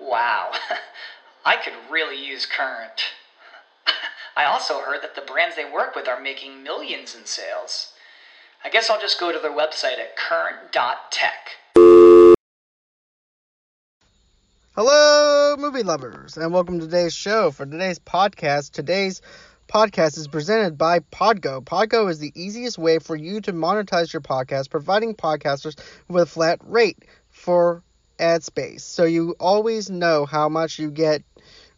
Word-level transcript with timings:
Wow, 0.00 0.52
I 1.44 1.56
could 1.56 1.74
really 1.90 2.16
use 2.16 2.46
Current. 2.46 3.12
I 4.36 4.44
also 4.44 4.80
heard 4.80 5.02
that 5.02 5.14
the 5.14 5.20
brands 5.20 5.56
they 5.56 5.70
work 5.70 5.94
with 5.94 6.08
are 6.08 6.20
making 6.20 6.62
millions 6.62 7.14
in 7.14 7.26
sales. 7.26 7.92
I 8.64 8.70
guess 8.70 8.88
I'll 8.88 9.00
just 9.00 9.20
go 9.20 9.30
to 9.30 9.38
their 9.38 9.50
website 9.50 9.98
at 9.98 10.16
current.tech. 10.16 11.50
Hello, 14.74 15.56
movie 15.58 15.82
lovers, 15.82 16.38
and 16.38 16.50
welcome 16.50 16.80
to 16.80 16.86
today's 16.86 17.12
show. 17.12 17.50
For 17.50 17.66
today's 17.66 17.98
podcast, 17.98 18.70
today's 18.70 19.20
podcast 19.68 20.16
is 20.16 20.28
presented 20.28 20.78
by 20.78 21.00
Podgo. 21.00 21.62
Podgo 21.62 22.08
is 22.10 22.18
the 22.18 22.32
easiest 22.34 22.78
way 22.78 22.98
for 22.98 23.16
you 23.16 23.42
to 23.42 23.52
monetize 23.52 24.14
your 24.14 24.22
podcast, 24.22 24.70
providing 24.70 25.14
podcasters 25.14 25.78
with 26.08 26.22
a 26.22 26.26
flat 26.26 26.58
rate 26.64 27.04
for 27.28 27.82
ad 28.20 28.44
space. 28.44 28.84
So 28.84 29.04
you 29.04 29.34
always 29.40 29.90
know 29.90 30.26
how 30.26 30.48
much 30.48 30.78
you 30.78 30.90
get 30.90 31.22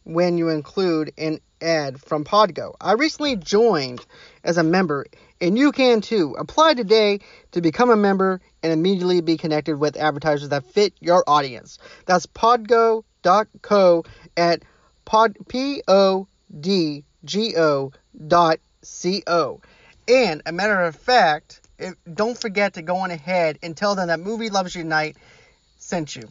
when 0.05 0.37
you 0.37 0.49
include 0.49 1.13
an 1.17 1.41
ad 1.61 2.01
from 2.01 2.25
Podgo. 2.25 2.75
I 2.81 2.95
recently 2.95 3.37
joined 3.37 4.05
as 4.43 4.59
a 4.59 4.65
member, 4.65 5.07
and 5.41 5.57
you 5.57 5.73
can 5.73 6.01
too. 6.01 6.35
Apply 6.39 6.75
today 6.75 7.21
to 7.53 7.61
become 7.61 7.91
a 7.91 7.97
member 7.97 8.41
and 8.63 8.73
immediately 8.73 9.21
be 9.21 9.37
connected 9.37 9.77
with 9.79 9.97
advertisers 9.97 10.49
that 10.49 10.65
fit 10.65 10.95
your 11.01 11.23
audience. 11.27 11.79
That's 12.07 12.27
podgo.co 12.27 14.05
at 14.37 14.63
pod, 15.05 15.37
P-O-D-G-O 15.49 15.83
dot 18.27 18.59
C-O. 18.83 19.61
And 20.09 20.43
a 20.45 20.53
matter 20.53 20.81
of 20.83 20.97
fact, 20.97 21.61
don't 22.13 22.37
forget 22.39 22.75
to 22.75 22.83
go 22.83 22.97
on 22.97 23.11
ahead 23.13 23.59
and 23.63 23.77
tell 23.77 23.95
them 23.95 24.09
that 24.09 24.19
Movie 24.21 24.51
Loves 24.51 24.75
Unite 24.75 25.17
sent 25.93 26.17
you. 26.17 26.27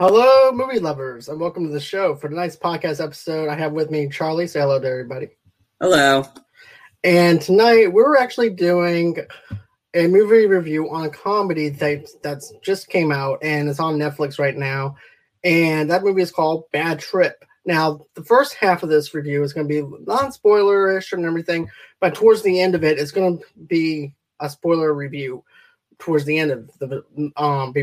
Hello, 0.00 0.50
movie 0.50 0.78
lovers, 0.78 1.28
and 1.28 1.38
welcome 1.38 1.66
to 1.66 1.70
the 1.70 1.78
show. 1.78 2.14
For 2.14 2.30
tonight's 2.30 2.56
podcast 2.56 3.04
episode, 3.04 3.50
I 3.50 3.54
have 3.54 3.72
with 3.72 3.90
me 3.90 4.08
Charlie. 4.08 4.46
Say 4.46 4.58
hello 4.58 4.80
to 4.80 4.88
everybody. 4.88 5.28
Hello. 5.78 6.24
And 7.04 7.38
tonight 7.38 7.92
we're 7.92 8.16
actually 8.16 8.48
doing 8.48 9.18
a 9.92 10.06
movie 10.06 10.46
review 10.46 10.88
on 10.88 11.04
a 11.04 11.10
comedy 11.10 11.68
that 11.68 12.08
that's 12.22 12.50
just 12.62 12.88
came 12.88 13.12
out 13.12 13.40
and 13.42 13.68
it's 13.68 13.78
on 13.78 13.98
Netflix 13.98 14.38
right 14.38 14.56
now. 14.56 14.96
And 15.44 15.90
that 15.90 16.02
movie 16.02 16.22
is 16.22 16.32
called 16.32 16.64
Bad 16.72 16.98
Trip. 16.98 17.44
Now, 17.66 18.06
the 18.14 18.24
first 18.24 18.54
half 18.54 18.82
of 18.82 18.88
this 18.88 19.12
review 19.12 19.42
is 19.42 19.52
going 19.52 19.68
to 19.68 19.82
be 19.82 20.04
non-spoilerish 20.06 21.12
and 21.12 21.26
everything, 21.26 21.68
but 22.00 22.14
towards 22.14 22.40
the 22.40 22.58
end 22.58 22.74
of 22.74 22.84
it, 22.84 22.98
it's 22.98 23.12
going 23.12 23.36
to 23.36 23.44
be 23.66 24.14
a 24.40 24.48
spoiler 24.48 24.94
review 24.94 25.44
towards 25.98 26.24
the 26.24 26.38
end 26.38 26.52
of 26.52 26.70
the 26.78 27.04
um 27.36 27.74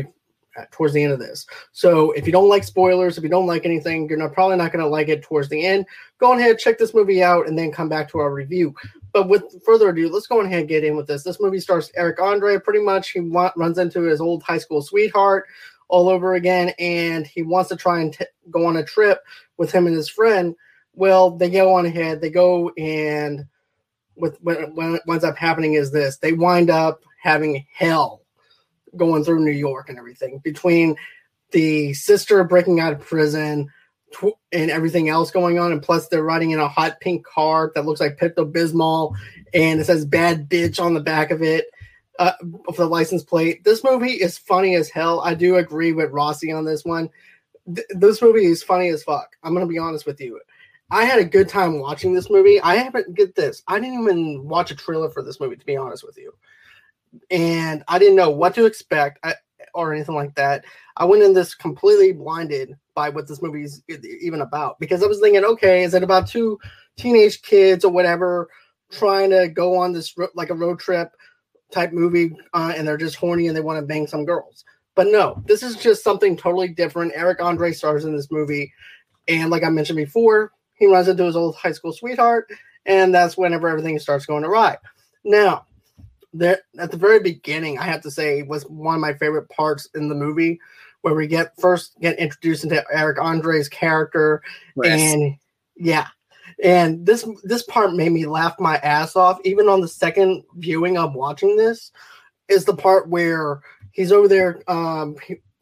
Uh, 0.58 0.64
towards 0.72 0.92
the 0.92 1.02
end 1.02 1.12
of 1.12 1.20
this. 1.20 1.46
So 1.72 2.10
if 2.12 2.26
you 2.26 2.32
don't 2.32 2.48
like 2.48 2.64
spoilers, 2.64 3.16
if 3.16 3.22
you 3.22 3.28
don't 3.28 3.46
like 3.46 3.64
anything, 3.64 4.08
you're 4.08 4.18
not 4.18 4.32
probably 4.32 4.56
not 4.56 4.72
going 4.72 4.82
to 4.82 4.90
like 4.90 5.08
it 5.08 5.22
towards 5.22 5.48
the 5.48 5.64
end. 5.64 5.86
Go 6.18 6.32
ahead, 6.32 6.58
check 6.58 6.78
this 6.78 6.94
movie 6.94 7.22
out, 7.22 7.46
and 7.46 7.56
then 7.56 7.70
come 7.70 7.88
back 7.88 8.10
to 8.10 8.18
our 8.18 8.32
review. 8.32 8.74
But 9.12 9.28
with 9.28 9.44
further 9.64 9.90
ado, 9.90 10.08
let's 10.08 10.26
go 10.26 10.40
ahead 10.40 10.60
and 10.60 10.68
get 10.68 10.82
in 10.82 10.96
with 10.96 11.06
this. 11.06 11.22
This 11.22 11.40
movie 11.40 11.60
stars 11.60 11.92
Eric 11.94 12.20
Andre. 12.20 12.58
Pretty 12.58 12.80
much, 12.80 13.10
he 13.10 13.20
wa- 13.20 13.52
runs 13.56 13.78
into 13.78 14.02
his 14.02 14.20
old 14.20 14.42
high 14.42 14.58
school 14.58 14.82
sweetheart 14.82 15.46
all 15.86 16.08
over 16.08 16.34
again, 16.34 16.72
and 16.80 17.24
he 17.26 17.42
wants 17.42 17.68
to 17.68 17.76
try 17.76 18.00
and 18.00 18.14
t- 18.14 18.24
go 18.50 18.66
on 18.66 18.78
a 18.78 18.84
trip 18.84 19.20
with 19.58 19.70
him 19.70 19.86
and 19.86 19.94
his 19.94 20.08
friend. 20.08 20.56
Well, 20.94 21.30
they 21.30 21.50
go 21.50 21.74
on 21.74 21.86
ahead. 21.86 22.20
They 22.20 22.30
go 22.30 22.70
and 22.70 23.46
with 24.16 24.38
what, 24.42 24.74
what 24.74 25.06
winds 25.06 25.24
up 25.24 25.36
happening 25.36 25.74
is 25.74 25.92
this: 25.92 26.16
they 26.16 26.32
wind 26.32 26.68
up 26.68 27.02
having 27.22 27.64
hell 27.72 28.22
going 28.96 29.24
through 29.24 29.44
New 29.44 29.50
York 29.50 29.88
and 29.88 29.98
everything 29.98 30.40
between 30.42 30.96
the 31.52 31.94
sister 31.94 32.42
breaking 32.44 32.80
out 32.80 32.92
of 32.92 33.00
prison 33.00 33.68
tw- 34.12 34.38
and 34.52 34.70
everything 34.70 35.08
else 35.08 35.30
going 35.30 35.58
on. 35.58 35.72
And 35.72 35.82
plus, 35.82 36.08
they're 36.08 36.22
riding 36.22 36.50
in 36.50 36.60
a 36.60 36.68
hot 36.68 37.00
pink 37.00 37.24
car 37.24 37.72
that 37.74 37.86
looks 37.86 38.00
like 38.00 38.18
Pepto 38.18 38.50
Bismol 38.50 39.14
and 39.54 39.80
it 39.80 39.84
says 39.84 40.04
bad 40.04 40.48
bitch 40.48 40.82
on 40.82 40.94
the 40.94 41.00
back 41.00 41.30
of 41.30 41.42
it 41.42 41.66
uh, 42.18 42.32
for 42.74 42.82
the 42.82 42.86
license 42.86 43.22
plate. 43.22 43.64
This 43.64 43.84
movie 43.84 44.12
is 44.12 44.38
funny 44.38 44.74
as 44.74 44.90
hell. 44.90 45.20
I 45.20 45.34
do 45.34 45.56
agree 45.56 45.92
with 45.92 46.10
Rossi 46.10 46.52
on 46.52 46.64
this 46.64 46.84
one. 46.84 47.10
Th- 47.74 47.86
this 47.90 48.20
movie 48.20 48.46
is 48.46 48.62
funny 48.62 48.88
as 48.88 49.02
fuck. 49.02 49.36
I'm 49.42 49.54
going 49.54 49.66
to 49.66 49.72
be 49.72 49.78
honest 49.78 50.06
with 50.06 50.20
you. 50.20 50.40
I 50.90 51.04
had 51.04 51.18
a 51.18 51.24
good 51.24 51.50
time 51.50 51.80
watching 51.80 52.14
this 52.14 52.30
movie. 52.30 52.60
I 52.62 52.76
haven't 52.76 53.14
get 53.14 53.34
this. 53.34 53.62
I 53.68 53.78
didn't 53.78 54.02
even 54.02 54.48
watch 54.48 54.70
a 54.70 54.76
trailer 54.76 55.10
for 55.10 55.22
this 55.22 55.38
movie 55.38 55.56
to 55.56 55.66
be 55.66 55.76
honest 55.76 56.04
with 56.04 56.16
you 56.16 56.32
and 57.30 57.82
I 57.88 57.98
didn't 57.98 58.16
know 58.16 58.30
what 58.30 58.54
to 58.54 58.66
expect 58.66 59.24
or 59.74 59.92
anything 59.92 60.14
like 60.14 60.34
that. 60.34 60.64
I 60.96 61.04
went 61.04 61.22
in 61.22 61.32
this 61.32 61.54
completely 61.54 62.12
blinded 62.12 62.76
by 62.94 63.08
what 63.08 63.28
this 63.28 63.40
movie 63.40 63.64
is 63.64 63.82
even 63.88 64.40
about 64.40 64.78
because 64.80 65.02
I 65.02 65.06
was 65.06 65.20
thinking, 65.20 65.44
okay, 65.44 65.84
is 65.84 65.94
it 65.94 66.02
about 66.02 66.26
two 66.26 66.58
teenage 66.96 67.42
kids 67.42 67.84
or 67.84 67.92
whatever 67.92 68.48
trying 68.90 69.30
to 69.30 69.48
go 69.48 69.76
on 69.76 69.92
this 69.92 70.14
like 70.34 70.50
a 70.50 70.54
road 70.54 70.80
trip 70.80 71.12
type 71.70 71.92
movie 71.92 72.34
uh, 72.54 72.72
and 72.76 72.88
they're 72.88 72.96
just 72.96 73.16
horny 73.16 73.46
and 73.46 73.56
they 73.56 73.60
want 73.60 73.78
to 73.78 73.86
bang 73.86 74.06
some 74.06 74.24
girls? 74.24 74.64
But 74.96 75.08
no, 75.08 75.42
this 75.46 75.62
is 75.62 75.76
just 75.76 76.02
something 76.02 76.36
totally 76.36 76.68
different. 76.68 77.12
Eric 77.14 77.40
Andre 77.40 77.70
stars 77.70 78.04
in 78.04 78.16
this 78.16 78.32
movie, 78.32 78.72
and 79.28 79.48
like 79.48 79.62
I 79.62 79.68
mentioned 79.68 79.98
before, 79.98 80.50
he 80.74 80.86
runs 80.86 81.06
into 81.06 81.22
his 81.22 81.36
old 81.36 81.54
high 81.54 81.70
school 81.70 81.92
sweetheart, 81.92 82.50
and 82.84 83.14
that's 83.14 83.36
whenever 83.36 83.68
everything 83.68 83.96
starts 84.00 84.26
going 84.26 84.44
awry. 84.44 84.76
Now, 85.22 85.66
there 86.32 86.60
at 86.78 86.90
the 86.90 86.96
very 86.96 87.20
beginning, 87.20 87.78
I 87.78 87.84
have 87.84 88.02
to 88.02 88.10
say, 88.10 88.42
was 88.42 88.64
one 88.64 88.94
of 88.94 89.00
my 89.00 89.14
favorite 89.14 89.48
parts 89.48 89.88
in 89.94 90.08
the 90.08 90.14
movie 90.14 90.60
where 91.02 91.14
we 91.14 91.26
get 91.26 91.52
first 91.60 91.98
get 92.00 92.18
introduced 92.18 92.64
into 92.64 92.84
Eric 92.92 93.20
Andre's 93.20 93.68
character, 93.68 94.42
Yes. 94.76 95.00
and 95.14 95.36
yeah, 95.76 96.08
and 96.62 97.06
this 97.06 97.26
this 97.44 97.62
part 97.64 97.94
made 97.94 98.12
me 98.12 98.26
laugh 98.26 98.58
my 98.58 98.76
ass 98.78 99.16
off. 99.16 99.38
Even 99.44 99.68
on 99.68 99.80
the 99.80 99.88
second 99.88 100.44
viewing 100.56 100.98
of 100.98 101.14
watching 101.14 101.56
this, 101.56 101.92
is 102.48 102.64
the 102.64 102.76
part 102.76 103.08
where 103.08 103.60
he's 103.92 104.12
over 104.12 104.28
there 104.28 104.62
um 104.68 105.16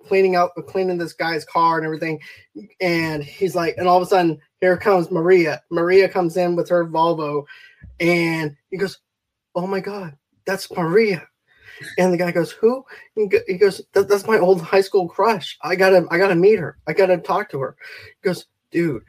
cleaning 0.06 0.36
out 0.36 0.52
cleaning 0.66 0.98
this 0.98 1.12
guy's 1.12 1.44
car 1.44 1.76
and 1.76 1.84
everything, 1.84 2.20
and 2.80 3.22
he's 3.22 3.54
like, 3.54 3.74
and 3.76 3.86
all 3.88 3.96
of 3.98 4.02
a 4.02 4.06
sudden 4.06 4.40
here 4.60 4.76
comes 4.76 5.10
Maria. 5.10 5.62
Maria 5.70 6.08
comes 6.08 6.36
in 6.36 6.56
with 6.56 6.68
her 6.68 6.86
Volvo, 6.86 7.44
and 8.00 8.56
he 8.70 8.76
goes, 8.78 8.98
"Oh 9.54 9.66
my 9.66 9.80
god." 9.80 10.16
That's 10.46 10.70
Maria. 10.70 11.26
And 11.98 12.12
the 12.12 12.16
guy 12.16 12.30
goes, 12.30 12.52
"Who?" 12.52 12.84
He 13.14 13.58
goes, 13.58 13.82
that, 13.92 14.08
"That's 14.08 14.26
my 14.26 14.38
old 14.38 14.62
high 14.62 14.80
school 14.80 15.08
crush. 15.08 15.58
I 15.62 15.76
gotta, 15.76 16.06
I 16.10 16.18
gotta 16.18 16.34
meet 16.34 16.58
her. 16.58 16.78
I 16.86 16.92
gotta 16.92 17.18
talk 17.18 17.50
to 17.50 17.60
her." 17.60 17.76
He 18.06 18.28
goes, 18.28 18.46
"Dude," 18.70 19.04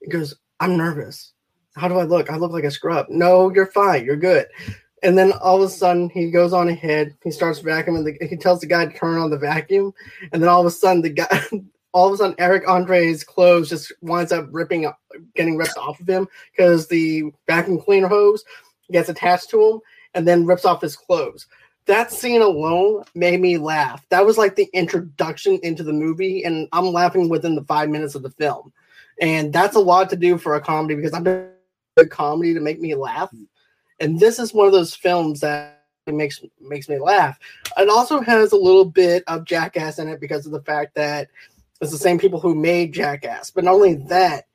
he 0.00 0.08
goes, 0.08 0.34
"I'm 0.60 0.76
nervous. 0.76 1.32
How 1.74 1.88
do 1.88 1.98
I 1.98 2.04
look? 2.04 2.30
I 2.30 2.36
look 2.36 2.52
like 2.52 2.64
a 2.64 2.70
scrub." 2.70 3.06
No, 3.08 3.52
you're 3.52 3.66
fine. 3.66 4.04
You're 4.04 4.16
good. 4.16 4.46
And 5.02 5.18
then 5.18 5.32
all 5.32 5.56
of 5.56 5.68
a 5.68 5.68
sudden, 5.68 6.10
he 6.10 6.30
goes 6.30 6.52
on 6.52 6.68
ahead. 6.68 7.16
He 7.24 7.32
starts 7.32 7.60
vacuuming. 7.60 8.04
The, 8.04 8.26
he 8.28 8.36
tells 8.36 8.60
the 8.60 8.66
guy 8.66 8.86
to 8.86 8.96
turn 8.96 9.18
on 9.18 9.30
the 9.30 9.38
vacuum, 9.38 9.92
and 10.32 10.40
then 10.40 10.48
all 10.48 10.60
of 10.60 10.66
a 10.66 10.70
sudden, 10.70 11.02
the 11.02 11.10
guy, 11.10 11.42
all 11.92 12.06
of 12.06 12.14
a 12.14 12.16
sudden, 12.18 12.36
Eric 12.38 12.68
Andre's 12.68 13.24
clothes 13.24 13.68
just 13.68 13.92
winds 14.00 14.30
up 14.30 14.46
ripping, 14.52 14.88
getting 15.34 15.56
ripped 15.56 15.76
off 15.76 15.98
of 15.98 16.08
him 16.08 16.28
because 16.52 16.86
the 16.86 17.32
vacuum 17.48 17.80
cleaner 17.80 18.06
hose 18.06 18.44
gets 18.92 19.08
attached 19.08 19.50
to 19.50 19.64
him 19.64 19.80
and 20.14 20.26
then 20.26 20.46
rips 20.46 20.64
off 20.64 20.82
his 20.82 20.96
clothes. 20.96 21.46
that 21.86 22.12
scene 22.12 22.42
alone 22.42 23.02
made 23.14 23.40
me 23.40 23.58
laugh. 23.58 24.06
That 24.10 24.24
was 24.24 24.38
like 24.38 24.54
the 24.54 24.68
introduction 24.72 25.58
into 25.64 25.82
the 25.82 25.92
movie, 25.92 26.44
and 26.44 26.68
I'm 26.72 26.86
laughing 26.86 27.28
within 27.28 27.56
the 27.56 27.64
five 27.64 27.90
minutes 27.90 28.14
of 28.14 28.22
the 28.22 28.30
film. 28.30 28.72
And 29.20 29.52
that's 29.52 29.76
a 29.76 29.80
lot 29.80 30.08
to 30.10 30.16
do 30.16 30.38
for 30.38 30.54
a 30.54 30.60
comedy 30.60 30.94
because 30.94 31.12
I'm 31.12 31.26
a 31.26 32.06
comedy 32.06 32.54
to 32.54 32.60
make 32.60 32.80
me 32.80 32.94
laugh. 32.94 33.30
And 34.00 34.18
this 34.18 34.38
is 34.38 34.54
one 34.54 34.66
of 34.66 34.72
those 34.72 34.94
films 34.94 35.40
that 35.40 35.82
makes 36.06 36.40
makes 36.60 36.88
me 36.88 36.98
laugh. 36.98 37.38
It 37.76 37.88
also 37.88 38.20
has 38.20 38.52
a 38.52 38.56
little 38.56 38.84
bit 38.84 39.22
of 39.26 39.44
Jackass 39.44 39.98
in 39.98 40.08
it 40.08 40.20
because 40.20 40.46
of 40.46 40.52
the 40.52 40.62
fact 40.62 40.94
that 40.94 41.28
it's 41.80 41.92
the 41.92 41.98
same 41.98 42.18
people 42.18 42.40
who 42.40 42.54
made 42.54 42.92
Jackass. 42.92 43.50
But 43.50 43.64
not 43.64 43.74
only 43.74 43.94
that, 43.94 44.46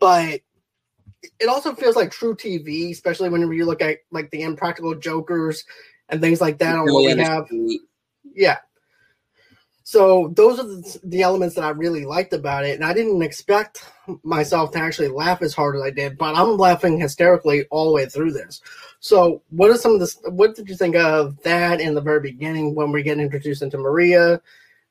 but 0.00 0.40
it 1.22 1.48
also 1.48 1.74
feels 1.74 1.96
like 1.96 2.10
truTV, 2.10 2.90
especially 2.90 3.28
whenever 3.28 3.52
you 3.52 3.66
look 3.66 3.82
at 3.82 3.98
like 4.10 4.30
the 4.30 4.42
impractical 4.42 4.94
jokers 4.94 5.64
and 6.08 6.20
things 6.20 6.40
like 6.40 6.58
that 6.58 6.76
on 6.76 6.92
what 6.92 7.04
we 7.04 7.22
have. 7.22 7.46
Yeah. 8.34 8.58
So 9.82 10.32
those 10.36 10.60
are 10.60 10.66
the, 10.66 11.00
the, 11.02 11.22
elements 11.22 11.56
that 11.56 11.64
I 11.64 11.70
really 11.70 12.04
liked 12.04 12.32
about 12.32 12.64
it, 12.64 12.76
and 12.76 12.84
I 12.84 12.92
didn't 12.92 13.22
expect 13.22 13.84
myself 14.22 14.70
to 14.72 14.78
actually 14.78 15.08
laugh 15.08 15.42
as 15.42 15.52
hard 15.52 15.74
as 15.74 15.82
I 15.82 15.90
did, 15.90 16.16
but 16.16 16.36
I'm 16.36 16.56
laughing 16.56 17.00
hysterically 17.00 17.64
all 17.70 17.86
the 17.86 17.94
way 17.94 18.06
through 18.06 18.32
this. 18.32 18.60
So, 19.00 19.42
what 19.48 19.70
are 19.70 19.76
some 19.76 19.94
of 19.94 20.00
the 20.00 20.30
what 20.30 20.54
did 20.54 20.68
you 20.68 20.76
think 20.76 20.94
of 20.94 21.42
that 21.42 21.80
in 21.80 21.94
the 21.94 22.00
very 22.00 22.20
beginning 22.20 22.76
when 22.76 22.92
we 22.92 23.02
get 23.02 23.18
introduced 23.18 23.62
into 23.62 23.78
Maria? 23.78 24.40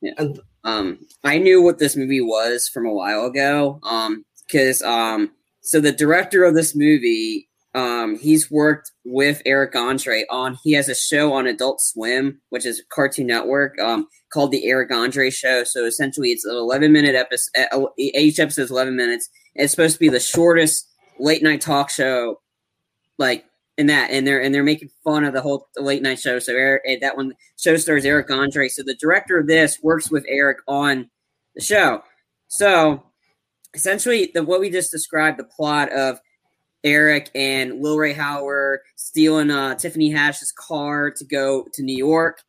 Yeah. 0.02 0.14
And 0.18 0.40
um, 0.66 1.00
I 1.24 1.38
knew 1.38 1.62
what 1.62 1.80
this 1.80 1.96
movie 1.96 2.22
was 2.22 2.68
from 2.68 2.86
a 2.86 2.94
while 2.94 3.26
ago. 3.26 3.80
Um, 3.84 4.26
because 4.50 4.82
um, 4.82 5.32
so 5.70 5.80
the 5.80 5.92
director 5.92 6.44
of 6.44 6.56
this 6.56 6.76
movie 6.76 7.50
um, 7.76 8.18
he's 8.18 8.50
worked 8.50 8.92
with 9.06 9.42
Eric 9.46 9.76
Andre 9.76 10.26
on. 10.32 10.58
He 10.64 10.72
has 10.74 10.90
a 10.90 10.96
show 10.96 11.34
on 11.34 11.46
Adult 11.46 11.80
Swim, 11.80 12.42
which 12.50 12.66
is 12.66 12.82
Cartoon 12.90 13.28
Network, 13.28 13.80
um, 13.80 14.08
called 14.34 14.52
the 14.52 14.68
Eric 14.68 14.92
Andre 14.92 15.30
Show. 15.30 15.64
So 15.64 15.86
essentially, 15.86 16.30
it's 16.32 16.46
an 16.46 16.56
11 16.56 16.92
minute 16.92 17.16
episode. 17.16 17.68
Uh, 17.72 17.86
each 17.98 18.40
episode 18.40 18.64
is 18.64 18.72
11 18.72 18.96
minutes. 18.96 19.30
It's 19.54 19.72
supposed 19.72 19.94
to 19.94 20.00
be 20.00 20.10
the 20.10 20.20
shortest 20.20 20.90
late 21.20 21.44
night 21.44 21.62
talk 21.62 21.92
show, 21.92 22.42
like 23.20 23.46
in 23.78 23.86
that. 23.88 24.10
And 24.10 24.26
they're 24.26 24.42
and 24.42 24.54
they're 24.54 24.64
making 24.64 24.90
fun 25.04 25.24
of 25.24 25.34
the 25.34 25.42
whole 25.42 25.68
late 25.78 26.02
night 26.02 26.20
show. 26.20 26.40
So 26.40 26.54
Eric, 26.54 26.82
eh, 26.88 26.98
that 27.02 27.18
one 27.18 27.34
show 27.60 27.78
stars 27.78 28.04
Eric 28.04 28.32
Andre. 28.32 28.68
So 28.68 28.82
the 28.82 28.96
director 28.96 29.38
of 29.38 29.46
this 29.46 29.78
works 29.84 30.10
with 30.10 30.26
Eric 30.28 30.58
on 30.68 31.08
the 31.56 31.62
show. 31.62 32.04
So 32.48 33.04
essentially, 33.74 34.32
the 34.34 34.44
what 34.44 34.60
we 34.60 34.70
just 34.70 34.92
described, 34.92 35.40
the 35.40 35.44
plot 35.44 35.92
of 35.92 36.20
Eric 36.84 37.30
and 37.36 37.82
Lil 37.82 37.98
Rel 37.98 38.16
Howard 38.16 38.80
stealing 38.96 39.52
uh, 39.52 39.76
Tiffany 39.76 40.12
Haddish's 40.12 40.52
car 40.52 41.12
to 41.12 41.26
go 41.26 41.66
to 41.74 41.84
New 41.84 41.98
York. 41.98 42.42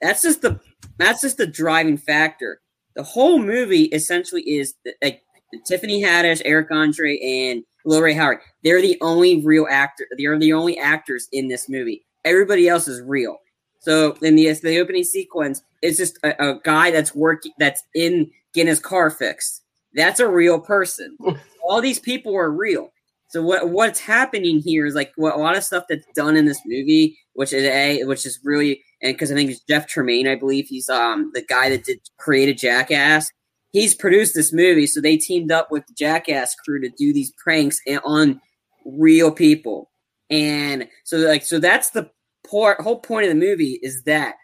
That's 0.00 0.22
just 0.22 0.42
the 0.42 0.60
that's 0.98 1.22
just 1.22 1.36
the 1.36 1.46
driving 1.46 1.96
factor. 1.96 2.60
The 2.94 3.02
whole 3.02 3.38
movie 3.38 3.84
essentially 3.84 4.42
is 4.42 4.74
like 5.02 5.22
Tiffany 5.66 6.02
Haddish, 6.02 6.42
Eric 6.44 6.70
Andre, 6.70 7.18
and 7.18 7.64
Lil 7.84 8.02
Rel 8.02 8.16
Howard. 8.16 8.38
They're 8.62 8.82
the 8.82 8.98
only 9.00 9.44
real 9.44 9.66
actor. 9.70 10.06
They're 10.18 10.38
the 10.38 10.52
only 10.52 10.78
actors 10.78 11.28
in 11.32 11.48
this 11.48 11.68
movie. 11.68 12.04
Everybody 12.24 12.68
else 12.68 12.88
is 12.88 13.00
real. 13.02 13.38
So 13.80 14.16
in 14.22 14.36
the 14.36 14.52
the 14.52 14.78
opening 14.78 15.04
sequence, 15.04 15.62
it's 15.80 15.98
just 15.98 16.18
a, 16.22 16.50
a 16.50 16.60
guy 16.62 16.90
that's 16.90 17.14
working 17.14 17.52
that's 17.58 17.82
in 17.94 18.30
getting 18.52 18.68
his 18.68 18.80
car 18.80 19.10
fixed. 19.10 19.61
That's 19.94 20.20
a 20.20 20.28
real 20.28 20.60
person. 20.60 21.16
All 21.64 21.80
these 21.80 21.98
people 21.98 22.36
are 22.36 22.50
real. 22.50 22.92
So 23.32 23.42
what 23.42 23.70
what's 23.70 23.98
happening 23.98 24.60
here 24.60 24.84
is 24.84 24.94
like 24.94 25.12
what 25.16 25.34
a 25.34 25.38
lot 25.38 25.56
of 25.56 25.64
stuff 25.64 25.84
that's 25.88 26.04
done 26.14 26.36
in 26.36 26.44
this 26.44 26.60
movie, 26.66 27.18
which 27.32 27.54
is 27.54 27.64
a 27.64 28.04
which 28.04 28.26
is 28.26 28.38
really 28.44 28.82
and 29.00 29.14
because 29.14 29.32
I 29.32 29.34
think 29.34 29.50
it's 29.50 29.60
Jeff 29.60 29.86
Tremaine, 29.86 30.28
I 30.28 30.34
believe 30.34 30.66
he's 30.68 30.90
um 30.90 31.30
the 31.32 31.42
guy 31.42 31.70
that 31.70 31.84
did 31.84 32.00
created 32.18 32.58
Jackass. 32.58 33.30
He's 33.70 33.94
produced 33.94 34.34
this 34.34 34.52
movie, 34.52 34.86
so 34.86 35.00
they 35.00 35.16
teamed 35.16 35.50
up 35.50 35.70
with 35.70 35.86
the 35.86 35.94
Jackass 35.94 36.54
crew 36.56 36.78
to 36.82 36.90
do 36.90 37.14
these 37.14 37.32
pranks 37.42 37.80
on 38.04 38.38
real 38.84 39.30
people, 39.32 39.90
and 40.28 40.86
so 41.04 41.16
like 41.16 41.42
so 41.42 41.58
that's 41.58 41.88
the 41.90 42.10
part, 42.50 42.82
whole 42.82 43.00
point 43.00 43.24
of 43.24 43.30
the 43.30 43.46
movie 43.46 43.78
is 43.82 44.02
that 44.02 44.34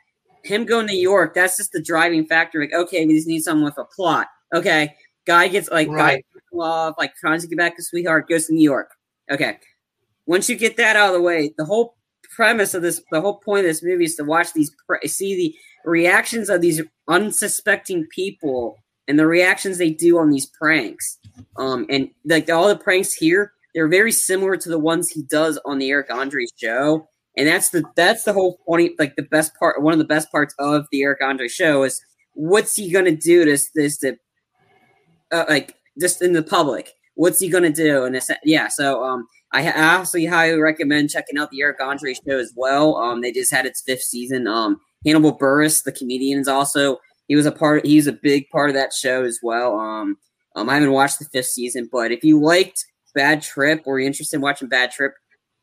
him 0.44 0.64
going 0.64 0.86
to 0.86 0.94
New 0.94 0.98
York. 0.98 1.34
That's 1.34 1.58
just 1.58 1.72
the 1.72 1.82
driving 1.82 2.26
factor. 2.26 2.58
Like 2.58 2.72
okay, 2.72 3.04
we 3.04 3.14
just 3.14 3.28
need 3.28 3.42
someone 3.42 3.66
with 3.66 3.76
a 3.76 3.84
plot. 3.84 4.28
Okay, 4.54 4.94
guy 5.28 5.46
gets 5.46 5.70
like 5.70 5.88
right. 5.88 6.24
guy 6.34 6.40
love, 6.52 6.94
like 6.98 7.14
trying 7.14 7.40
to 7.40 7.46
get 7.46 7.58
back 7.58 7.76
to 7.76 7.82
sweetheart, 7.82 8.28
goes 8.28 8.46
to 8.46 8.54
New 8.54 8.62
York. 8.62 8.90
Okay. 9.30 9.58
Once 10.26 10.48
you 10.48 10.56
get 10.56 10.76
that 10.78 10.96
out 10.96 11.08
of 11.08 11.14
the 11.14 11.22
way, 11.22 11.52
the 11.58 11.64
whole 11.64 11.96
premise 12.34 12.74
of 12.74 12.82
this, 12.82 13.00
the 13.12 13.20
whole 13.20 13.38
point 13.38 13.60
of 13.60 13.66
this 13.66 13.82
movie 13.82 14.04
is 14.04 14.16
to 14.16 14.24
watch 14.24 14.52
these, 14.54 14.74
see 15.04 15.36
the 15.36 15.54
reactions 15.84 16.48
of 16.48 16.60
these 16.60 16.82
unsuspecting 17.08 18.06
people 18.10 18.78
and 19.06 19.18
the 19.18 19.26
reactions 19.26 19.78
they 19.78 19.90
do 19.90 20.18
on 20.18 20.30
these 20.30 20.46
pranks. 20.46 21.18
Um, 21.56 21.86
and 21.90 22.10
like 22.24 22.50
all 22.50 22.68
the 22.68 22.76
pranks 22.76 23.12
here, 23.12 23.52
they're 23.74 23.88
very 23.88 24.12
similar 24.12 24.56
to 24.56 24.68
the 24.68 24.78
ones 24.78 25.10
he 25.10 25.22
does 25.22 25.58
on 25.64 25.78
the 25.78 25.90
Eric 25.90 26.10
Andre 26.10 26.46
show. 26.56 27.08
And 27.36 27.46
that's 27.46 27.70
the 27.70 27.84
that's 27.94 28.24
the 28.24 28.32
whole 28.32 28.58
funny 28.66 28.96
like 28.98 29.14
the 29.14 29.22
best 29.22 29.54
part 29.54 29.80
one 29.80 29.92
of 29.92 30.00
the 30.00 30.04
best 30.04 30.30
parts 30.32 30.54
of 30.58 30.86
the 30.90 31.02
Eric 31.02 31.22
Andre 31.22 31.46
show 31.46 31.84
is 31.84 32.00
what's 32.34 32.74
he 32.74 32.90
gonna 32.90 33.14
do 33.14 33.44
to 33.44 33.56
this 33.76 33.98
to 33.98 34.16
uh, 35.32 35.44
like 35.48 35.74
just 36.00 36.22
in 36.22 36.32
the 36.32 36.42
public. 36.42 36.92
What's 37.14 37.40
he 37.40 37.48
gonna 37.48 37.70
do? 37.70 38.04
And 38.04 38.14
it's, 38.14 38.30
yeah, 38.44 38.68
so 38.68 39.02
um, 39.02 39.26
I 39.52 39.66
absolutely 39.66 40.28
highly 40.28 40.60
recommend 40.60 41.10
checking 41.10 41.38
out 41.38 41.50
the 41.50 41.62
Eric 41.62 41.80
Andre 41.80 42.14
show 42.14 42.38
as 42.38 42.52
well. 42.54 42.96
Um, 42.96 43.20
they 43.20 43.32
just 43.32 43.52
had 43.52 43.66
its 43.66 43.82
fifth 43.82 44.02
season. 44.02 44.46
Um, 44.46 44.80
Hannibal 45.04 45.36
Buress, 45.36 45.82
the 45.82 45.92
comedian, 45.92 46.38
is 46.40 46.48
also 46.48 46.98
he 47.26 47.36
was 47.36 47.46
a 47.46 47.52
part. 47.52 47.86
He's 47.86 48.06
a 48.06 48.12
big 48.12 48.48
part 48.50 48.70
of 48.70 48.74
that 48.74 48.92
show 48.92 49.24
as 49.24 49.40
well. 49.42 49.78
Um, 49.78 50.16
um, 50.56 50.68
I 50.68 50.74
haven't 50.74 50.92
watched 50.92 51.18
the 51.18 51.26
fifth 51.26 51.46
season, 51.46 51.88
but 51.90 52.12
if 52.12 52.24
you 52.24 52.40
liked 52.40 52.84
Bad 53.14 53.42
Trip 53.42 53.82
or 53.86 53.98
you're 53.98 54.06
interested 54.06 54.36
in 54.36 54.42
watching 54.42 54.68
Bad 54.68 54.90
Trip, 54.90 55.12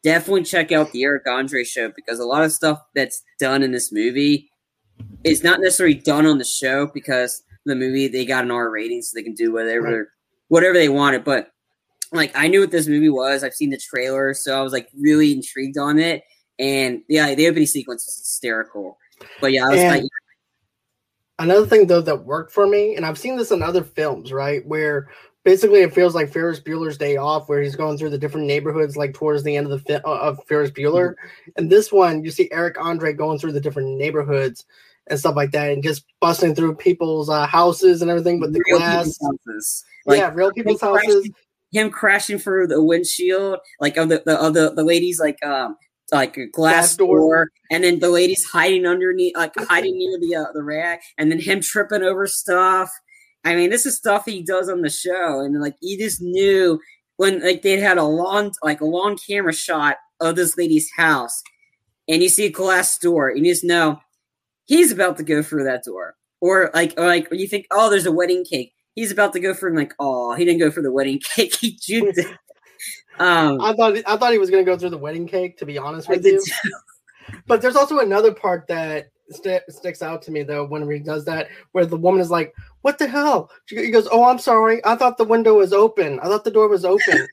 definitely 0.03 0.44
check 0.44 0.71
out 0.71 0.91
the 0.91 1.03
Eric 1.03 1.27
Andre 1.27 1.63
show 1.63 1.91
because 1.95 2.19
a 2.19 2.25
lot 2.25 2.44
of 2.44 2.51
stuff 2.51 2.79
that's 2.94 3.23
done 3.39 3.63
in 3.63 3.71
this 3.71 3.91
movie 3.91 4.50
is 5.23 5.44
not 5.44 5.59
necessarily 5.59 5.95
done 5.95 6.25
on 6.25 6.38
the 6.38 6.45
show 6.45 6.88
because 6.94 7.44
the 7.65 7.75
movie 7.75 8.07
they 8.07 8.25
got 8.25 8.44
an 8.44 8.51
R 8.51 8.69
rating, 8.69 9.01
so 9.01 9.15
they 9.15 9.23
can 9.23 9.33
do 9.33 9.53
whatever 9.53 9.81
right 9.81 10.06
whatever 10.47 10.73
they 10.73 10.89
wanted. 10.89 11.23
But 11.23 11.51
like 12.12 12.31
I 12.35 12.47
knew 12.47 12.62
what 12.62 12.71
this 12.71 12.88
movie 12.88 13.09
was. 13.09 13.44
I've 13.44 13.53
seen 13.53 13.69
the 13.69 13.77
trailer, 13.77 14.33
so 14.33 14.57
I 14.57 14.62
was 14.62 14.73
like 14.73 14.89
really 14.97 15.31
intrigued 15.31 15.77
on 15.77 16.00
it. 16.00 16.23
And 16.59 17.01
yeah, 17.09 17.33
the 17.35 17.47
opening 17.47 17.67
sequence 17.67 18.06
was 18.06 18.17
hysterical. 18.17 18.97
But 19.41 19.51
yeah, 19.51 19.65
I 19.65 19.69
was 19.69 19.83
like 19.83 20.03
another 21.39 21.65
thing 21.65 21.88
though 21.88 22.01
that 22.01 22.25
worked 22.25 22.51
for 22.51 22.67
me, 22.67 22.95
and 22.95 23.05
I've 23.05 23.17
seen 23.17 23.38
this 23.38 23.51
in 23.51 23.62
other 23.62 23.84
films, 23.84 24.31
right? 24.31 24.65
Where 24.65 25.10
basically 25.43 25.81
it 25.81 25.93
feels 25.93 26.15
like 26.15 26.31
Ferris 26.31 26.60
Bueller's 26.60 26.98
Day 26.98 27.17
Off, 27.17 27.50
where 27.50 27.62
he's 27.62 27.75
going 27.75 27.98
through 27.98 28.10
the 28.10 28.17
different 28.17 28.48
neighborhoods, 28.48 28.98
like 28.98 29.13
towards 29.13 29.43
the 29.43 29.55
end 29.55 29.67
of 29.67 29.72
the 29.72 29.79
fi- 29.79 30.10
uh, 30.10 30.17
of 30.19 30.43
Ferris 30.48 30.72
Bueller. 30.72 31.12
Mm-hmm. 31.12 31.51
And 31.57 31.69
this 31.69 31.91
one, 31.91 32.24
you 32.24 32.31
see 32.31 32.50
Eric 32.51 32.77
Andre 32.79 33.13
going 33.13 33.39
through 33.39 33.53
the 33.53 33.62
different 33.62 33.98
neighborhoods 33.98 34.65
and 35.07 35.19
stuff 35.19 35.35
like 35.35 35.51
that, 35.51 35.71
and 35.71 35.83
just 35.83 36.05
busting 36.19 36.55
through 36.55 36.75
people's 36.75 37.29
uh, 37.29 37.45
houses 37.45 38.01
and 38.01 38.09
everything 38.09 38.39
with 38.39 38.53
the 38.53 38.62
Real 38.65 38.79
glass. 38.79 39.17
Like, 40.05 40.19
yeah, 40.19 40.31
real 40.33 40.51
people's 40.51 40.81
him 40.81 40.89
houses. 40.89 41.05
Crashing, 41.05 41.33
him 41.71 41.89
crashing 41.89 42.39
through 42.39 42.67
the 42.67 42.83
windshield, 42.83 43.59
like 43.79 43.97
of 43.97 44.09
the, 44.09 44.24
the 44.25 44.39
of 44.39 44.53
the 44.53 44.74
the 44.74 44.83
ladies 44.83 45.19
like 45.19 45.43
um 45.43 45.75
like 46.12 46.38
a 46.38 46.47
glass, 46.47 46.95
door. 46.95 47.19
door. 47.19 47.51
and 47.71 47.83
then 47.83 48.00
the 48.00 48.09
ladies 48.09 48.45
hiding 48.45 48.85
underneath, 48.85 49.35
like 49.35 49.53
hiding 49.57 49.97
near 49.97 50.19
the 50.19 50.35
uh, 50.35 50.51
the 50.53 50.63
rack, 50.63 51.01
and 51.17 51.31
then 51.31 51.39
him 51.39 51.62
tripping 51.62 52.03
over 52.03 52.27
stuff. 52.27 52.91
I 53.43 53.55
mean, 53.55 53.69
this 53.69 53.85
is 53.85 53.97
stuff 53.97 54.25
he 54.25 54.41
does 54.41 54.69
on 54.69 54.81
the 54.81 54.89
show, 54.89 55.39
and 55.39 55.59
like 55.62 55.75
you 55.81 55.97
just 55.97 56.21
knew 56.21 56.79
when 57.17 57.43
like 57.43 57.62
they 57.62 57.79
had 57.79 57.97
a 57.97 58.03
long 58.03 58.53
like 58.63 58.81
a 58.81 58.85
long 58.85 59.17
camera 59.27 59.53
shot 59.53 59.97
of 60.19 60.35
this 60.35 60.57
lady's 60.57 60.89
house, 60.95 61.41
and 62.07 62.21
you 62.21 62.29
see 62.29 62.45
a 62.45 62.51
glass 62.51 62.97
door, 62.97 63.29
and 63.29 63.45
you 63.45 63.51
just 63.51 63.63
know 63.63 64.00
he's 64.65 64.91
about 64.91 65.17
to 65.17 65.24
go 65.24 65.41
through 65.41 65.63
that 65.63 65.84
door, 65.84 66.15
or 66.41 66.72
like 66.74 66.93
or 66.98 67.05
like 67.05 67.27
you 67.31 67.48
think, 67.48 67.67
oh, 67.72 67.89
there's 67.89 68.05
a 68.05 68.12
wedding 68.12 68.43
cake 68.43 68.75
he's 68.95 69.12
about 69.12 69.34
to 69.34 69.39
go 69.39 69.53
for 69.53 69.74
like, 69.75 69.93
oh, 70.00 70.34
he 70.34 70.45
didn't 70.45 70.60
go 70.60 70.72
for 70.72 70.81
the 70.81 70.91
wedding 70.91 71.19
cake. 71.36 71.55
He 71.55 71.77
juked 71.77 72.17
it. 72.17 72.38
Um, 73.17 73.62
I 73.62 73.72
thought 73.72 73.95
I 74.07 74.17
thought 74.17 74.34
he 74.34 74.38
was 74.39 74.50
going 74.50 74.65
to 74.65 74.69
go 74.69 74.77
through 74.77 74.89
the 74.89 74.98
wedding 74.98 75.25
cake. 75.25 75.57
To 75.60 75.65
be 75.65 75.77
honest 75.77 76.10
with 76.10 76.25
you, 76.25 76.43
but 77.48 77.62
there's 77.62 77.77
also 77.77 78.00
another 78.00 78.34
part 78.34 78.67
that 78.67 79.07
st- 79.29 79.63
sticks 79.69 80.01
out 80.01 80.22
to 80.24 80.31
me 80.31 80.43
though 80.43 80.65
when 80.65 80.91
he 80.91 81.00
does 81.00 81.24
that, 81.24 81.48
where 81.72 81.86
the 81.86 81.95
woman 81.95 82.19
is 82.19 82.29
like, 82.29 82.53
"What 82.81 82.98
the 82.98 83.07
hell?" 83.07 83.50
She, 83.67 83.77
he 83.77 83.89
goes, 83.89 84.10
"Oh, 84.12 84.25
I'm 84.25 84.38
sorry. 84.38 84.84
I 84.84 84.98
thought 84.98 85.17
the 85.17 85.24
window 85.24 85.53
was 85.53 85.72
open. 85.72 86.19
I 86.19 86.25
thought 86.25 86.43
the 86.43 86.51
door 86.51 86.67
was 86.67 86.84
open," 86.84 87.25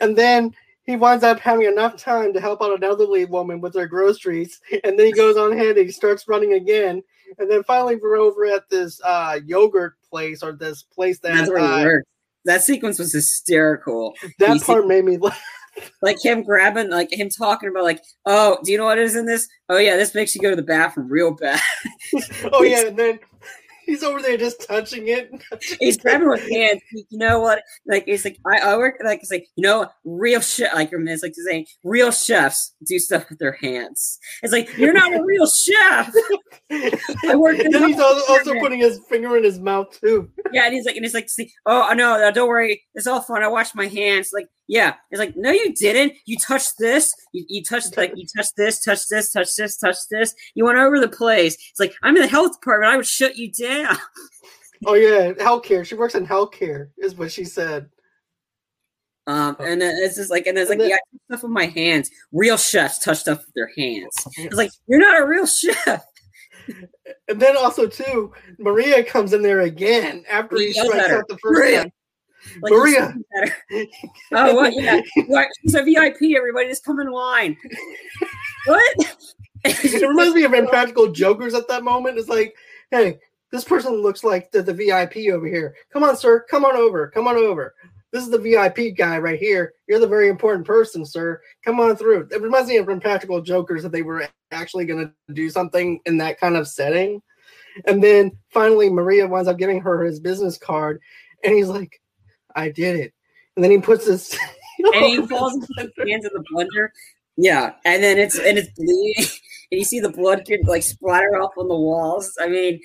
and 0.00 0.16
then 0.16 0.54
he 0.86 0.96
winds 0.96 1.24
up 1.24 1.40
having 1.40 1.66
enough 1.66 1.96
time 1.96 2.32
to 2.32 2.40
help 2.40 2.62
out 2.62 2.72
an 2.76 2.84
elderly 2.84 3.24
woman 3.24 3.60
with 3.60 3.74
her 3.74 3.86
groceries, 3.86 4.60
and 4.84 4.98
then 4.98 5.06
he 5.06 5.12
goes 5.12 5.36
on 5.36 5.52
ahead 5.52 5.76
and 5.76 5.86
he 5.86 5.92
starts 5.92 6.26
running 6.28 6.54
again, 6.54 7.02
and 7.38 7.50
then 7.50 7.62
finally 7.64 7.96
we're 7.96 8.16
over 8.16 8.46
at 8.46 8.68
this 8.70 9.00
uh, 9.04 9.38
yogurt 9.44 9.94
place 10.08 10.42
or 10.42 10.52
this 10.52 10.82
place 10.84 11.18
that 11.20 11.48
uh, 11.50 12.00
that 12.44 12.62
sequence 12.62 12.98
was 12.98 13.12
hysterical. 13.12 14.14
That 14.38 14.54
You 14.54 14.58
see- 14.60 14.64
part 14.66 14.86
made 14.86 15.04
me 15.04 15.16
laugh. 15.20 15.42
Like 16.00 16.16
him 16.24 16.42
grabbing, 16.42 16.88
like 16.90 17.12
him 17.12 17.28
talking 17.28 17.68
about, 17.68 17.84
like, 17.84 18.02
oh, 18.24 18.56
do 18.64 18.72
you 18.72 18.78
know 18.78 18.86
what 18.86 18.96
is 18.98 19.14
in 19.14 19.26
this? 19.26 19.46
Oh 19.68 19.76
yeah, 19.76 19.96
this 19.96 20.14
makes 20.14 20.34
you 20.34 20.40
go 20.40 20.48
to 20.48 20.56
the 20.56 20.62
bathroom 20.62 21.06
real 21.06 21.34
bad. 21.34 21.60
Oh 22.50 22.62
yeah, 22.62 22.86
and 22.86 22.96
then 22.96 23.18
he's 23.86 24.02
over 24.02 24.20
there 24.20 24.36
just 24.36 24.66
touching 24.68 25.08
it. 25.08 25.30
He's 25.80 25.96
grabbing 25.96 26.28
with 26.28 26.48
hands. 26.50 26.82
You 26.92 27.18
know 27.18 27.40
what? 27.40 27.62
Like 27.86 28.04
it's 28.06 28.24
like 28.24 28.38
I, 28.46 28.58
I 28.58 28.76
work 28.76 28.96
like 29.04 29.20
it's 29.20 29.30
like 29.30 29.46
you 29.56 29.62
know 29.62 29.88
real 30.04 30.40
chef. 30.40 30.74
Like 30.74 30.90
it's 30.92 31.22
like 31.22 31.34
saying 31.34 31.66
real 31.84 32.10
chefs 32.10 32.74
do 32.84 32.98
stuff 32.98 33.28
with 33.30 33.38
their 33.38 33.52
hands. 33.52 34.18
It's 34.42 34.52
like 34.52 34.76
you're 34.76 34.92
not 34.92 35.14
a 35.14 35.22
real 35.24 35.46
chef. 35.46 36.12
I 37.24 37.36
work 37.36 37.58
in 37.58 37.74
and 37.74 37.86
he's 37.86 38.00
also, 38.00 38.32
also 38.32 38.58
putting 38.58 38.80
his 38.80 39.00
finger 39.08 39.36
in 39.36 39.44
his 39.44 39.58
mouth 39.58 39.98
too. 40.00 40.30
Yeah, 40.52 40.64
and 40.64 40.74
he's 40.74 40.84
like, 40.84 40.96
and 40.96 41.04
he's 41.04 41.14
like, 41.14 41.28
see, 41.28 41.52
oh 41.64 41.92
no, 41.96 42.30
don't 42.32 42.48
worry, 42.48 42.82
it's 42.94 43.06
all 43.06 43.22
fun. 43.22 43.42
I 43.42 43.48
washed 43.48 43.74
my 43.74 43.86
hands. 43.86 44.30
Like, 44.32 44.48
yeah, 44.68 44.94
it's 45.10 45.20
like, 45.20 45.36
no, 45.36 45.50
you 45.50 45.72
didn't. 45.74 46.14
You 46.26 46.36
touched 46.38 46.74
this. 46.78 47.14
You, 47.32 47.44
you 47.48 47.62
touched 47.62 47.96
like 47.96 48.12
you 48.16 48.26
touched 48.36 48.56
this, 48.56 48.82
touched 48.82 49.08
this, 49.10 49.32
touched 49.32 49.56
this, 49.56 49.76
touched 49.76 50.06
this. 50.10 50.34
You 50.54 50.64
went 50.64 50.78
over 50.78 50.98
the 50.98 51.08
place. 51.08 51.54
It's 51.54 51.80
like 51.80 51.94
I'm 52.02 52.16
in 52.16 52.22
the 52.22 52.28
health 52.28 52.52
department. 52.52 52.92
I 52.92 52.96
would 52.96 53.06
shut 53.06 53.36
you 53.36 53.52
down. 53.52 53.75
Oh 54.84 54.94
yeah, 54.94 55.32
healthcare. 55.32 55.86
She 55.86 55.94
works 55.94 56.14
in 56.14 56.26
healthcare, 56.26 56.90
is 56.98 57.14
what 57.14 57.32
she 57.32 57.44
said. 57.44 57.88
Um, 59.26 59.56
and 59.58 59.80
then 59.80 59.96
it's 59.98 60.16
just 60.16 60.30
like, 60.30 60.46
and 60.46 60.56
it's 60.56 60.68
like, 60.70 60.74
And 60.76 60.82
then- 60.82 60.90
yeah, 60.90 60.96
I 60.96 61.10
touch 61.12 61.20
stuff 61.28 61.42
with 61.42 61.52
my 61.52 61.66
hands. 61.66 62.10
Real 62.32 62.56
chefs 62.56 62.98
touch 63.00 63.18
stuff 63.18 63.38
with 63.38 63.54
their 63.54 63.70
hands. 63.76 64.14
It's 64.36 64.54
like 64.54 64.70
you're 64.86 65.00
not 65.00 65.20
a 65.20 65.26
real 65.26 65.46
chef. 65.46 66.04
And 67.28 67.40
then 67.40 67.56
also 67.56 67.86
too, 67.86 68.32
Maria 68.58 69.04
comes 69.04 69.32
in 69.32 69.40
there 69.40 69.60
again 69.60 70.24
after 70.28 70.56
He 70.56 70.66
he 70.66 70.72
strikes 70.72 71.10
out 71.10 71.28
the 71.28 71.38
first 71.38 71.60
"Maria!" 71.60 71.82
time. 71.82 71.92
Like, 72.60 72.72
Maria. 72.72 73.14
Oh, 74.32 74.54
what? 74.54 74.72
Yeah, 74.74 75.00
what? 75.28 75.46
She's 75.62 75.76
a 75.76 75.82
VIP. 75.84 76.36
Everybody, 76.36 76.68
just 76.68 76.84
come 76.84 76.98
in 76.98 77.08
line. 77.10 77.56
what? 78.66 78.96
It 79.64 80.08
reminds 80.08 80.34
me 80.34 80.42
of 80.42 80.54
Impractical 80.54 81.12
Jokers 81.12 81.54
at 81.54 81.68
that 81.68 81.84
moment. 81.84 82.18
It's 82.18 82.28
like, 82.28 82.54
hey, 82.90 83.18
this 83.52 83.64
person 83.64 84.02
looks 84.02 84.24
like 84.24 84.50
the, 84.50 84.62
the 84.62 84.74
VIP 84.74 85.32
over 85.32 85.46
here. 85.46 85.74
Come 85.92 86.04
on, 86.04 86.16
sir. 86.16 86.44
Come 86.50 86.64
on 86.64 86.76
over. 86.76 87.08
Come 87.08 87.28
on 87.28 87.36
over. 87.36 87.74
This 88.12 88.24
is 88.24 88.30
the 88.30 88.38
VIP 88.38 88.96
guy 88.96 89.18
right 89.18 89.38
here. 89.38 89.72
You're 89.86 89.98
the 89.98 90.06
very 90.06 90.28
important 90.28 90.66
person, 90.66 91.04
sir. 91.04 91.40
Come 91.64 91.80
on 91.80 91.96
through. 91.96 92.28
It 92.30 92.40
reminds 92.40 92.68
me 92.68 92.76
of 92.78 92.88
Impractical 92.88 93.42
Jokers 93.42 93.82
that 93.82 93.92
they 93.92 94.02
were 94.02 94.28
actually 94.50 94.86
going 94.86 95.12
to 95.28 95.34
do 95.34 95.50
something 95.50 96.00
in 96.06 96.18
that 96.18 96.40
kind 96.40 96.56
of 96.56 96.68
setting. 96.68 97.20
And 97.84 98.02
then 98.02 98.32
finally, 98.50 98.88
Maria 98.88 99.26
winds 99.26 99.48
up 99.48 99.58
giving 99.58 99.80
her 99.80 100.04
his 100.04 100.18
business 100.18 100.56
card, 100.56 101.00
and 101.44 101.54
he's 101.54 101.68
like, 101.68 102.00
I 102.54 102.70
did 102.70 102.96
it. 102.96 103.12
And 103.54 103.62
then 103.62 103.70
he 103.70 103.78
puts 103.78 104.06
his. 104.06 104.36
and 104.78 105.04
he 105.04 105.26
falls 105.26 105.54
into 105.54 105.68
his 105.76 106.08
hands 106.08 106.24
in 106.24 106.30
the 106.32 106.44
blender. 106.52 106.88
Yeah, 107.36 107.74
and 107.84 108.02
then 108.02 108.18
it's 108.18 108.38
and 108.38 108.56
it's 108.56 108.70
bleeding, 108.78 109.30
and 109.70 109.78
you 109.78 109.84
see 109.84 110.00
the 110.00 110.08
blood 110.08 110.46
get 110.46 110.66
like 110.66 110.82
splatter 110.82 111.36
off 111.36 111.52
on 111.58 111.68
the 111.68 111.76
walls. 111.76 112.32
I 112.40 112.48
mean, 112.48 112.80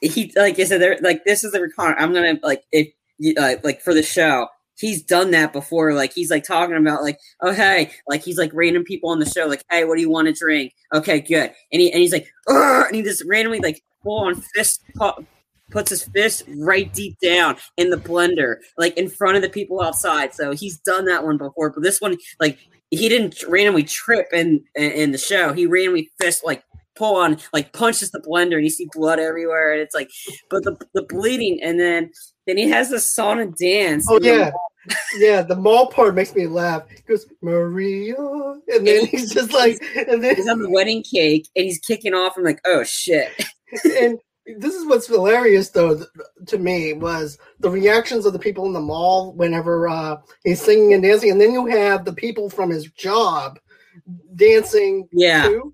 he 0.00 0.32
like 0.36 0.58
I 0.58 0.64
said, 0.64 0.80
there 0.80 0.98
like 1.02 1.24
this 1.24 1.44
is 1.44 1.52
the 1.52 1.60
recon. 1.60 1.94
I'm 1.98 2.12
gonna 2.12 2.38
like 2.42 2.62
if 2.72 2.88
you- 3.18 3.34
uh, 3.38 3.56
like 3.62 3.80
for 3.82 3.94
the 3.94 4.02
show. 4.02 4.48
He's 4.78 5.02
done 5.02 5.30
that 5.32 5.52
before. 5.52 5.92
Like 5.92 6.14
he's 6.14 6.30
like 6.30 6.42
talking 6.42 6.74
about 6.74 7.02
like, 7.02 7.18
oh 7.42 7.52
hey, 7.52 7.90
like 8.08 8.22
he's 8.24 8.38
like 8.38 8.50
random 8.54 8.82
people 8.82 9.10
on 9.10 9.18
the 9.18 9.26
show. 9.26 9.44
Like, 9.46 9.62
hey, 9.70 9.84
what 9.84 9.96
do 9.96 10.00
you 10.00 10.08
want 10.08 10.26
to 10.28 10.32
drink? 10.32 10.72
Okay, 10.94 11.20
good. 11.20 11.52
And 11.70 11.82
he 11.82 11.92
and 11.92 12.00
he's 12.00 12.14
like, 12.14 12.26
and 12.46 12.96
he 12.96 13.02
just 13.02 13.22
randomly 13.26 13.60
like 13.60 13.82
full 14.02 14.24
on 14.24 14.36
fist 14.54 14.82
pu- 14.96 15.26
puts 15.70 15.90
his 15.90 16.04
fist 16.04 16.44
right 16.56 16.90
deep 16.94 17.18
down 17.20 17.56
in 17.76 17.90
the 17.90 17.98
blender, 17.98 18.56
like 18.78 18.96
in 18.96 19.10
front 19.10 19.36
of 19.36 19.42
the 19.42 19.50
people 19.50 19.82
outside. 19.82 20.32
So 20.32 20.52
he's 20.52 20.78
done 20.78 21.04
that 21.04 21.24
one 21.24 21.36
before, 21.36 21.68
but 21.70 21.82
this 21.82 22.00
one, 22.00 22.16
like, 22.40 22.58
he 22.90 23.08
didn't 23.10 23.44
randomly 23.46 23.84
trip 23.84 24.28
in, 24.32 24.64
in 24.74 25.12
the 25.12 25.18
show. 25.18 25.52
He 25.52 25.66
randomly 25.66 26.10
fist 26.18 26.42
like 26.44 26.64
pull 27.00 27.16
on 27.16 27.38
like 27.54 27.72
punches 27.72 28.10
the 28.10 28.20
blender, 28.20 28.56
and 28.56 28.64
you 28.64 28.70
see 28.70 28.86
blood 28.92 29.18
everywhere, 29.18 29.72
and 29.72 29.80
it's 29.80 29.94
like, 29.94 30.10
but 30.50 30.62
the 30.64 30.76
the 30.92 31.02
bleeding, 31.02 31.58
and 31.62 31.80
then 31.80 32.10
then 32.46 32.58
he 32.58 32.68
has 32.68 32.90
the 32.90 33.22
and 33.38 33.56
dance. 33.56 34.06
Oh 34.08 34.20
yeah, 34.22 34.50
yeah. 35.16 35.42
The 35.42 35.56
mall 35.56 35.86
part 35.86 36.14
makes 36.14 36.34
me 36.34 36.46
laugh. 36.46 36.82
He 36.90 37.00
goes 37.02 37.26
Maria, 37.40 38.14
and 38.68 38.86
then 38.86 39.06
he's 39.06 39.32
just 39.34 39.52
like, 39.52 39.82
and 39.96 40.22
then 40.22 40.36
He's 40.36 40.48
on 40.48 40.60
the 40.60 40.70
wedding 40.70 41.02
cake 41.02 41.48
and 41.56 41.64
he's 41.64 41.78
kicking 41.78 42.12
off. 42.12 42.34
I'm 42.36 42.44
like, 42.44 42.60
oh 42.66 42.84
shit. 42.84 43.32
and 43.84 44.18
this 44.58 44.74
is 44.74 44.86
what's 44.86 45.06
hilarious 45.06 45.70
though 45.70 46.02
to 46.46 46.58
me 46.58 46.92
was 46.92 47.38
the 47.60 47.70
reactions 47.70 48.26
of 48.26 48.32
the 48.32 48.38
people 48.38 48.66
in 48.66 48.72
the 48.72 48.80
mall 48.80 49.32
whenever 49.34 49.88
uh, 49.88 50.16
he's 50.44 50.60
singing 50.60 50.92
and 50.92 51.02
dancing, 51.02 51.30
and 51.30 51.40
then 51.40 51.52
you 51.52 51.66
have 51.66 52.04
the 52.04 52.12
people 52.12 52.50
from 52.50 52.68
his 52.68 52.90
job 52.90 53.58
dancing 54.34 55.08
Yeah. 55.12 55.48
too. 55.48 55.72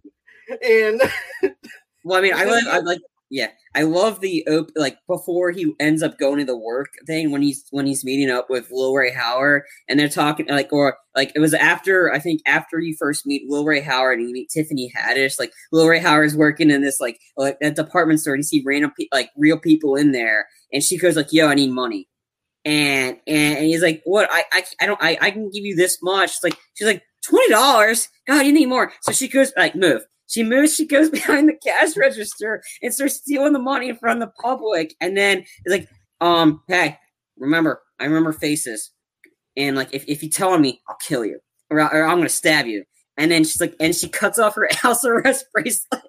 And 0.62 1.00
Well, 2.06 2.18
I 2.18 2.22
mean, 2.22 2.34
I 2.34 2.44
love, 2.44 2.62
I 2.70 2.78
like, 2.78 3.00
yeah, 3.30 3.48
I 3.74 3.82
love 3.82 4.20
the 4.20 4.46
op- 4.46 4.70
like 4.76 4.98
before 5.08 5.50
he 5.50 5.74
ends 5.80 6.04
up 6.04 6.18
going 6.18 6.38
to 6.38 6.44
the 6.44 6.56
work 6.56 6.86
thing 7.04 7.32
when 7.32 7.42
he's 7.42 7.66
when 7.72 7.84
he's 7.84 8.04
meeting 8.04 8.30
up 8.30 8.48
with 8.48 8.70
Lil 8.70 8.94
Rel 8.94 9.12
Howard 9.12 9.64
and 9.88 9.98
they're 9.98 10.08
talking 10.08 10.46
like 10.46 10.72
or 10.72 10.96
like 11.16 11.32
it 11.34 11.40
was 11.40 11.52
after 11.52 12.12
I 12.12 12.20
think 12.20 12.42
after 12.46 12.78
you 12.78 12.94
first 12.96 13.26
meet 13.26 13.50
Lil 13.50 13.64
Rel 13.64 13.82
Howard 13.82 14.20
and 14.20 14.28
you 14.28 14.32
meet 14.32 14.50
Tiffany 14.50 14.92
Haddish 14.96 15.40
like 15.40 15.52
Lil 15.72 15.88
Rel 15.88 16.00
Howard 16.00 16.26
is 16.26 16.36
working 16.36 16.70
in 16.70 16.80
this 16.80 17.00
like 17.00 17.18
like 17.36 17.58
a 17.60 17.72
department 17.72 18.20
store 18.20 18.34
and 18.34 18.40
you 18.40 18.44
see 18.44 18.62
random 18.64 18.92
pe- 18.96 19.08
like 19.12 19.30
real 19.36 19.58
people 19.58 19.96
in 19.96 20.12
there 20.12 20.46
and 20.72 20.84
she 20.84 20.96
goes 20.96 21.16
like 21.16 21.32
yo 21.32 21.48
I 21.48 21.54
need 21.54 21.72
money. 21.72 22.08
And 22.64 23.16
and, 23.26 23.58
and 23.58 23.66
he's 23.66 23.82
like 23.82 24.02
what 24.04 24.28
I, 24.30 24.44
I 24.52 24.64
I 24.80 24.86
don't 24.86 25.02
I 25.02 25.18
I 25.20 25.30
can 25.32 25.50
give 25.50 25.64
you 25.64 25.74
this 25.74 25.98
much. 26.02 26.30
It's 26.30 26.44
like 26.44 26.56
she's 26.74 26.86
like 26.86 27.02
twenty 27.28 27.50
dollars? 27.50 28.08
God 28.28 28.46
you 28.46 28.52
need 28.52 28.66
more. 28.66 28.92
So 29.00 29.10
she 29.10 29.26
goes 29.26 29.52
like 29.56 29.74
move 29.74 30.06
she 30.26 30.42
moves, 30.42 30.74
she 30.74 30.86
goes 30.86 31.10
behind 31.18 31.48
the 31.48 31.56
cash 31.64 31.96
register 31.96 32.62
and 32.82 32.92
starts 32.92 33.16
stealing 33.16 33.52
the 33.52 33.58
money 33.58 33.88
in 33.88 33.96
front 33.96 34.22
of 34.22 34.28
the 34.28 34.42
public. 34.42 34.94
And 35.00 35.16
then 35.16 35.38
it's 35.64 35.70
like, 35.70 35.88
um, 36.20 36.62
hey, 36.68 36.98
remember, 37.38 37.82
I 37.98 38.04
remember 38.04 38.32
faces. 38.32 38.90
And 39.56 39.76
like, 39.76 39.88
if, 39.92 40.04
if 40.06 40.22
you 40.22 40.30
tell 40.30 40.50
on 40.50 40.60
me, 40.60 40.80
I'll 40.88 40.96
kill 40.96 41.24
you 41.24 41.40
or, 41.70 41.80
or 41.80 42.04
I'm 42.04 42.16
going 42.16 42.22
to 42.24 42.28
stab 42.28 42.66
you. 42.66 42.84
And 43.18 43.30
then 43.30 43.44
she's 43.44 43.60
like, 43.60 43.74
and 43.80 43.94
she 43.94 44.08
cuts 44.08 44.38
off 44.38 44.54
her 44.56 44.68
house 44.72 45.04
arrest 45.04 45.46
bracelet. 45.52 46.02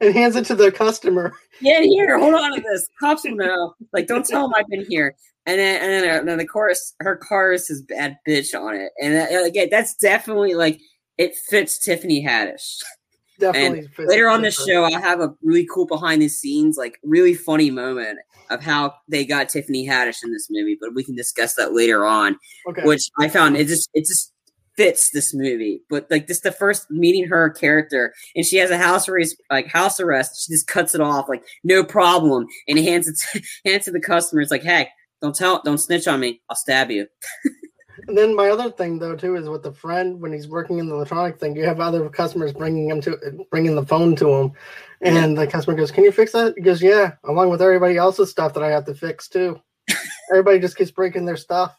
and 0.00 0.14
hands 0.14 0.36
it 0.36 0.44
to 0.46 0.54
the 0.54 0.70
customer. 0.70 1.32
Get 1.60 1.82
here, 1.82 2.18
hold 2.18 2.34
on 2.34 2.54
to 2.54 2.60
this. 2.60 2.88
Cops 3.00 3.24
will 3.24 3.36
know. 3.36 3.74
Like, 3.92 4.06
don't 4.06 4.24
tell 4.24 4.42
them 4.42 4.54
I've 4.56 4.68
been 4.68 4.86
here. 4.88 5.16
And 5.44 5.58
then, 5.58 5.82
and 5.82 5.90
then, 5.90 6.18
and 6.20 6.28
then 6.28 6.38
the 6.38 6.46
chorus, 6.46 6.94
her 7.00 7.16
chorus 7.16 7.68
is 7.68 7.82
bad 7.82 8.16
bitch 8.28 8.54
on 8.54 8.76
it. 8.76 8.92
And 9.00 9.14
uh, 9.14 9.42
again, 9.44 9.68
that's 9.70 9.96
definitely 9.96 10.54
like, 10.54 10.80
it 11.18 11.34
fits 11.34 11.78
Tiffany 11.78 12.24
Haddish. 12.24 12.78
Definitely 13.42 13.88
later 14.06 14.28
on 14.28 14.42
the 14.42 14.50
show 14.50 14.84
i'll 14.84 15.00
have 15.00 15.20
a 15.20 15.34
really 15.42 15.66
cool 15.72 15.86
behind 15.86 16.22
the 16.22 16.28
scenes 16.28 16.76
like 16.76 16.98
really 17.02 17.34
funny 17.34 17.70
moment 17.70 18.18
of 18.50 18.62
how 18.62 18.94
they 19.08 19.24
got 19.24 19.48
tiffany 19.48 19.86
haddish 19.86 20.22
in 20.24 20.32
this 20.32 20.48
movie 20.50 20.78
but 20.80 20.94
we 20.94 21.02
can 21.04 21.14
discuss 21.16 21.54
that 21.54 21.74
later 21.74 22.06
on 22.06 22.38
Okay. 22.68 22.82
which 22.84 23.02
i 23.18 23.28
found 23.28 23.56
it 23.56 23.66
just 23.66 23.90
it 23.94 24.06
just 24.06 24.32
fits 24.76 25.10
this 25.10 25.34
movie. 25.34 25.82
But 25.90 26.06
like 26.10 26.26
this 26.26 26.40
the 26.40 26.52
first 26.52 26.90
meeting 26.90 27.28
her 27.28 27.50
character 27.50 28.14
and 28.34 28.44
she 28.44 28.56
has 28.56 28.70
a 28.70 28.78
house 28.78 29.08
arrest 29.08 29.36
like 29.50 29.66
house 29.66 30.00
arrest 30.00 30.44
she 30.46 30.52
just 30.54 30.66
cuts 30.66 30.94
it 30.94 31.00
off 31.00 31.28
like 31.28 31.44
no 31.62 31.84
problem 31.84 32.46
and 32.66 32.78
hands 32.78 33.06
it 33.08 33.16
to, 33.32 33.42
hands 33.70 33.82
it 33.82 33.90
to 33.90 33.92
the 33.92 34.00
customer 34.00 34.40
it's 34.40 34.50
like 34.50 34.62
hey 34.62 34.88
don't 35.20 35.34
tell 35.34 35.60
don't 35.62 35.78
snitch 35.78 36.08
on 36.08 36.20
me 36.20 36.40
i'll 36.48 36.56
stab 36.56 36.90
you 36.90 37.06
And 38.08 38.16
then 38.16 38.34
my 38.34 38.48
other 38.48 38.70
thing 38.70 38.98
though 38.98 39.16
too 39.16 39.36
is 39.36 39.48
with 39.48 39.62
the 39.62 39.72
friend 39.72 40.20
when 40.20 40.32
he's 40.32 40.48
working 40.48 40.78
in 40.78 40.88
the 40.88 40.94
electronic 40.94 41.38
thing, 41.38 41.56
you 41.56 41.64
have 41.64 41.80
other 41.80 42.08
customers 42.08 42.52
bringing 42.52 42.88
him 42.88 43.00
to 43.02 43.46
bringing 43.50 43.74
the 43.74 43.86
phone 43.86 44.16
to 44.16 44.28
him, 44.28 44.52
and 45.00 45.36
the 45.36 45.46
customer 45.46 45.76
goes, 45.76 45.90
"Can 45.90 46.04
you 46.04 46.12
fix 46.12 46.32
that?" 46.32 46.54
He 46.56 46.62
goes, 46.62 46.82
"Yeah," 46.82 47.12
along 47.24 47.50
with 47.50 47.62
everybody 47.62 47.96
else's 47.96 48.30
stuff 48.30 48.54
that 48.54 48.62
I 48.62 48.70
have 48.70 48.86
to 48.86 48.94
fix 48.94 49.28
too. 49.28 49.60
everybody 50.30 50.58
just 50.58 50.76
keeps 50.76 50.90
breaking 50.90 51.24
their 51.24 51.36
stuff, 51.36 51.76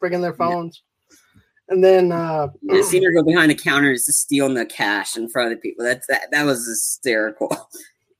breaking 0.00 0.22
their 0.22 0.34
phones, 0.34 0.82
and 1.68 1.82
then 1.84 2.12
uh, 2.12 2.48
and 2.68 2.84
seeing 2.84 3.02
her 3.04 3.12
go 3.12 3.22
behind 3.22 3.50
the 3.50 3.54
counter 3.54 3.90
is 3.90 4.06
just 4.06 4.20
stealing 4.20 4.54
the 4.54 4.64
cash 4.66 5.16
in 5.16 5.28
front 5.28 5.52
of 5.52 5.58
the 5.58 5.60
people 5.60 5.84
that's 5.84 6.06
that, 6.06 6.30
that 6.30 6.44
was 6.44 6.66
hysterical 6.66 7.54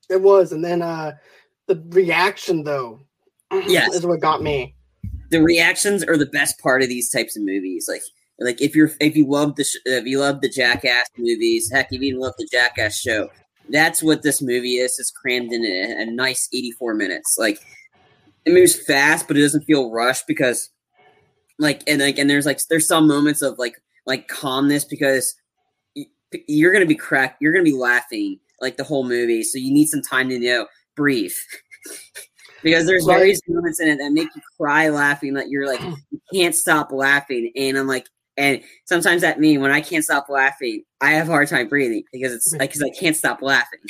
it 0.09 0.21
was, 0.21 0.53
and 0.53 0.65
then 0.65 0.83
uh, 0.83 1.13
the 1.67 1.83
reaction 1.91 2.65
though, 2.65 3.01
Yes. 3.53 3.95
is 3.95 4.07
what 4.07 4.21
got 4.21 4.43
me. 4.43 4.75
The 5.31 5.43
reactions 5.43 6.03
are 6.05 6.17
the 6.17 6.27
best 6.27 6.59
part 6.59 6.83
of 6.83 6.89
these 6.89 7.11
types 7.11 7.37
of 7.37 7.43
movies. 7.43 7.89
Like, 7.89 8.03
like 8.41 8.61
if 8.63 8.75
you're 8.75 8.91
if 9.01 9.17
you 9.17 9.27
love 9.27 9.57
the 9.57 9.65
sh- 9.65 9.77
if 9.85 10.07
you 10.07 10.21
love 10.21 10.41
the 10.41 10.49
Jackass 10.49 11.07
movies, 11.17 11.71
heck, 11.73 11.93
if 11.93 12.01
you 12.01 12.09
even 12.09 12.21
love 12.21 12.35
the 12.39 12.49
Jackass 12.51 12.99
show, 12.99 13.29
that's 13.69 14.03
what 14.03 14.23
this 14.23 14.41
movie 14.41 14.77
is. 14.77 14.99
It's 14.99 15.11
crammed 15.11 15.53
in 15.53 15.65
a, 15.65 16.03
a 16.03 16.07
nice 16.07 16.49
84 16.53 16.95
minutes. 16.95 17.37
Like, 17.39 17.59
it 18.45 18.53
moves 18.53 18.81
fast, 18.81 19.29
but 19.29 19.37
it 19.37 19.43
doesn't 19.43 19.65
feel 19.65 19.91
rushed 19.91 20.27
because, 20.27 20.71
like, 21.59 21.83
and 21.87 22.01
like, 22.01 22.19
and 22.19 22.31
there's 22.31 22.47
like 22.47 22.61
there's 22.69 22.89
some 22.89 23.07
moments 23.07 23.43
of 23.43 23.59
like 23.59 23.75
like 24.07 24.29
calmness 24.29 24.85
because 24.85 25.35
you're 26.47 26.73
gonna 26.73 26.87
be 26.87 26.95
crack, 26.95 27.37
you're 27.41 27.53
gonna 27.53 27.65
be 27.65 27.73
laughing 27.73 28.39
like 28.61 28.77
the 28.77 28.85
whole 28.85 29.05
movie, 29.05 29.43
so 29.43 29.59
you 29.59 29.73
need 29.73 29.87
some 29.87 30.03
time 30.03 30.29
to 30.29 30.39
know 30.39 30.67
breathe. 30.97 31.35
because 32.63 32.87
there's 32.87 33.07
Right. 33.07 33.19
various 33.19 33.41
moments 33.49 33.81
in 33.81 33.89
it 33.89 33.99
that 33.99 34.13
make 34.13 34.29
you 34.35 34.43
cry 34.59 34.89
laughing 34.89 35.35
that 35.35 35.49
you're 35.49 35.67
like 35.67 35.81
you 36.11 36.21
can't 36.33 36.55
stop 36.55 36.93
laughing 36.93 37.53
and 37.57 37.77
i'm 37.79 37.87
like 37.87 38.07
and 38.37 38.61
sometimes 38.85 39.23
that 39.23 39.41
me 39.41 39.59
when 39.59 39.71
i 39.71 39.81
can't 39.81 40.05
stop 40.05 40.29
laughing 40.29 40.83
i 41.01 41.11
have 41.11 41.29
a 41.29 41.33
hard 41.33 41.49
time 41.49 41.69
breathing 41.69 42.03
because 42.13 42.33
it's 42.33 42.53
mm-hmm. 42.53 42.61
like 42.61 42.71
because 42.71 42.83
i 42.83 42.91
can't 42.99 43.17
stop 43.17 43.43
laughing 43.43 43.81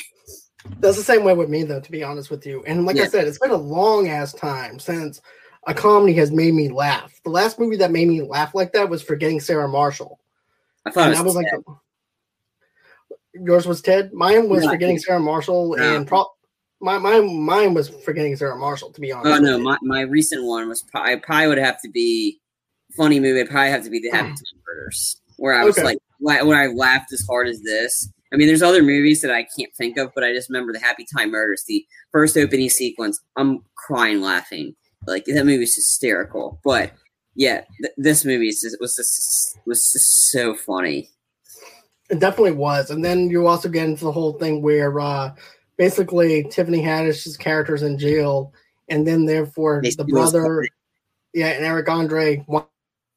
That's 0.81 0.97
the 0.99 1.03
same 1.03 1.25
way 1.25 1.33
with 1.35 1.49
me, 1.49 1.63
though, 1.65 1.81
to 1.81 1.91
be 1.91 2.03
honest 2.05 2.31
with 2.31 2.45
you. 2.45 2.63
And 2.67 2.85
like 2.85 2.99
I 2.99 3.07
said, 3.07 3.27
it's 3.27 3.39
been 3.39 3.53
a 3.53 3.57
long 3.57 4.09
ass 4.09 4.35
time 4.35 4.79
since 4.79 5.23
a 5.67 5.73
comedy 5.73 6.13
has 6.15 6.31
made 6.31 6.53
me 6.53 6.69
laugh. 6.69 7.11
The 7.25 7.31
last 7.31 7.59
movie 7.59 7.77
that 7.77 7.91
made 7.91 8.07
me 8.09 8.21
laugh 8.23 8.55
like 8.55 8.73
that 8.73 8.89
was 8.91 9.03
Forgetting 9.03 9.41
Sarah 9.41 9.69
Marshall. 9.69 10.19
i 10.85 10.91
thought 10.91 11.05
And 11.07 11.13
it 11.15 11.17
that 11.17 11.25
was, 11.25 11.37
was 11.37 11.45
like 11.45 11.79
yours 13.33 13.67
was 13.67 13.81
Ted. 13.81 14.13
Mine 14.13 14.49
was 14.51 14.65
Yeah. 14.65 14.71
Forgetting 14.71 14.99
Sarah 14.99 15.21
Marshall, 15.21 15.75
Yeah. 15.79 15.95
and 15.95 16.07
pro- 16.07 16.31
my 16.81 16.99
mine 16.99 17.41
mine 17.43 17.75
was 17.75 17.89
Forgetting 17.89 18.37
Sarah 18.37 18.57
Marshall. 18.57 18.93
To 18.93 19.01
be 19.01 19.13
honest. 19.13 19.41
oh 19.41 19.43
no 19.43 19.59
my, 19.59 19.77
my 19.83 20.01
recent 20.03 20.45
one 20.45 20.69
was 20.69 20.83
probably, 20.83 21.17
probably 21.19 21.49
would 21.49 21.59
have 21.59 21.81
to 21.83 21.89
be 21.91 22.41
funny 22.97 23.21
movie 23.21 23.41
it'd 23.41 23.51
probably 23.51 23.71
have 23.71 23.85
to 23.85 23.91
be 23.91 24.01
the 24.01 24.11
happy 24.11 24.29
time 24.29 24.63
murders 24.67 25.21
where 25.37 25.55
i 25.55 25.63
was 25.65 25.77
Okay. 25.77 25.85
like 25.85 25.99
la- 26.21 26.43
when 26.45 26.57
i 26.57 26.67
laughed 26.67 27.13
as 27.13 27.23
hard 27.29 27.47
as 27.47 27.61
this 27.61 28.09
i 28.33 28.37
mean 28.37 28.47
there's 28.47 28.63
other 28.63 28.83
movies 28.83 29.21
that 29.21 29.31
i 29.31 29.47
can't 29.59 29.75
think 29.77 29.99
of 29.99 30.11
but 30.15 30.25
i 30.25 30.33
just 30.33 30.49
remember 30.49 30.73
the 30.73 30.79
happy 30.79 31.05
time 31.17 31.31
murders 31.31 31.65
the 31.69 31.85
first 32.13 32.37
opening 32.39 32.71
sequence 32.71 33.21
i'm 33.37 33.61
crying 33.77 34.23
laughing 34.23 34.75
like 35.07 35.25
that 35.27 35.45
movie's 35.45 35.75
hysterical 35.75 36.59
but 36.65 36.93
yeah 37.35 37.61
th- 37.83 37.93
this 37.99 38.25
movie 38.25 38.49
is 38.49 38.63
just, 38.63 38.79
was 38.81 38.97
just 38.97 39.59
was 39.67 39.93
just 39.93 40.31
so 40.31 40.55
funny 40.55 41.11
It 42.11 42.21
definitely 42.21 42.53
was. 42.53 42.91
And 42.91 43.05
then 43.05 43.29
you 43.29 43.47
also 43.47 43.69
get 43.69 43.87
into 43.87 44.05
the 44.07 44.13
whole 44.13 44.33
thing 44.39 44.63
where 44.63 44.99
uh 44.99 45.35
basically 45.79 46.45
Tiffany 46.51 46.83
Haddish's 46.83 47.37
character's 47.37 47.83
in 47.83 47.99
jail, 47.99 48.53
and 48.89 49.07
then 49.07 49.25
therefore 49.25 49.81
They 49.83 49.91
the 49.91 50.05
brother, 50.05 50.67
yeah, 51.33 51.49
and 51.49 51.65
Eric 51.65 51.89
Andre 51.89 52.45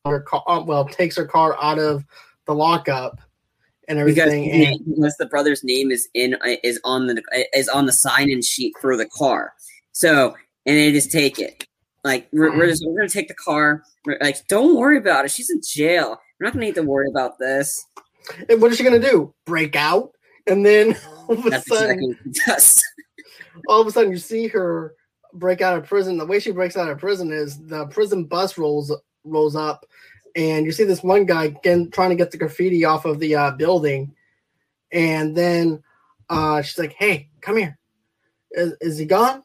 her 0.05 0.21
car, 0.21 0.43
uh, 0.47 0.63
well, 0.63 0.85
takes 0.85 1.15
her 1.17 1.25
car 1.25 1.57
out 1.61 1.79
of 1.79 2.05
the 2.47 2.53
lockup 2.53 3.21
and 3.87 4.03
because, 4.05 4.27
everything. 4.27 4.51
and, 4.51 4.79
because 4.85 5.15
the 5.17 5.25
brother's 5.25 5.63
name 5.63 5.91
is 5.91 6.07
in 6.13 6.35
is 6.63 6.79
on 6.83 7.07
the 7.07 7.21
is 7.53 7.69
on 7.69 7.85
the 7.85 7.91
sign-in 7.91 8.41
sheet 8.41 8.73
for 8.81 8.95
the 8.97 9.05
car. 9.05 9.53
So 9.91 10.35
and 10.65 10.77
they 10.77 10.91
just 10.91 11.11
take 11.11 11.39
it. 11.39 11.67
Like 12.03 12.27
we're, 12.31 12.55
we're 12.57 12.67
just 12.67 12.83
we're 12.85 12.97
gonna 12.97 13.09
take 13.09 13.27
the 13.27 13.35
car. 13.35 13.83
We're 14.05 14.17
like, 14.21 14.47
don't 14.47 14.75
worry 14.75 14.97
about 14.97 15.25
it. 15.25 15.31
She's 15.31 15.49
in 15.49 15.61
jail. 15.63 16.19
We're 16.39 16.45
not 16.45 16.53
gonna 16.53 16.65
need 16.65 16.75
to 16.75 16.83
worry 16.83 17.07
about 17.09 17.37
this. 17.37 17.85
and 18.49 18.61
what 18.61 18.71
is 18.71 18.77
she 18.77 18.83
gonna 18.83 18.99
do? 18.99 19.33
Break 19.45 19.75
out? 19.75 20.15
And 20.47 20.65
then 20.65 20.95
all 21.27 21.37
of 21.37 21.45
a 21.45 21.49
That's 21.49 21.67
sudden, 21.67 22.17
exactly 22.25 22.83
all 23.67 23.81
of 23.81 23.87
a 23.87 23.91
sudden, 23.91 24.11
you 24.11 24.17
see 24.17 24.47
her 24.47 24.95
break 25.33 25.61
out 25.61 25.77
of 25.77 25.85
prison. 25.85 26.17
The 26.17 26.25
way 26.25 26.39
she 26.39 26.51
breaks 26.51 26.77
out 26.77 26.89
of 26.89 26.97
prison 26.97 27.31
is 27.31 27.57
the 27.65 27.85
prison 27.87 28.25
bus 28.25 28.57
rolls 28.57 28.91
rolls 29.23 29.55
up, 29.55 29.85
and 30.35 30.65
you 30.65 30.71
see 30.71 30.83
this 30.83 31.03
one 31.03 31.25
guy 31.25 31.49
getting, 31.63 31.91
trying 31.91 32.09
to 32.09 32.15
get 32.15 32.31
the 32.31 32.37
graffiti 32.37 32.85
off 32.85 33.05
of 33.05 33.19
the 33.19 33.35
uh, 33.35 33.51
building, 33.51 34.13
and 34.91 35.35
then 35.35 35.83
uh, 36.29 36.61
she's 36.61 36.79
like, 36.79 36.93
"Hey, 36.93 37.29
come 37.41 37.57
here. 37.57 37.77
Is, 38.51 38.73
is 38.81 38.97
he 38.97 39.05
gone?" 39.05 39.43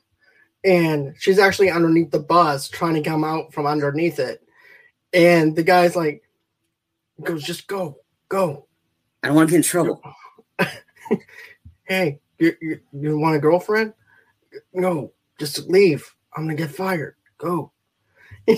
And 0.65 1.15
she's 1.19 1.39
actually 1.39 1.71
underneath 1.71 2.11
the 2.11 2.19
bus 2.19 2.69
trying 2.69 2.95
to 2.95 3.09
come 3.09 3.23
out 3.23 3.53
from 3.53 3.67
underneath 3.67 4.19
it, 4.19 4.43
and 5.13 5.55
the 5.55 5.63
guy's 5.63 5.97
like, 5.97 6.23
"Goes, 7.23 7.43
just 7.43 7.67
go, 7.67 7.99
go." 8.29 8.67
I 9.23 9.29
don't 9.29 9.37
want 9.37 9.49
to 9.49 9.53
get 9.53 9.59
in 9.59 9.63
trouble. 9.63 10.01
hey, 11.85 12.21
you, 12.39 12.55
you, 12.61 12.81
you 12.93 13.19
want 13.19 13.37
a 13.37 13.41
girlfriend? 13.41 13.95
No, 14.73 15.13
just 15.39 15.69
leave. 15.69 16.05
I'm 16.35 16.45
gonna 16.45 16.55
get 16.55 16.71
fired. 16.71 17.17
Go. 17.39 17.73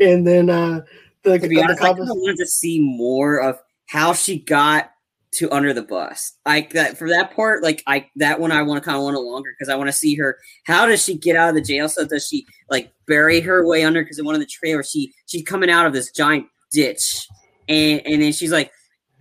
And 0.00 0.26
then 0.26 0.50
uh 0.50 0.80
the, 1.22 1.38
To 1.38 1.48
be 1.48 1.62
honest, 1.62 1.80
I 1.80 1.88
cop 1.88 1.96
kind 1.96 2.10
of 2.10 2.16
wanted 2.16 2.38
to 2.38 2.46
see 2.46 2.80
more 2.80 3.40
of 3.40 3.58
how 3.86 4.12
she 4.12 4.38
got 4.38 4.90
to 5.32 5.50
under 5.52 5.72
the 5.72 5.82
bus. 5.82 6.32
Like 6.46 6.72
that 6.72 6.96
for 6.96 7.08
that 7.08 7.34
part, 7.34 7.62
like 7.62 7.82
I 7.86 8.08
that 8.16 8.40
one 8.40 8.52
I 8.52 8.62
want 8.62 8.82
to 8.82 8.84
kind 8.84 8.96
of 8.96 9.04
want 9.04 9.16
it 9.16 9.20
longer 9.20 9.50
because 9.56 9.68
I 9.68 9.76
want 9.76 9.88
to 9.88 9.92
see 9.92 10.14
her. 10.16 10.38
How 10.64 10.86
does 10.86 11.02
she 11.02 11.16
get 11.16 11.36
out 11.36 11.50
of 11.50 11.54
the 11.54 11.60
jail? 11.60 11.88
So 11.88 12.06
does 12.06 12.26
she 12.26 12.46
like 12.70 12.92
bury 13.06 13.40
her 13.40 13.66
way 13.66 13.84
under? 13.84 14.02
Because 14.02 14.18
in 14.18 14.24
one 14.24 14.34
of 14.34 14.40
the 14.40 14.46
trailers, 14.46 14.90
she 14.90 15.12
she's 15.26 15.42
coming 15.42 15.70
out 15.70 15.86
of 15.86 15.92
this 15.92 16.10
giant 16.10 16.46
ditch, 16.70 17.26
and 17.68 18.00
and 18.06 18.22
then 18.22 18.32
she's 18.32 18.52
like, 18.52 18.72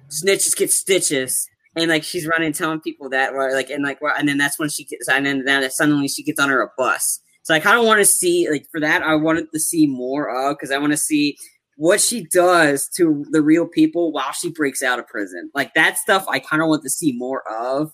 snitches 0.10 0.56
get 0.56 0.72
stitches. 0.72 1.48
And 1.78 1.90
like 1.90 2.04
she's 2.04 2.28
running, 2.28 2.54
telling 2.54 2.82
people 2.82 3.10
that, 3.10 3.34
or 3.34 3.54
like, 3.54 3.70
and 3.70 3.84
like, 3.84 4.00
and 4.18 4.28
then 4.28 4.38
that's 4.38 4.60
when 4.60 4.70
she 4.70 4.84
gets, 4.84 5.08
and 5.08 5.26
then, 5.26 5.46
then 5.46 5.70
suddenly 5.70 6.08
she 6.08 6.24
gets 6.24 6.40
under 6.40 6.62
a 6.62 6.70
bus. 6.78 7.20
So 7.44 7.54
I 7.54 7.60
kind 7.60 7.80
of 7.80 7.86
want 7.86 8.00
to 8.00 8.06
see, 8.06 8.50
like, 8.50 8.66
for 8.72 8.82
that, 8.82 9.04
I 9.04 9.16
wanted 9.16 9.52
to 9.54 9.60
see 9.60 9.88
more 9.88 10.28
of 10.28 10.58
because 10.58 10.72
I 10.72 10.80
want 10.80 10.92
to 10.92 10.98
see 10.98 11.38
what 11.78 12.02
she 12.02 12.26
does 12.26 12.90
to 12.90 13.24
the 13.30 13.42
real 13.42 13.68
people 13.68 14.12
while 14.12 14.34
she 14.34 14.52
breaks 14.52 14.84
out 14.84 15.00
of 15.00 15.08
prison. 15.08 15.50
Like 15.54 15.74
that 15.76 15.98
stuff 15.98 16.26
I 16.28 16.40
kind 16.40 16.62
of 16.62 16.68
want 16.68 16.84
to 16.84 16.90
see 16.90 17.14
more 17.14 17.44
of. 17.48 17.94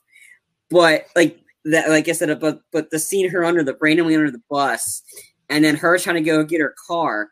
But 0.69 1.05
like 1.15 1.39
that 1.65 1.89
like 1.89 2.07
I 2.07 2.13
said, 2.13 2.29
uh, 2.29 2.35
but 2.35 2.61
but 2.71 2.89
the 2.89 2.99
scene 2.99 3.29
her 3.29 3.43
under 3.43 3.63
the 3.63 3.77
randomly 3.79 4.15
under 4.15 4.31
the 4.31 4.41
bus 4.49 5.03
and 5.49 5.63
then 5.63 5.75
her 5.75 5.97
trying 5.99 6.15
to 6.15 6.21
go 6.21 6.43
get 6.43 6.61
her 6.61 6.73
car 6.87 7.29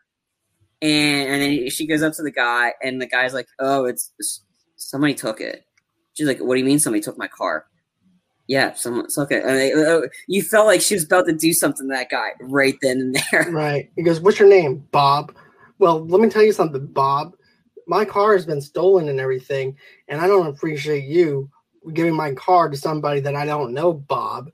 and 0.82 1.28
and 1.28 1.42
then 1.42 1.70
she 1.70 1.86
goes 1.86 2.02
up 2.02 2.12
to 2.14 2.22
the 2.22 2.30
guy 2.30 2.74
and 2.82 3.00
the 3.00 3.06
guy's 3.06 3.34
like, 3.34 3.48
"Oh, 3.58 3.86
it's 3.86 4.12
somebody 4.76 5.14
took 5.14 5.40
it." 5.40 5.64
She's 6.14 6.26
like, 6.26 6.38
"What 6.40 6.54
do 6.54 6.60
you 6.60 6.66
mean 6.66 6.78
somebody 6.78 7.02
took 7.02 7.18
my 7.18 7.28
car?" 7.28 7.66
Yeah, 8.48 8.74
someone 8.74 9.06
took 9.08 9.30
it. 9.30 9.44
And 9.44 9.56
they, 9.56 9.72
uh, 9.72 10.02
you 10.26 10.42
felt 10.42 10.66
like 10.66 10.80
she 10.80 10.94
was 10.94 11.04
about 11.04 11.26
to 11.26 11.32
do 11.32 11.52
something 11.52 11.88
to 11.88 11.94
that 11.94 12.10
guy 12.10 12.32
right 12.40 12.76
then 12.82 13.00
and 13.00 13.16
there. 13.30 13.46
right. 13.50 13.90
He 13.96 14.02
goes, 14.02 14.20
What's 14.20 14.38
your 14.38 14.48
name? 14.48 14.86
Bob. 14.90 15.34
Well, 15.78 16.04
let 16.06 16.20
me 16.20 16.28
tell 16.28 16.42
you 16.42 16.52
something, 16.52 16.86
Bob. 16.86 17.34
My 17.86 18.04
car 18.04 18.34
has 18.34 18.44
been 18.44 18.60
stolen 18.60 19.08
and 19.08 19.18
everything, 19.20 19.76
and 20.08 20.20
I 20.20 20.26
don't 20.26 20.46
appreciate 20.46 21.04
you 21.04 21.50
giving 21.94 22.14
my 22.14 22.32
car 22.34 22.68
to 22.68 22.76
somebody 22.76 23.20
that 23.20 23.34
I 23.34 23.44
don't 23.44 23.72
know, 23.72 23.92
Bob. 23.92 24.50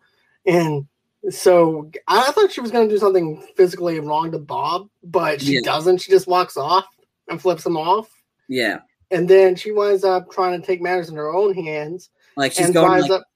And 0.47 0.87
so 1.31 1.91
I 2.07 2.31
thought 2.33 2.53
she 2.53 2.61
was 2.61 2.71
going 2.71 2.89
to 2.89 2.95
do 2.95 2.99
something 2.99 3.43
physically 3.57 4.01
wrong 4.01 4.31
to 4.33 4.39
Bob, 4.39 4.89
but 5.03 5.43
she 5.43 5.55
Yeah. 5.55 5.61
doesn't. 5.65 5.99
She 5.99 6.11
just 6.11 6.27
walks 6.27 6.57
off 6.57 6.87
and 7.29 7.41
flips 7.41 7.67
him 7.67 7.77
off. 7.77 8.09
Yeah, 8.49 8.79
And 9.11 9.29
then 9.29 9.57
she 9.57 9.73
winds 9.73 10.05
up 10.05 10.31
trying 10.31 10.61
to 10.61 10.67
take 10.67 10.83
matters 10.83 11.09
in 11.09 11.17
her 11.17 11.33
own 11.33 11.55
hands 11.55 12.11
like 12.37 12.53
she's 12.53 12.71
going 12.71 12.91
winds 12.91 13.09
like, 13.09 13.21
up 13.21 13.27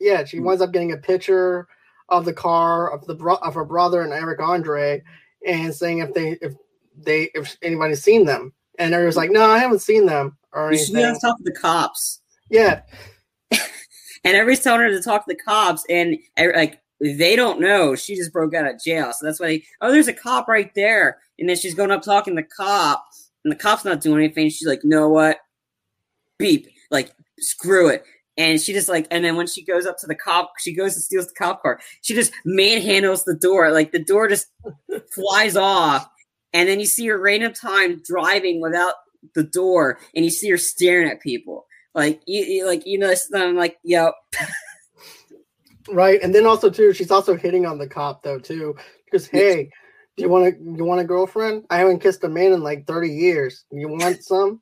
yeah 0.00 0.24
she 0.24 0.40
winds 0.40 0.60
up 0.60 0.72
getting 0.72 0.92
a 0.92 0.96
picture 0.96 1.66
of 2.08 2.24
the 2.24 2.32
car 2.32 2.92
of 2.92 3.04
the 3.06 3.14
bro- 3.14 3.36
of 3.36 3.54
her 3.54 3.64
brother 3.64 4.02
and 4.02 4.12
eric 4.12 4.40
andre 4.40 5.02
and 5.46 5.74
saying 5.74 5.98
if 5.98 6.12
they 6.14 6.32
if 6.42 6.52
they 6.96 7.30
if 7.34 7.56
anybody's 7.62 8.02
seen 8.02 8.24
them. 8.24 8.52
And 8.78 8.92
everyone's 8.92 9.16
like 9.16 9.30
no 9.30 9.44
i 9.44 9.58
haven't 9.58 9.80
seen 9.80 10.06
them 10.06 10.36
or 10.52 10.72
you 10.72 10.78
anything. 10.78 11.20
talk 11.20 11.36
to 11.38 11.44
the 11.44 11.52
cops. 11.52 12.20
yeah. 12.50 12.82
And 14.26 14.34
everybody's 14.34 14.64
telling 14.64 14.80
her 14.80 14.88
to 14.88 15.02
talk 15.02 15.26
to 15.26 15.34
the 15.34 15.42
cops, 15.42 15.84
and 15.90 16.16
eh, 16.38 16.50
like 16.56 16.80
they 16.98 17.36
don't 17.36 17.60
know. 17.60 17.94
She 17.94 18.16
just 18.16 18.32
broke 18.32 18.54
out 18.54 18.66
of 18.66 18.82
jail, 18.82 19.12
so 19.12 19.26
that's 19.26 19.38
why. 19.38 19.48
They, 19.48 19.64
oh, 19.82 19.92
there's 19.92 20.08
a 20.08 20.14
cop 20.14 20.48
right 20.48 20.74
there, 20.74 21.18
and 21.38 21.46
then 21.46 21.56
she's 21.56 21.74
going 21.74 21.90
up 21.90 22.00
talking 22.02 22.34
to 22.34 22.40
the 22.40 22.48
cop, 22.48 23.04
and 23.44 23.52
the 23.52 23.56
cop's 23.56 23.84
not 23.84 24.00
doing 24.00 24.22
anything. 24.22 24.48
She's 24.48 24.66
like, 24.66 24.84
"Know 24.84 25.08
what? 25.08 25.38
Beep! 26.38 26.68
Like 26.90 27.12
screw 27.38 27.88
it." 27.88 28.04
And 28.36 28.60
she 28.60 28.72
just 28.72 28.88
like, 28.88 29.06
and 29.12 29.24
then 29.24 29.36
when 29.36 29.46
she 29.46 29.64
goes 29.64 29.86
up 29.86 29.96
to 29.98 30.08
the 30.08 30.14
cop, 30.14 30.54
she 30.58 30.74
goes 30.74 30.94
and 30.94 31.02
steals 31.02 31.28
the 31.28 31.34
cop 31.34 31.62
car. 31.62 31.80
She 32.02 32.14
just 32.14 32.32
manhandles 32.44 33.24
the 33.24 33.36
door, 33.36 33.70
like 33.70 33.92
the 33.92 34.02
door 34.02 34.28
just 34.28 34.48
flies 35.12 35.56
off, 35.56 36.08
and 36.52 36.68
then 36.68 36.80
you 36.80 36.86
see 36.86 37.06
her 37.06 37.18
random 37.18 37.52
time 37.52 38.02
driving 38.04 38.60
without 38.60 38.94
the 39.34 39.44
door, 39.44 39.98
and 40.14 40.24
you 40.24 40.30
see 40.30 40.50
her 40.50 40.58
staring 40.58 41.08
at 41.08 41.20
people. 41.20 41.66
Like 41.94 42.22
you, 42.26 42.44
you 42.44 42.66
like 42.66 42.86
you 42.86 42.98
know, 42.98 43.14
I'm 43.34 43.54
like, 43.54 43.78
yo, 43.84 44.10
right 45.88 46.20
and 46.22 46.34
then 46.34 46.46
also 46.46 46.70
too 46.70 46.92
she's 46.92 47.10
also 47.10 47.36
hitting 47.36 47.66
on 47.66 47.78
the 47.78 47.86
cop 47.86 48.22
though 48.22 48.38
too 48.38 48.74
because 49.04 49.26
hey 49.26 49.70
do 50.16 50.22
you 50.22 50.28
want 50.28 50.54
to 50.54 50.64
you 50.76 50.84
want 50.84 51.00
a 51.00 51.04
girlfriend? 51.04 51.64
I 51.70 51.78
haven't 51.78 52.00
kissed 52.00 52.24
a 52.24 52.28
man 52.28 52.52
in 52.52 52.62
like 52.62 52.86
30 52.86 53.08
years. 53.08 53.64
You 53.70 53.88
want 53.88 54.22
some? 54.24 54.60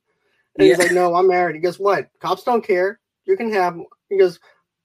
And 0.58 0.68
he's 0.68 0.78
like 0.78 0.92
no 0.92 1.14
i'm 1.14 1.28
married. 1.28 1.56
He 1.56 1.60
goes 1.60 1.78
what? 1.78 2.08
Cops 2.20 2.44
don't 2.44 2.64
care. 2.64 3.00
You 3.26 3.36
can 3.36 3.52
have 3.52 3.78
he 4.08 4.18
goes 4.18 4.38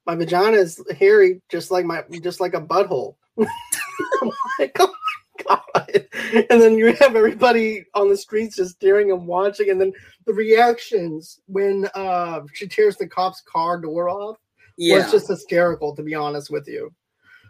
my 0.06 0.16
vagina 0.16 0.58
is 0.58 0.82
hairy 0.98 1.42
just 1.50 1.72
like 1.72 1.86
my 1.86 2.04
just 2.22 2.40
like 2.40 2.54
a 2.54 2.62
butthole. 2.62 3.16
Like, 4.60 4.76
oh 4.80 4.94
my 5.38 5.44
god. 5.44 6.08
And 6.50 6.62
then 6.62 6.78
you 6.78 6.94
have 6.94 7.16
everybody 7.16 7.84
on 7.94 8.10
the 8.10 8.18
streets 8.18 8.56
just 8.56 8.76
staring 8.76 9.12
and 9.12 9.28
watching 9.28 9.70
and 9.70 9.80
then 9.80 9.94
the 10.26 10.34
reactions 10.34 11.40
when 11.48 11.88
uh 11.94 12.42
she 12.54 12.68
tears 12.68 12.98
the 12.98 13.08
cop's 13.08 13.42
car 13.42 13.80
door 13.80 14.10
off. 14.10 14.38
Yeah, 14.78 14.98
was 14.98 15.12
just 15.12 15.28
hysterical 15.28 15.96
to 15.96 16.04
be 16.04 16.16
honest 16.16 16.50
with 16.50 16.68
you 16.68 16.92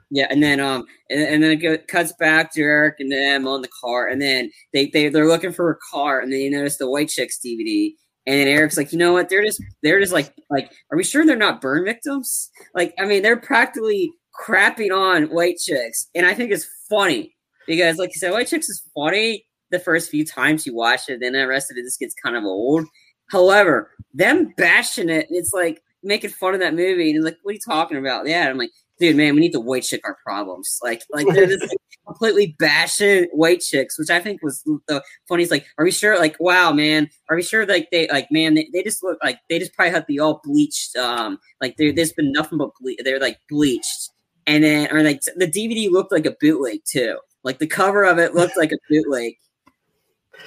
yeah. 0.09 0.27
And 0.29 0.41
then 0.41 0.59
um, 0.59 0.85
and, 1.09 1.21
and 1.21 1.43
then 1.43 1.59
it 1.61 1.87
cuts 1.87 2.13
back 2.13 2.53
to 2.53 2.61
Eric 2.61 2.95
and 2.99 3.11
them 3.11 3.47
on 3.47 3.61
the 3.61 3.69
car, 3.81 4.07
and 4.07 4.21
then 4.21 4.51
they 4.73 4.87
they 4.87 5.09
they're 5.09 5.27
looking 5.27 5.51
for 5.51 5.71
a 5.71 5.77
car, 5.91 6.19
and 6.19 6.31
then 6.31 6.39
you 6.39 6.51
notice 6.51 6.77
the 6.77 6.89
White 6.89 7.09
Chicks 7.09 7.39
DVD. 7.43 7.91
And 8.25 8.41
then 8.41 8.47
Eric's 8.49 8.75
like, 8.75 8.91
you 8.91 8.97
know 8.97 9.13
what? 9.13 9.29
They're 9.29 9.43
just 9.43 9.61
they're 9.83 9.99
just 9.99 10.13
like 10.13 10.33
like, 10.49 10.71
are 10.91 10.97
we 10.97 11.03
sure 11.03 11.25
they're 11.25 11.35
not 11.35 11.61
burn 11.61 11.85
victims? 11.85 12.49
Like, 12.73 12.93
I 12.99 13.05
mean, 13.05 13.23
they're 13.23 13.37
practically 13.37 14.11
crapping 14.45 14.91
on 14.91 15.29
white 15.29 15.57
chicks, 15.57 16.07
and 16.15 16.25
I 16.25 16.33
think 16.33 16.51
it's 16.51 16.67
funny 16.89 17.35
because, 17.65 17.97
like 17.97 18.09
you 18.13 18.19
said, 18.19 18.31
white 18.31 18.47
chicks 18.47 18.69
is 18.69 18.83
funny 18.95 19.45
the 19.71 19.79
first 19.79 20.09
few 20.09 20.25
times 20.25 20.65
you 20.65 20.73
watch 20.73 21.09
it, 21.09 21.19
then 21.19 21.33
the 21.33 21.47
rest 21.47 21.71
of 21.71 21.77
it 21.77 21.83
just 21.83 21.99
gets 21.99 22.15
kind 22.23 22.35
of 22.35 22.43
old. 22.43 22.85
However, 23.29 23.91
them 24.13 24.53
bashing 24.55 25.09
it, 25.09 25.27
it's 25.29 25.51
like 25.53 25.81
making 26.03 26.29
fun 26.29 26.53
of 26.53 26.61
that 26.61 26.75
movie, 26.75 27.11
and 27.11 27.23
like, 27.23 27.37
what 27.43 27.51
are 27.51 27.53
you 27.53 27.59
talking 27.65 27.97
about? 27.97 28.27
Yeah, 28.27 28.49
I'm 28.49 28.57
like, 28.57 28.71
dude, 28.99 29.15
man, 29.15 29.35
we 29.35 29.41
need 29.41 29.51
to 29.53 29.59
white 29.59 29.83
chick 29.83 30.01
our 30.03 30.17
problems. 30.23 30.79
Like, 30.81 31.03
like 31.11 31.27
they're 31.27 31.47
just 31.47 31.61
like, 31.61 31.77
completely 32.07 32.55
bashing 32.59 33.25
white 33.31 33.61
chicks, 33.61 33.97
which 33.99 34.09
I 34.09 34.19
think 34.19 34.41
was 34.41 34.63
the 34.87 35.03
funniest. 35.27 35.51
Like, 35.51 35.65
are 35.77 35.85
we 35.85 35.91
sure? 35.91 36.17
Like, 36.17 36.35
wow, 36.39 36.71
man, 36.71 37.09
are 37.29 37.35
we 37.35 37.43
sure? 37.43 37.65
Like, 37.65 37.89
they, 37.91 38.07
like, 38.07 38.27
man, 38.31 38.55
they, 38.55 38.69
they 38.73 38.83
just 38.83 39.03
look 39.03 39.17
like 39.23 39.39
they 39.49 39.59
just 39.59 39.73
probably 39.73 39.91
have 39.91 40.03
to 40.03 40.07
be 40.07 40.19
all 40.19 40.41
bleached. 40.43 40.95
Um, 40.95 41.39
like, 41.61 41.75
there's 41.77 42.13
been 42.13 42.31
nothing 42.31 42.57
but 42.57 42.71
ble- 42.79 42.95
they're 43.03 43.19
like 43.19 43.39
bleached, 43.49 44.09
and 44.45 44.63
then 44.63 44.91
or 44.91 45.03
like 45.03 45.21
the 45.35 45.47
DVD 45.47 45.91
looked 45.91 46.11
like 46.11 46.25
a 46.25 46.35
bootleg 46.39 46.79
too. 46.85 47.17
Like 47.43 47.59
the 47.59 47.67
cover 47.67 48.03
of 48.03 48.19
it 48.19 48.33
looked 48.33 48.57
like 48.57 48.71
a 48.71 48.77
bootleg. 48.89 49.35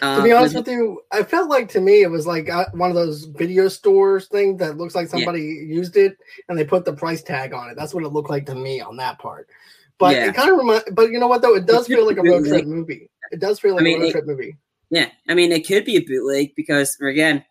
Um, 0.02 0.18
to 0.18 0.22
be 0.22 0.32
honest 0.32 0.54
with 0.54 0.68
you, 0.68 1.02
I 1.12 1.22
felt 1.22 1.50
like 1.50 1.68
to 1.70 1.80
me 1.80 2.02
it 2.02 2.10
was 2.10 2.26
like 2.26 2.48
uh, 2.48 2.66
one 2.72 2.90
of 2.90 2.96
those 2.96 3.24
video 3.24 3.68
stores 3.68 4.28
thing 4.28 4.56
that 4.58 4.76
looks 4.76 4.94
like 4.94 5.08
somebody 5.08 5.42
yeah. 5.42 5.74
used 5.74 5.96
it 5.96 6.16
and 6.48 6.58
they 6.58 6.64
put 6.64 6.84
the 6.84 6.92
price 6.92 7.22
tag 7.22 7.52
on 7.52 7.68
it. 7.68 7.76
That's 7.76 7.92
what 7.92 8.04
it 8.04 8.08
looked 8.08 8.30
like 8.30 8.46
to 8.46 8.54
me 8.54 8.80
on 8.80 8.96
that 8.96 9.18
part. 9.18 9.48
But 9.98 10.16
yeah. 10.16 10.28
it 10.28 10.34
kind 10.34 10.50
of 10.50 10.56
remind. 10.56 10.84
But 10.92 11.10
you 11.10 11.20
know 11.20 11.28
what 11.28 11.42
though, 11.42 11.54
it 11.54 11.66
does 11.66 11.86
feel 11.86 12.06
like 12.06 12.16
a 12.16 12.22
road 12.22 12.46
trip 12.46 12.66
movie. 12.66 13.10
It 13.30 13.40
does 13.40 13.60
feel 13.60 13.74
like 13.74 13.82
I 13.82 13.84
mean, 13.84 13.98
a 13.98 14.00
road 14.00 14.08
it, 14.08 14.12
trip 14.12 14.26
movie. 14.26 14.56
Yeah, 14.88 15.08
I 15.28 15.34
mean, 15.34 15.52
it 15.52 15.66
could 15.66 15.84
be 15.84 15.96
a 15.96 16.00
bootleg 16.00 16.54
because 16.56 16.98
again, 17.00 17.44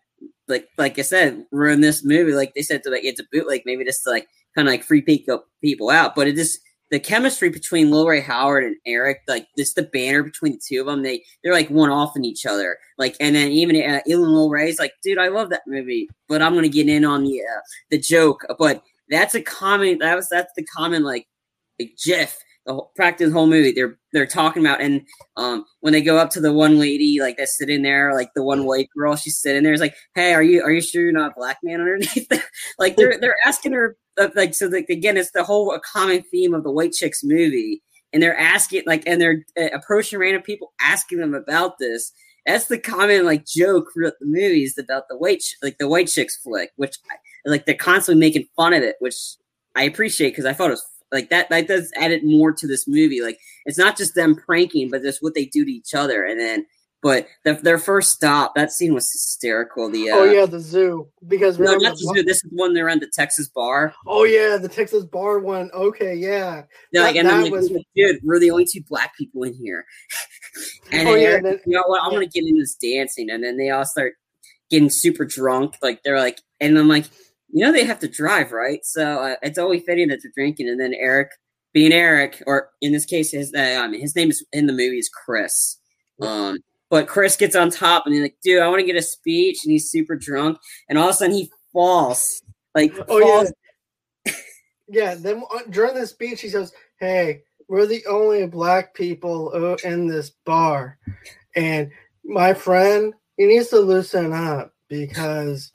like 0.48 0.68
like 0.76 0.98
I 0.98 1.02
said, 1.02 1.46
we're 1.52 1.68
in 1.68 1.80
this 1.80 2.04
movie. 2.04 2.32
Like 2.32 2.54
they 2.54 2.62
said, 2.62 2.82
to 2.82 2.90
like 2.90 3.04
it's 3.04 3.20
a 3.20 3.24
bootleg, 3.30 3.62
maybe 3.64 3.84
just 3.84 4.02
to 4.02 4.10
like 4.10 4.28
kind 4.54 4.66
of 4.66 4.72
like 4.72 4.82
free 4.82 5.00
people 5.00 5.44
people 5.60 5.90
out. 5.90 6.16
But 6.16 6.26
it 6.26 6.34
just 6.34 6.58
the 6.90 7.00
chemistry 7.00 7.48
between 7.48 7.90
Lil 7.90 8.08
Rel 8.08 8.20
Howard 8.20 8.64
and 8.64 8.76
Eric, 8.84 9.20
like 9.28 9.46
this, 9.56 9.74
the 9.74 9.84
banner 9.84 10.22
between 10.22 10.52
the 10.52 10.60
two 10.66 10.80
of 10.80 10.86
them, 10.86 11.02
they 11.02 11.22
they're 11.42 11.52
like 11.52 11.70
one 11.70 11.90
off 11.90 12.16
in 12.16 12.24
each 12.24 12.44
other. 12.46 12.78
Like, 12.98 13.16
and 13.20 13.36
then 13.36 13.52
even 13.52 13.76
uh, 13.76 14.00
Ilan 14.08 14.32
Lil 14.32 14.50
Rel's 14.50 14.78
like, 14.78 14.94
dude, 15.02 15.18
I 15.18 15.28
love 15.28 15.50
that 15.50 15.62
movie, 15.66 16.08
but 16.28 16.42
I'm 16.42 16.54
gonna 16.54 16.68
get 16.68 16.88
in 16.88 17.04
on 17.04 17.24
the 17.24 17.40
uh, 17.40 17.60
the 17.90 17.98
joke. 17.98 18.44
But 18.58 18.82
that's 19.08 19.34
a 19.34 19.42
common. 19.42 19.98
That 19.98 20.16
was 20.16 20.28
that's 20.28 20.52
the 20.56 20.64
common 20.64 21.04
like, 21.04 21.26
like 21.78 21.96
GIF. 22.04 22.36
The 22.66 22.74
whole, 22.74 22.92
practice 22.94 23.32
whole 23.32 23.46
movie. 23.46 23.72
They're 23.72 23.98
they're 24.12 24.26
talking 24.26 24.64
about, 24.64 24.82
and 24.82 25.00
um, 25.36 25.64
when 25.80 25.94
they 25.94 26.02
go 26.02 26.18
up 26.18 26.28
to 26.30 26.40
the 26.40 26.52
one 26.52 26.78
lady 26.78 27.18
like 27.18 27.38
that's 27.38 27.56
sitting 27.56 27.80
there, 27.82 28.12
like 28.12 28.34
the 28.34 28.42
one 28.42 28.66
white 28.66 28.90
girl, 28.94 29.16
she's 29.16 29.38
sitting 29.38 29.62
there. 29.62 29.72
It's 29.72 29.80
like, 29.80 29.94
hey, 30.14 30.34
are 30.34 30.42
you 30.42 30.62
are 30.62 30.70
you 30.70 30.82
sure 30.82 31.02
you're 31.02 31.12
not 31.12 31.30
a 31.30 31.34
black 31.34 31.58
man 31.62 31.80
underneath? 31.80 32.30
like 32.78 32.96
they're 32.96 33.18
they're 33.18 33.38
asking 33.46 33.72
her 33.72 33.96
like 34.34 34.54
so 34.54 34.66
like 34.66 34.88
again 34.88 35.16
it's 35.16 35.32
the 35.32 35.44
whole 35.44 35.78
common 35.92 36.22
theme 36.22 36.54
of 36.54 36.62
the 36.64 36.70
white 36.70 36.92
chicks 36.92 37.22
movie. 37.24 37.82
And 38.12 38.22
they're 38.22 38.38
asking 38.38 38.82
like 38.86 39.04
and 39.06 39.20
they're 39.20 39.44
uh, 39.58 39.68
approaching 39.72 40.18
random 40.18 40.42
people 40.42 40.72
asking 40.80 41.18
them 41.18 41.34
about 41.34 41.78
this. 41.78 42.12
That's 42.46 42.66
the 42.66 42.78
common 42.78 43.24
like 43.24 43.46
joke 43.46 43.90
throughout 43.92 44.14
the 44.18 44.26
movies 44.26 44.76
about 44.78 45.04
the 45.08 45.16
white 45.16 45.40
ch- 45.40 45.56
like 45.62 45.78
the 45.78 45.88
white 45.88 46.08
chicks 46.08 46.36
flick 46.36 46.70
which 46.76 46.96
like 47.44 47.66
they're 47.66 47.74
constantly 47.74 48.18
making 48.18 48.48
fun 48.56 48.72
of 48.72 48.82
it 48.82 48.96
which 48.98 49.14
i 49.76 49.84
appreciate 49.84 50.30
because 50.30 50.46
i 50.46 50.52
thought 50.52 50.68
it 50.68 50.70
was 50.70 50.90
like 51.12 51.30
that 51.30 51.48
that 51.50 51.68
does 51.68 51.90
add 51.96 52.12
it 52.12 52.24
more 52.24 52.52
to 52.52 52.66
this 52.66 52.86
movie. 52.86 53.22
Like 53.22 53.38
it's 53.66 53.78
not 53.78 53.96
just 53.96 54.14
them 54.14 54.36
pranking 54.36 54.90
but 54.90 55.02
just 55.02 55.22
what 55.22 55.34
they 55.34 55.44
do 55.44 55.64
to 55.64 55.70
each 55.70 55.94
other. 55.94 56.24
And 56.24 56.38
then 56.38 56.66
but 57.02 57.26
the, 57.44 57.54
their 57.54 57.78
first 57.78 58.10
stop, 58.10 58.54
that 58.54 58.72
scene 58.72 58.92
was 58.92 59.10
hysterical. 59.10 59.90
The 59.90 60.10
oh, 60.10 60.14
uh, 60.14 60.20
oh 60.20 60.24
yeah, 60.24 60.46
the 60.46 60.60
zoo 60.60 61.08
because 61.26 61.58
no, 61.58 61.76
not 61.76 61.92
the 61.92 62.12
zoo. 62.14 62.22
This 62.22 62.44
is 62.44 62.50
when 62.52 62.74
they're 62.74 62.88
in 62.88 62.98
the 62.98 63.10
Texas 63.12 63.48
bar. 63.48 63.94
Oh 64.06 64.24
yeah, 64.24 64.58
the 64.58 64.68
Texas 64.68 65.04
bar 65.04 65.38
one. 65.38 65.70
Okay, 65.72 66.14
yeah. 66.14 66.64
Yeah, 66.92 67.02
like, 67.02 67.16
and 67.16 67.28
that 67.28 67.44
then, 67.44 67.52
was... 67.52 67.68
dude, 67.96 68.20
we're 68.22 68.38
the 68.38 68.50
only 68.50 68.66
two 68.66 68.82
black 68.88 69.16
people 69.16 69.44
in 69.44 69.54
here. 69.54 69.86
and 70.92 71.08
oh, 71.08 71.14
yeah, 71.14 71.40
then, 71.40 71.58
you 71.66 71.74
know 71.76 71.84
what? 71.86 72.02
I'm 72.02 72.10
yeah. 72.10 72.16
gonna 72.16 72.26
get 72.26 72.44
into 72.44 72.60
this 72.60 72.74
dancing, 72.74 73.30
and 73.30 73.42
then 73.42 73.56
they 73.56 73.70
all 73.70 73.86
start 73.86 74.14
getting 74.68 74.90
super 74.90 75.24
drunk. 75.24 75.76
Like 75.82 76.02
they're 76.02 76.20
like, 76.20 76.40
and 76.60 76.78
I'm 76.78 76.88
like, 76.88 77.06
you 77.48 77.64
know, 77.64 77.72
they 77.72 77.84
have 77.84 78.00
to 78.00 78.08
drive, 78.08 78.52
right? 78.52 78.84
So 78.84 79.20
uh, 79.20 79.36
it's 79.42 79.58
always 79.58 79.82
fitting 79.84 80.08
that 80.08 80.20
they're 80.22 80.32
drinking. 80.34 80.68
And 80.68 80.78
then 80.78 80.94
Eric, 80.94 81.30
being 81.72 81.92
Eric, 81.92 82.42
or 82.46 82.70
in 82.80 82.92
this 82.92 83.04
case, 83.04 83.32
his 83.32 83.52
uh, 83.54 83.80
um, 83.82 83.92
his 83.94 84.14
name 84.14 84.30
is 84.30 84.44
in 84.52 84.66
the 84.66 84.72
movie 84.72 84.98
is 84.98 85.08
Chris. 85.08 85.78
Um, 86.20 86.58
but 86.90 87.06
Chris 87.06 87.36
gets 87.36 87.54
on 87.54 87.70
top 87.70 88.04
and 88.04 88.14
he's 88.14 88.22
like, 88.22 88.36
dude, 88.42 88.60
I 88.60 88.68
want 88.68 88.80
to 88.80 88.86
get 88.86 88.96
a 88.96 89.02
speech. 89.02 89.64
And 89.64 89.70
he's 89.70 89.90
super 89.90 90.16
drunk. 90.16 90.58
And 90.88 90.98
all 90.98 91.08
of 91.08 91.14
a 91.14 91.16
sudden 91.16 91.34
he 91.34 91.50
falls. 91.72 92.42
Like, 92.74 92.92
oh, 93.08 93.20
falls. 93.20 93.52
yeah. 94.26 94.32
yeah. 94.88 95.14
Then 95.14 95.44
uh, 95.54 95.60
during 95.70 95.94
the 95.94 96.06
speech, 96.06 96.40
he 96.40 96.48
says, 96.48 96.72
hey, 96.98 97.42
we're 97.68 97.86
the 97.86 98.04
only 98.06 98.44
black 98.48 98.92
people 98.92 99.52
uh, 99.54 99.88
in 99.88 100.08
this 100.08 100.30
bar. 100.44 100.98
And 101.54 101.92
my 102.24 102.52
friend, 102.54 103.14
he 103.36 103.46
needs 103.46 103.68
to 103.68 103.78
loosen 103.78 104.32
up 104.32 104.74
because, 104.88 105.72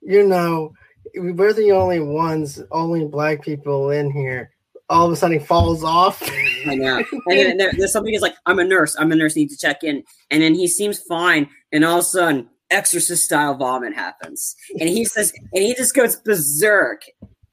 you 0.00 0.26
know, 0.26 0.72
we're 1.14 1.52
the 1.52 1.72
only 1.72 2.00
ones, 2.00 2.62
only 2.70 3.04
black 3.06 3.42
people 3.42 3.90
in 3.90 4.10
here 4.10 4.53
all 4.88 5.06
of 5.06 5.12
a 5.12 5.16
sudden 5.16 5.38
he 5.38 5.44
falls 5.44 5.82
off. 5.82 6.22
I 6.66 6.74
know. 6.74 7.02
And 7.26 7.38
then 7.38 7.56
there, 7.56 7.72
there's 7.76 7.92
something 7.92 8.14
is 8.14 8.22
like, 8.22 8.36
I'm 8.46 8.58
a 8.58 8.64
nurse. 8.64 8.96
I'm 8.98 9.12
a 9.12 9.16
nurse. 9.16 9.36
Need 9.36 9.50
to 9.50 9.56
check 9.56 9.82
in. 9.82 10.04
And 10.30 10.42
then 10.42 10.54
he 10.54 10.68
seems 10.68 11.00
fine. 11.00 11.48
And 11.72 11.84
all 11.84 11.98
of 11.98 12.00
a 12.00 12.04
sudden, 12.04 12.48
exorcist 12.70 13.24
style 13.24 13.54
vomit 13.54 13.94
happens. 13.94 14.54
And 14.80 14.88
he 14.88 15.04
says, 15.04 15.32
and 15.52 15.62
he 15.62 15.74
just 15.74 15.94
goes 15.94 16.16
berserk. 16.16 17.02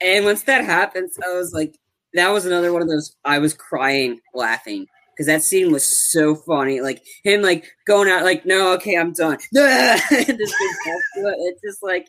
And 0.00 0.24
once 0.24 0.42
that 0.44 0.64
happens, 0.64 1.16
I 1.24 1.32
was 1.34 1.52
like, 1.52 1.78
that 2.14 2.28
was 2.28 2.44
another 2.44 2.72
one 2.72 2.82
of 2.82 2.88
those. 2.88 3.14
I 3.24 3.38
was 3.38 3.54
crying, 3.54 4.20
laughing 4.34 4.86
because 5.12 5.26
that 5.26 5.42
scene 5.42 5.72
was 5.72 6.10
so 6.10 6.34
funny. 6.34 6.80
Like 6.80 7.02
him, 7.24 7.42
like 7.42 7.66
going 7.86 8.08
out, 8.08 8.24
like 8.24 8.44
no, 8.44 8.72
okay, 8.74 8.96
I'm 8.96 9.12
done. 9.12 9.38
it's 9.52 11.62
just 11.62 11.82
like 11.82 12.08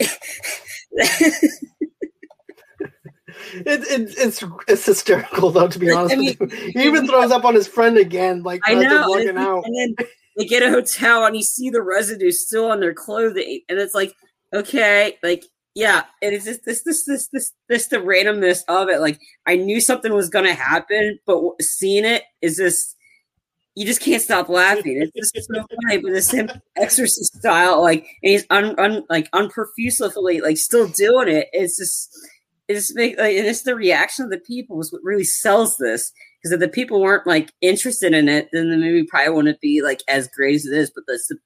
it, 3.54 3.80
it, 3.82 4.14
it's 4.18 4.44
it's 4.66 4.86
hysterical 4.86 5.50
though, 5.50 5.68
to 5.68 5.78
be 5.78 5.90
honest. 5.90 6.14
I 6.14 6.18
mean, 6.18 6.36
he 6.72 6.84
even 6.84 7.06
throws 7.06 7.30
up 7.30 7.44
on 7.44 7.54
his 7.54 7.68
friend 7.68 7.96
again, 7.96 8.42
like 8.42 8.60
I 8.64 8.74
know, 8.74 9.14
and, 9.14 9.38
out. 9.38 9.64
and 9.64 9.74
then 9.74 10.06
they 10.36 10.44
get 10.44 10.62
a 10.62 10.70
hotel 10.70 11.24
and 11.24 11.36
you 11.36 11.42
see 11.42 11.70
the 11.70 11.82
residue 11.82 12.30
still 12.30 12.70
on 12.70 12.80
their 12.80 12.94
clothing, 12.94 13.60
and 13.68 13.78
it's 13.78 13.94
like, 13.94 14.14
okay, 14.54 15.18
like 15.22 15.44
yeah, 15.74 16.04
it's 16.20 16.44
just 16.44 16.64
this 16.64 16.82
this 16.82 17.04
this 17.04 17.28
this 17.28 17.52
this 17.68 17.86
the 17.86 17.98
randomness 17.98 18.62
of 18.68 18.88
it. 18.88 19.00
Like 19.00 19.20
I 19.46 19.56
knew 19.56 19.80
something 19.80 20.12
was 20.12 20.28
gonna 20.28 20.54
happen, 20.54 21.18
but 21.26 21.40
seeing 21.60 22.04
it 22.04 22.24
is 22.42 22.56
just 22.56 22.96
you 23.78 23.86
just 23.86 24.00
can't 24.00 24.20
stop 24.20 24.48
laughing. 24.48 25.08
It's 25.14 25.30
just 25.30 25.46
so 25.46 25.54
funny, 25.54 25.98
but 25.98 26.12
the 26.12 26.20
same 26.20 26.50
exorcist 26.74 27.36
style, 27.36 27.80
like 27.80 28.00
and 28.24 28.32
he's 28.32 28.44
un, 28.50 28.74
un 28.76 29.04
like 29.08 29.30
unprofusively 29.30 30.42
like 30.42 30.56
still 30.56 30.88
doing 30.88 31.28
it. 31.28 31.46
It's 31.52 31.78
just 31.78 32.12
it's 32.68 32.90
and 32.90 33.16
it's 33.18 33.62
the 33.62 33.74
reaction 33.74 34.24
of 34.24 34.30
the 34.30 34.38
people 34.38 34.80
is 34.80 34.92
what 34.92 35.02
really 35.02 35.24
sells 35.24 35.76
this. 35.78 36.12
Because 36.40 36.52
if 36.52 36.60
the 36.60 36.68
people 36.68 37.00
weren't 37.00 37.26
like 37.26 37.52
interested 37.60 38.14
in 38.14 38.28
it, 38.28 38.48
then 38.52 38.70
the 38.70 38.76
movie 38.76 39.04
probably 39.04 39.32
wouldn't 39.32 39.60
be 39.60 39.82
like 39.82 40.02
as 40.08 40.28
great 40.28 40.56
as 40.56 40.66
it 40.66 40.76
is. 40.76 40.92
But 40.94 41.04
that's 41.08 41.26
the, 41.28 41.38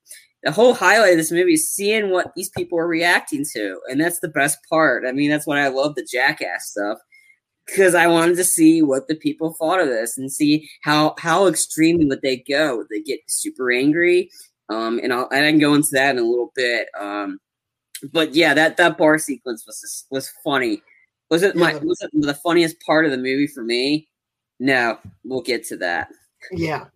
the 0.42 0.52
whole 0.52 0.74
highlight 0.74 1.12
of 1.12 1.16
this 1.18 1.32
movie 1.32 1.54
is 1.54 1.72
seeing 1.72 2.10
what 2.10 2.32
these 2.34 2.50
people 2.50 2.78
are 2.78 2.88
reacting 2.88 3.44
to, 3.54 3.80
and 3.88 4.00
that's 4.00 4.20
the 4.20 4.28
best 4.28 4.58
part. 4.68 5.04
I 5.06 5.12
mean, 5.12 5.30
that's 5.30 5.46
why 5.46 5.60
I 5.60 5.68
love 5.68 5.94
the 5.94 6.06
Jackass 6.10 6.70
stuff 6.70 6.98
because 7.66 7.94
I 7.94 8.06
wanted 8.06 8.36
to 8.36 8.44
see 8.44 8.82
what 8.82 9.08
the 9.08 9.14
people 9.14 9.52
thought 9.52 9.80
of 9.80 9.88
this 9.88 10.18
and 10.18 10.30
see 10.30 10.68
how 10.82 11.14
how 11.18 11.46
extreme 11.46 12.08
would 12.08 12.22
they 12.22 12.38
go. 12.38 12.78
Would 12.78 12.88
they 12.90 13.00
get 13.00 13.20
super 13.28 13.70
angry? 13.70 14.30
Um, 14.68 15.00
and 15.02 15.12
I'll 15.12 15.28
and 15.30 15.44
I 15.44 15.50
can 15.50 15.60
go 15.60 15.74
into 15.74 15.88
that 15.92 16.16
in 16.16 16.22
a 16.22 16.28
little 16.28 16.52
bit. 16.54 16.88
Um, 16.98 17.38
but 18.12 18.34
yeah, 18.34 18.54
that 18.54 18.76
that 18.78 18.98
bar 18.98 19.18
sequence 19.18 19.64
was 19.66 20.04
was 20.10 20.32
funny. 20.44 20.82
Was 21.32 21.42
it 21.42 21.56
my 21.56 21.74
was 21.76 21.98
it 22.02 22.10
the 22.12 22.34
funniest 22.34 22.78
part 22.80 23.06
of 23.06 23.10
the 23.10 23.16
movie 23.16 23.46
for 23.46 23.64
me? 23.64 24.06
No, 24.60 24.98
we'll 25.24 25.40
get 25.40 25.64
to 25.68 25.78
that. 25.78 26.08
Yeah. 26.50 26.88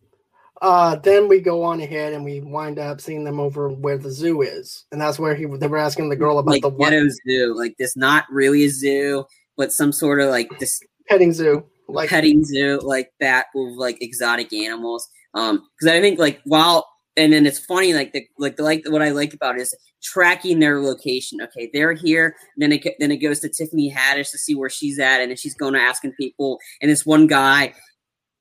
Uh, 0.61 0.97
then 0.97 1.27
we 1.27 1.41
go 1.41 1.63
on 1.63 1.81
ahead 1.81 2.13
and 2.13 2.23
we 2.23 2.43
wind 2.43 2.79
up 2.79 3.01
seeing 3.01 3.25
them 3.25 3.41
over 3.41 3.71
where 3.71 3.97
the 3.97 4.11
zoo 4.11 4.43
is, 4.43 4.85
and 4.93 5.01
that's 5.01 5.19
where 5.19 5.35
he 5.35 5.47
they 5.47 5.69
were 5.69 5.79
asking 5.79 6.11
the 6.11 6.17
girl 6.17 6.39
about 6.39 6.51
like 6.51 6.61
the 6.61 6.69
ghetto 6.69 7.09
zoo, 7.27 7.55
like 7.57 7.79
this 7.79 7.97
not 7.97 8.27
really 8.31 8.65
a 8.65 8.69
zoo, 8.69 9.25
but 9.57 9.73
some 9.73 9.91
sort 9.91 10.21
of 10.21 10.29
like 10.29 10.59
this 10.59 10.83
petting 11.09 11.33
zoo, 11.33 11.65
like 11.89 12.11
petting 12.11 12.45
zoo, 12.45 12.79
like 12.83 13.13
that 13.21 13.47
with 13.55 13.73
like 13.79 14.03
exotic 14.03 14.53
animals. 14.53 15.09
Um, 15.33 15.67
because 15.79 15.95
I 15.95 16.03
think 16.03 16.19
like 16.19 16.43
while 16.45 16.87
and 17.17 17.33
then 17.33 17.47
it's 17.47 17.59
funny 17.59 17.95
like 17.95 18.13
the 18.13 18.27
like 18.39 18.57
the 18.57 18.63
like 18.63 18.85
what 18.89 19.03
I 19.03 19.11
like 19.11 19.33
about 19.35 19.57
it 19.57 19.63
is 19.63 19.75
tracking 20.03 20.59
their 20.59 20.81
location. 20.81 21.41
Okay, 21.41 21.71
they're 21.73 21.93
here. 21.93 22.37
Then 22.57 22.73
it 22.73 22.87
then 22.99 23.11
it 23.11 23.19
goes 23.19 23.41
to 23.41 23.49
Tiffany 23.49 23.93
Haddish 23.93 24.31
to 24.33 24.39
see 24.39 24.55
where 24.55 24.71
she's 24.71 24.99
at, 24.99 25.21
and 25.21 25.31
then 25.31 25.37
she's 25.37 25.55
going 25.55 25.75
to 25.75 25.81
asking 25.81 26.13
people. 26.13 26.59
And 26.83 26.91
this 26.91 27.07
one 27.07 27.27
guy, 27.27 27.75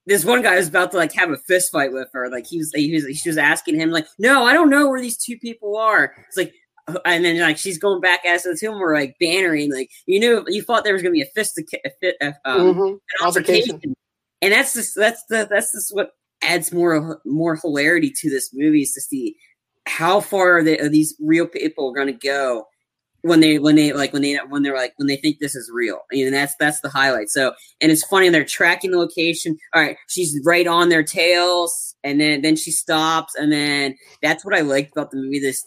this 0.05 0.25
one 0.25 0.41
guy 0.41 0.55
was 0.55 0.67
about 0.67 0.91
to 0.91 0.97
like 0.97 1.13
have 1.13 1.31
a 1.31 1.38
fist 1.38 1.71
fight 1.71 1.93
with 1.93 2.09
her. 2.13 2.29
Like 2.29 2.45
he 2.47 2.57
was, 2.57 2.71
he 2.75 2.93
was, 2.93 3.17
she 3.17 3.29
was 3.29 3.38
asking 3.38 3.75
him 3.79 3.91
like, 3.91 4.07
"No, 4.19 4.43
I 4.45 4.53
don't 4.53 4.69
know 4.69 4.89
where 4.89 5.01
these 5.01 5.17
two 5.17 5.38
people 5.38 5.77
are." 5.77 6.13
It's 6.27 6.38
like 6.38 6.53
and 7.05 7.25
then 7.25 7.39
like 7.39 7.57
she's 7.57 7.79
going 7.79 7.99
back 8.01 8.25
as 8.25 8.43
the 8.43 8.55
two 8.55 8.71
were 8.71 8.93
like 8.93 9.15
bannering, 9.19 9.71
like 9.73 9.89
you 10.05 10.19
knew 10.19 10.43
you 10.47 10.61
thought 10.61 10.83
there 10.83 10.93
was 10.93 11.01
gonna 11.01 11.13
be 11.13 11.21
a 11.21 11.31
fist, 11.33 11.57
a 11.57 11.89
fit, 12.01 12.15
um, 12.21 12.33
Mhm. 12.75 12.91
an 12.93 13.25
altercation. 13.25 13.71
Altercation. 13.71 13.95
and 14.41 14.53
that's 14.53 14.73
just 14.73 14.95
that's 14.95 15.23
the 15.29 15.47
that's 15.49 15.71
just 15.71 15.95
what 15.95 16.11
adds 16.43 16.71
more 16.71 17.21
more 17.26 17.56
hilarity 17.56 18.12
to 18.21 18.30
this 18.30 18.52
movie 18.54 18.82
is 18.82 18.91
to 18.93 19.02
see 19.02 19.36
how 19.88 20.19
far 20.19 20.58
are, 20.58 20.63
they, 20.63 20.80
are 20.80 20.89
these 20.89 21.15
real 21.19 21.45
people 21.45 21.93
going 21.93 22.08
to 22.08 22.13
go 22.13 22.65
when 23.21 23.39
they 23.39 23.60
when 23.60 23.76
they 23.76 23.93
like 23.93 24.13
when 24.13 24.21
they 24.21 24.36
when 24.50 24.63
they're 24.63 24.76
like 24.76 24.93
when 24.98 25.08
they 25.08 25.17
think 25.17 25.39
this 25.39 25.56
is 25.56 25.71
real. 25.74 26.00
And 26.12 26.34
that's 26.34 26.56
that's 26.60 26.82
the 26.82 26.89
highlight. 26.89 27.30
So 27.30 27.54
and 27.82 27.91
it's 27.91 28.04
funny 28.04 28.30
they're 28.30 28.43
tracking 28.43 28.91
the 28.91 28.98
location. 28.98 29.58
All 29.74 29.82
right 29.82 29.98
she's 30.08 30.39
right 30.45 30.67
on 30.67 30.89
their 30.89 31.04
tails 31.04 31.95
and 32.06 32.21
then 32.21 32.41
then 32.41 32.56
she 32.56 32.71
stops 32.71 33.36
and 33.36 33.52
then 33.52 33.98
that's 34.21 34.45
what 34.45 34.56
i 34.56 34.62
liked 34.62 34.91
about 34.91 35.12
the 35.12 35.17
movie 35.17 35.39
this 35.39 35.65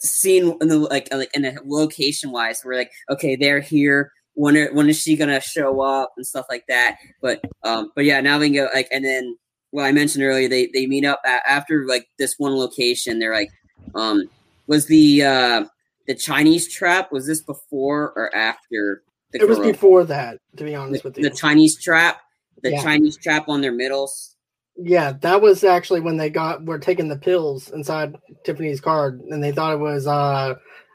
scene 0.00 0.56
in 0.60 0.68
the 0.68 0.78
like 0.78 1.12
like 1.12 1.30
in 1.34 1.44
a 1.44 1.54
location 1.64 2.32
wise 2.32 2.62
where 2.62 2.76
like 2.76 2.90
okay 3.08 3.36
they're 3.36 3.60
here 3.60 4.10
when 4.34 4.56
are, 4.56 4.72
when 4.72 4.88
is 4.88 5.00
she 5.00 5.16
gonna 5.16 5.40
show 5.40 5.80
up 5.80 6.12
and 6.16 6.26
stuff 6.26 6.46
like 6.48 6.64
that 6.68 6.96
but 7.20 7.42
um 7.64 7.92
but 7.94 8.04
yeah 8.04 8.20
now 8.20 8.38
we 8.38 8.46
can 8.46 8.54
go 8.54 8.68
like 8.74 8.88
and 8.90 9.04
then 9.04 9.36
well 9.72 9.84
i 9.84 9.92
mentioned 9.92 10.24
earlier 10.24 10.48
they 10.48 10.68
they 10.72 10.86
meet 10.86 11.04
up 11.04 11.20
a- 11.24 11.48
after 11.48 11.86
like 11.86 12.06
this 12.18 12.34
one 12.38 12.54
location 12.56 13.18
they're 13.18 13.34
like 13.34 13.50
um 13.94 14.22
was 14.66 14.86
the 14.86 15.22
uh 15.22 15.64
the 16.06 16.14
chinese 16.14 16.72
trap 16.72 17.12
was 17.12 17.26
this 17.26 17.42
before 17.42 18.12
or 18.16 18.34
after 18.34 19.02
the 19.32 19.40
It 19.40 19.48
was 19.48 19.58
before 19.60 20.04
that, 20.04 20.38
to 20.56 20.64
be 20.64 20.74
honest 20.74 21.02
the, 21.02 21.08
with 21.08 21.18
you. 21.18 21.28
the 21.28 21.36
chinese 21.36 21.80
trap 21.80 22.20
the 22.62 22.70
Yeah. 22.70 22.82
chinese 22.82 23.16
trap 23.18 23.48
on 23.48 23.60
their 23.60 23.72
middles 23.72 24.36
Yeah, 24.76 25.12
that 25.20 25.42
was 25.42 25.64
actually 25.64 26.00
when 26.00 26.16
they 26.16 26.30
got 26.30 26.64
were 26.64 26.78
taking 26.78 27.08
the 27.08 27.18
pills 27.18 27.70
inside 27.70 28.16
Tiffany's 28.44 28.80
card, 28.80 29.20
and 29.28 29.42
they 29.44 29.52
thought 29.52 29.74
it 29.74 29.78
was 29.80 30.06
uh 30.06 30.54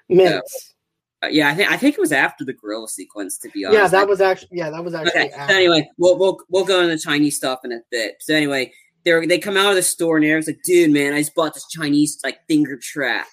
mints. 0.09 0.73
Uh, 1.27 1.29
yeah 1.31 1.49
i 1.49 1.53
think 1.55 1.69
i 1.71 1.77
think 1.77 1.95
it 1.95 2.01
was 2.01 2.11
after 2.11 2.43
the 2.43 2.53
gorilla 2.53 2.87
sequence 2.87 3.37
to 3.37 3.49
be 3.49 3.63
honest 3.65 3.77
Yeah, 3.79 3.85
I- 3.85 3.89
that 3.89 4.07
was 4.07 4.21
actually 4.21 4.49
yeah, 4.57 4.69
that 4.69 4.83
was 4.83 4.93
actually 4.93 5.21
Okay. 5.21 5.31
So 5.31 5.55
anyway, 5.55 5.89
we'll 5.97 6.17
we'll 6.17 6.39
we'll 6.49 6.65
go 6.65 6.81
into 6.81 6.95
the 6.95 6.99
Chinese 7.01 7.35
stuff 7.37 7.59
in 7.63 7.71
a 7.71 7.79
bit. 7.91 8.15
So 8.21 8.33
anyway, 8.33 8.71
they 9.05 9.25
they 9.25 9.39
come 9.39 9.57
out 9.57 9.69
of 9.69 9.75
the 9.75 9.83
store 9.83 10.17
and 10.17 10.25
Eric's 10.25 10.47
like, 10.47 10.59
"Dude, 10.63 10.91
man, 10.91 11.13
I 11.13 11.19
just 11.19 11.35
bought 11.35 11.53
this 11.53 11.67
Chinese 11.69 12.19
like 12.23 12.39
finger 12.47 12.77
trap," 12.81 13.27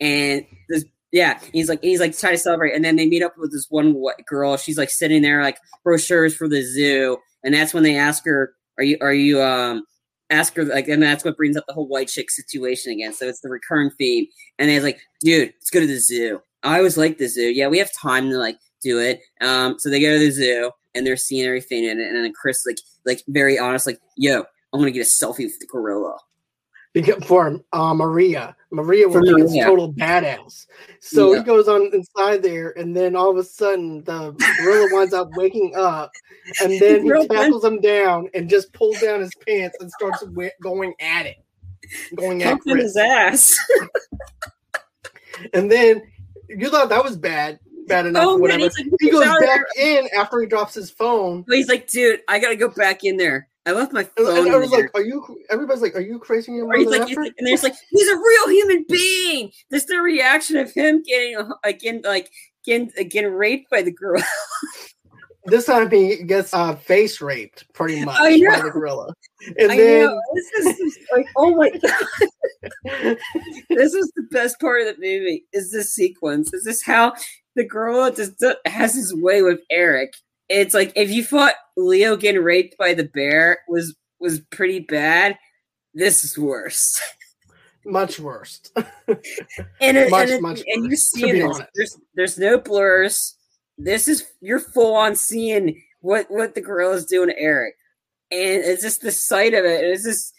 and 0.00 0.44
this. 0.68 0.84
Yeah, 1.12 1.38
he's 1.52 1.68
like 1.68 1.80
he's 1.82 2.00
like 2.00 2.16
trying 2.18 2.32
to 2.34 2.38
celebrate, 2.38 2.74
and 2.74 2.84
then 2.84 2.96
they 2.96 3.06
meet 3.06 3.22
up 3.22 3.34
with 3.38 3.52
this 3.52 3.66
one 3.70 3.94
white 3.94 4.24
girl. 4.26 4.56
She's 4.56 4.76
like 4.76 4.90
sitting 4.90 5.22
there 5.22 5.42
like 5.42 5.58
brochures 5.84 6.34
for 6.34 6.48
the 6.48 6.62
zoo, 6.62 7.18
and 7.44 7.54
that's 7.54 7.72
when 7.72 7.84
they 7.84 7.96
ask 7.96 8.24
her, 8.24 8.52
"Are 8.78 8.84
you 8.84 8.98
are 9.00 9.14
you 9.14 9.40
um 9.40 9.84
ask 10.30 10.56
her 10.56 10.64
like?" 10.64 10.88
And 10.88 11.00
that's 11.02 11.24
what 11.24 11.36
brings 11.36 11.56
up 11.56 11.64
the 11.68 11.72
whole 11.72 11.86
white 11.86 12.08
chick 12.08 12.30
situation 12.32 12.92
again. 12.92 13.12
So 13.12 13.28
it's 13.28 13.40
the 13.42 13.48
recurring 13.48 13.90
theme, 13.90 14.26
and 14.58 14.68
they're 14.68 14.80
like, 14.82 14.98
"Dude, 15.20 15.52
let's 15.60 15.70
go 15.70 15.78
to 15.80 15.86
the 15.86 16.00
zoo." 16.00 16.40
I 16.64 16.78
always 16.78 16.96
like 16.96 17.18
the 17.18 17.28
zoo. 17.28 17.50
Yeah, 17.50 17.68
we 17.68 17.78
have 17.78 17.90
time 17.92 18.30
to 18.30 18.38
like 18.38 18.58
do 18.82 18.98
it. 18.98 19.20
Um, 19.40 19.78
so 19.78 19.90
they 19.90 20.00
go 20.00 20.12
to 20.12 20.18
the 20.18 20.30
zoo 20.30 20.70
and 20.94 21.06
they're 21.06 21.16
seeing 21.16 21.46
everything 21.46 21.84
in 21.84 22.00
it, 22.00 22.08
and 22.08 22.16
then 22.24 22.32
Chris 22.32 22.64
like 22.66 22.78
like 23.04 23.22
very 23.28 23.58
honest, 23.58 23.86
like, 23.86 24.00
"Yo, 24.16 24.44
I'm 24.72 24.80
gonna 24.80 24.90
get 24.90 25.06
a 25.06 25.10
selfie 25.24 25.44
with 25.44 25.58
the 25.60 25.66
gorilla." 25.66 26.16
because 26.94 27.24
for 27.24 27.58
uh, 27.72 27.92
Maria. 27.92 28.54
Maria 28.70 29.08
was 29.08 29.28
Maria. 29.28 29.64
total 29.64 29.92
badass. 29.94 30.66
So 31.00 31.32
Yeah. 31.32 31.38
he 31.40 31.44
goes 31.44 31.66
on 31.66 31.90
inside 31.92 32.40
there, 32.44 32.70
and 32.78 32.96
then 32.96 33.16
all 33.16 33.30
of 33.32 33.36
a 33.36 33.42
sudden 33.42 34.04
the 34.04 34.30
gorilla 34.62 34.88
winds 34.92 35.12
up 35.12 35.28
waking 35.34 35.74
up, 35.76 36.12
and 36.62 36.70
then 36.80 37.02
he 37.02 37.10
Real 37.10 37.26
tackles 37.26 37.64
him 37.64 37.80
down 37.80 38.28
and 38.34 38.48
just 38.48 38.72
pulls 38.72 39.00
down 39.00 39.20
his 39.20 39.32
pants 39.46 39.76
and 39.80 39.90
starts 39.90 40.20
wi- 40.22 40.52
going 40.62 40.94
at 41.00 41.26
it, 41.26 41.38
going 42.14 42.44
at 42.44 42.60
Chris. 42.60 42.82
his 42.84 42.96
ass. 42.96 43.56
And 45.52 45.70
then 45.70 46.00
you 46.58 46.70
thought 46.70 46.88
that 46.88 47.02
was 47.04 47.16
bad, 47.16 47.58
bad 47.86 48.06
enough, 48.06 48.24
Oh, 48.26 48.36
whatever. 48.36 48.62
like, 48.62 48.72
he 49.00 49.10
goes 49.10 49.24
back 49.24 49.40
there." 49.40 49.66
in 49.78 50.08
after 50.16 50.40
he 50.40 50.46
drops 50.46 50.74
his 50.74 50.90
phone. 50.90 51.44
But 51.46 51.56
he's 51.56 51.68
like, 51.68 51.88
"Dude, 51.88 52.20
I 52.28 52.38
gotta 52.38 52.56
go 52.56 52.68
back 52.68 53.04
in 53.04 53.16
there. 53.16 53.48
I 53.66 53.72
left 53.72 53.92
my 53.92 54.04
phone." 54.04 54.46
and 54.46 54.54
I 54.54 54.56
was 54.58 54.70
there." 54.70 54.82
like, 54.82 54.90
"Are 54.94 55.02
you?" 55.02 55.24
Everybody's 55.50 55.82
like, 55.82 55.94
"Are 55.96 56.00
you 56.00 56.18
crazy 56.18 56.52
your 56.52 56.66
Or 56.66 56.76
he's 56.76 56.88
like, 56.88 57.08
he's 57.08 57.16
like, 57.16 57.32
and 57.38 57.46
there's 57.46 57.62
like, 57.62 57.74
he's 57.90 58.08
a 58.08 58.16
real 58.16 58.48
human 58.50 58.84
being. 58.88 59.52
Just 59.72 59.88
the 59.88 59.98
reaction 59.98 60.56
of 60.56 60.70
him 60.72 61.02
getting 61.02 61.36
again, 61.64 62.00
like 62.04 62.30
getting 62.64 62.90
getting 63.08 63.32
raped 63.32 63.70
by 63.70 63.82
the 63.82 63.92
girl. 63.92 64.22
This 65.46 65.66
time 65.66 65.90
he 65.90 66.22
gets 66.24 66.54
uh, 66.54 66.74
face 66.74 67.20
raped, 67.20 67.70
pretty 67.74 68.02
much, 68.02 68.18
by 68.18 68.30
the 68.62 68.70
gorilla. 68.72 69.12
And 69.58 69.72
I 69.72 69.76
then 69.76 70.06
know. 70.06 70.20
This 70.34 70.78
is 70.80 70.98
like, 71.12 71.26
oh 71.36 71.54
my 71.56 71.70
god. 72.84 73.16
this 73.70 73.94
is 73.94 74.10
the 74.16 74.26
best 74.30 74.58
part 74.60 74.82
of 74.82 74.86
the 74.86 74.94
movie. 75.00 75.44
Is 75.52 75.70
this 75.70 75.94
sequence? 75.94 76.52
Is 76.52 76.64
this 76.64 76.82
how 76.82 77.12
the 77.56 77.64
girl 77.64 78.10
just 78.10 78.42
has 78.66 78.94
his 78.94 79.14
way 79.14 79.42
with 79.42 79.60
Eric? 79.70 80.14
It's 80.48 80.74
like 80.74 80.92
if 80.96 81.10
you 81.10 81.24
thought 81.24 81.54
Leo 81.76 82.16
getting 82.16 82.42
raped 82.42 82.76
by 82.78 82.94
the 82.94 83.04
bear 83.04 83.60
was 83.68 83.94
was 84.20 84.40
pretty 84.50 84.80
bad, 84.80 85.36
this 85.94 86.24
is 86.24 86.38
worse. 86.38 87.00
much 87.86 88.18
worse. 88.18 88.60
And 89.80 89.96
it, 89.96 90.10
Much, 90.10 90.22
and, 90.28 90.30
it- 90.30 90.42
much 90.42 90.62
and 90.66 90.86
you're 90.86 90.96
seeing 90.96 91.46
this. 91.48 91.60
There's 91.74 91.98
there's 92.14 92.38
no 92.38 92.58
blurs. 92.58 93.36
This 93.76 94.06
is 94.08 94.24
you're 94.40 94.60
full 94.60 94.94
on 94.94 95.16
seeing 95.16 95.82
what 96.00 96.30
what 96.30 96.54
the 96.54 96.60
girl 96.60 96.92
is 96.92 97.06
doing 97.06 97.28
to 97.28 97.38
Eric, 97.38 97.74
and 98.34 98.64
it's 98.64 98.82
just 98.82 99.00
the 99.00 99.12
sight 99.12 99.54
of 99.54 99.64
it. 99.64 99.84
It's 99.84 100.04
just 100.04 100.34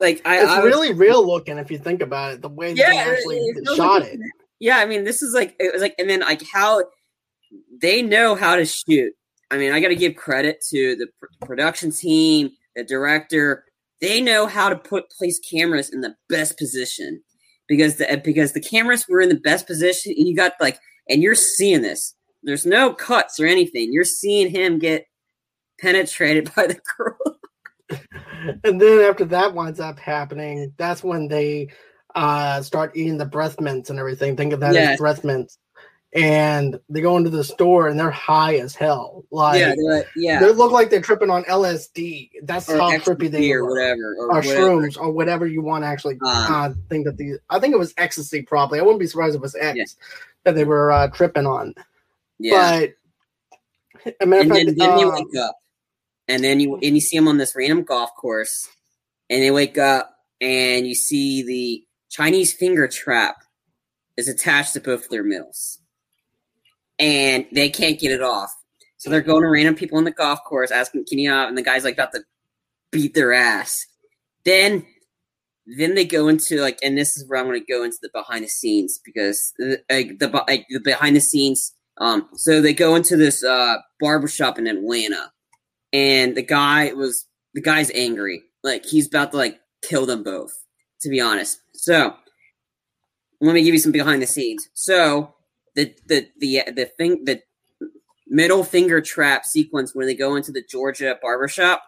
like 0.00 0.22
I, 0.24 0.40
it's 0.42 0.50
I 0.50 0.60
was- 0.60 0.66
really 0.72 0.92
real 0.92 1.26
looking 1.26 1.58
if 1.58 1.70
you 1.70 1.78
think 1.78 2.02
about 2.02 2.34
it. 2.34 2.42
The 2.42 2.48
way 2.48 2.74
that 2.74 2.76
they 2.76 2.98
actually 2.98 3.38
it 3.38 3.64
feels 3.64 3.76
shot 3.76 4.02
like- 4.02 4.14
it. 4.14 4.20
Yeah, 4.58 4.78
I 4.78 4.86
mean, 4.86 5.04
this 5.04 5.22
is 5.22 5.34
like 5.34 5.54
it 5.60 5.72
was 5.72 5.82
like, 5.82 5.94
and 5.98 6.08
then 6.08 6.20
like 6.20 6.42
how 6.50 6.82
they 7.82 8.00
know 8.02 8.34
how 8.34 8.56
to 8.56 8.64
shoot. 8.64 9.12
I 9.50 9.58
mean, 9.58 9.72
I 9.72 9.80
got 9.80 9.88
to 9.88 9.96
give 9.96 10.16
credit 10.16 10.64
to 10.70 10.96
the 10.96 11.06
pr- 11.20 11.46
production 11.46 11.90
team, 11.92 12.50
the 12.74 12.82
director. 12.82 13.64
They 14.00 14.20
know 14.20 14.46
how 14.46 14.68
to 14.70 14.76
put 14.76 15.10
place 15.10 15.38
cameras 15.38 15.90
in 15.92 16.00
the 16.00 16.14
best 16.28 16.58
position 16.58 17.22
because 17.68 17.96
the 17.96 18.20
because 18.24 18.52
the 18.52 18.60
cameras 18.60 19.06
were 19.08 19.20
in 19.20 19.28
the 19.28 19.40
best 19.40 19.66
position, 19.66 20.14
and 20.16 20.26
you 20.26 20.34
got 20.34 20.52
like, 20.60 20.78
and 21.08 21.22
you're 21.22 21.34
seeing 21.34 21.82
this. 21.82 22.14
There's 22.42 22.64
no 22.66 22.92
cuts 22.94 23.38
or 23.38 23.46
anything. 23.46 23.92
You're 23.92 24.04
seeing 24.04 24.50
him 24.50 24.78
get 24.78 25.04
penetrated 25.80 26.52
by 26.54 26.66
the 26.68 26.80
girl. 26.96 27.18
And 28.64 28.80
then 28.80 29.00
after 29.08 29.24
that 29.26 29.54
winds 29.54 29.80
up 29.80 29.98
happening, 29.98 30.72
that's 30.76 31.02
when 31.04 31.28
they 31.28 31.68
uh 32.14 32.62
start 32.62 32.96
eating 32.96 33.16
the 33.18 33.24
breath 33.26 33.60
mints 33.60 33.90
and 33.90 33.98
everything. 33.98 34.36
Think 34.36 34.52
of 34.52 34.60
that 34.60 34.74
Yes. 34.74 34.92
as 34.94 34.98
breath 34.98 35.24
mints. 35.24 35.58
And 36.12 36.78
they 36.88 37.00
go 37.00 37.16
into 37.16 37.30
the 37.30 37.44
store 37.44 37.88
and 37.88 37.98
they're 37.98 38.10
high 38.10 38.56
as 38.56 38.74
hell. 38.74 39.24
Like 39.30 39.60
yeah, 39.60 39.74
like- 39.78 40.06
yeah. 40.16 40.40
they 40.40 40.50
look 40.52 40.72
like 40.72 40.90
they're 40.90 41.00
tripping 41.00 41.30
on 41.30 41.44
LSD. 41.44 42.30
That's 42.42 42.68
or 42.68 42.76
how 42.78 42.90
trippy 42.98 43.30
they 43.30 43.50
are, 43.52 43.60
or 43.64 43.68
whatever, 43.70 44.14
or, 44.18 44.24
or 44.26 44.28
whatever. 44.36 44.60
shrooms 44.60 44.98
or 44.98 45.10
whatever 45.12 45.46
you 45.46 45.62
want 45.62 45.82
to 45.84 45.88
actually 45.88 46.14
Um, 46.14 46.28
uh, 46.54 46.70
think 46.88 47.06
that 47.06 47.16
these 47.16 47.38
I 47.50 47.58
think 47.58 47.74
it 47.74 47.78
was 47.78 47.94
ecstasy 47.96 48.42
probably. 48.42 48.78
I 48.78 48.82
wouldn't 48.82 49.00
be 49.00 49.06
surprised 49.06 49.34
if 49.34 49.40
it 49.40 49.42
was 49.42 49.54
X 49.56 49.76
Yeah. 49.76 49.84
that 50.44 50.54
they 50.54 50.64
were 50.64 50.90
uh, 50.92 51.08
tripping 51.08 51.46
on. 51.46 51.74
Yeah. 52.38 52.86
But 54.04 54.14
a 54.20 54.26
matter 54.26 54.42
and 54.42 54.50
of 54.52 54.56
then, 54.56 54.66
fact, 54.66 54.78
then 54.78 54.96
they 54.96 55.04
uh, 55.04 55.10
wake 55.10 55.36
up, 55.36 55.56
and 56.28 56.42
then 56.42 56.60
you 56.60 56.74
and 56.74 56.94
you 56.94 57.00
see 57.00 57.16
them 57.16 57.28
on 57.28 57.38
this 57.38 57.54
random 57.56 57.82
golf 57.84 58.10
course, 58.14 58.68
and 59.30 59.42
they 59.42 59.50
wake 59.50 59.78
up, 59.78 60.10
and 60.40 60.86
you 60.86 60.94
see 60.94 61.42
the 61.42 61.84
Chinese 62.10 62.52
finger 62.52 62.88
trap 62.88 63.36
is 64.16 64.28
attached 64.28 64.72
to 64.74 64.80
both 64.80 65.08
their 65.08 65.24
middles, 65.24 65.80
and 66.98 67.46
they 67.52 67.68
can't 67.68 68.00
get 68.00 68.12
it 68.12 68.22
off. 68.22 68.50
So 68.98 69.10
they're 69.10 69.20
going 69.20 69.42
to 69.42 69.48
random 69.48 69.74
people 69.74 69.98
on 69.98 70.04
the 70.04 70.10
golf 70.10 70.42
course 70.44 70.70
asking, 70.70 71.06
"Can 71.08 71.18
you?" 71.18 71.32
Out? 71.32 71.48
And 71.48 71.58
the 71.58 71.62
guy's 71.62 71.84
like 71.84 71.94
about 71.94 72.12
to 72.12 72.22
beat 72.90 73.14
their 73.14 73.32
ass. 73.32 73.84
Then, 74.44 74.86
then 75.66 75.94
they 75.94 76.04
go 76.04 76.28
into 76.28 76.60
like, 76.60 76.78
and 76.82 76.96
this 76.96 77.16
is 77.16 77.28
where 77.28 77.40
I'm 77.40 77.46
going 77.46 77.60
to 77.60 77.72
go 77.72 77.82
into 77.82 77.98
the 78.00 78.10
behind 78.12 78.44
the 78.44 78.48
scenes 78.48 79.00
because 79.04 79.52
like, 79.90 80.18
the, 80.18 80.44
like, 80.48 80.66
the 80.70 80.78
behind 80.78 81.16
the 81.16 81.20
scenes 81.20 81.72
um, 81.98 82.28
so 82.34 82.60
they 82.60 82.74
go 82.74 82.94
into 82.94 83.16
this 83.16 83.42
uh 83.42 83.76
barbershop 84.00 84.58
in 84.58 84.66
Atlanta, 84.66 85.32
and 85.92 86.36
the 86.36 86.42
guy 86.42 86.92
was 86.92 87.26
the 87.54 87.60
guy's 87.60 87.90
angry, 87.92 88.42
like 88.62 88.84
he's 88.84 89.06
about 89.06 89.32
to 89.32 89.36
like 89.36 89.60
kill 89.82 90.06
them 90.06 90.22
both. 90.22 90.52
To 91.02 91.10
be 91.10 91.20
honest, 91.20 91.60
so 91.74 92.16
let 93.40 93.54
me 93.54 93.62
give 93.62 93.74
you 93.74 93.80
some 93.80 93.92
behind 93.92 94.22
the 94.22 94.26
scenes. 94.26 94.68
So 94.74 95.34
the 95.74 95.94
the 96.06 96.28
the 96.38 96.62
the 96.74 96.86
thing 96.86 97.24
the 97.24 97.42
middle 98.26 98.64
finger 98.64 99.00
trap 99.00 99.44
sequence 99.44 99.94
where 99.94 100.06
they 100.06 100.14
go 100.14 100.36
into 100.36 100.52
the 100.52 100.64
Georgia 100.68 101.18
barbershop, 101.22 101.82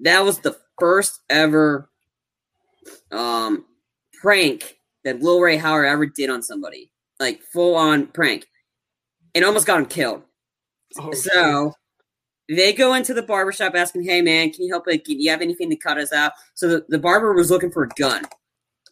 that 0.00 0.24
was 0.24 0.40
the 0.40 0.56
first 0.78 1.20
ever 1.30 1.88
um 3.12 3.64
prank 4.20 4.76
that 5.04 5.22
Lil 5.22 5.40
Rel 5.40 5.58
Howard 5.58 5.86
ever 5.86 6.06
did 6.06 6.28
on 6.28 6.42
somebody, 6.42 6.92
like 7.18 7.40
full 7.42 7.76
on 7.76 8.08
prank 8.08 8.46
and 9.34 9.44
almost 9.44 9.66
got 9.66 9.78
him 9.78 9.86
killed. 9.86 10.22
oh, 10.98 11.12
so 11.12 11.74
they 12.56 12.72
go 12.72 12.94
into 12.94 13.14
the 13.14 13.22
barbershop 13.22 13.74
asking, 13.74 14.02
Hey 14.04 14.22
man, 14.22 14.50
can 14.50 14.64
you 14.64 14.72
help? 14.72 14.86
Like, 14.86 15.04
do 15.04 15.14
you 15.14 15.30
have 15.30 15.42
anything 15.42 15.70
to 15.70 15.76
cut 15.76 15.98
us 15.98 16.12
out? 16.12 16.32
So 16.54 16.68
the, 16.68 16.86
the 16.88 16.98
barber 16.98 17.32
was 17.32 17.50
looking 17.50 17.70
for 17.70 17.84
a 17.84 17.88
gun. 17.88 18.24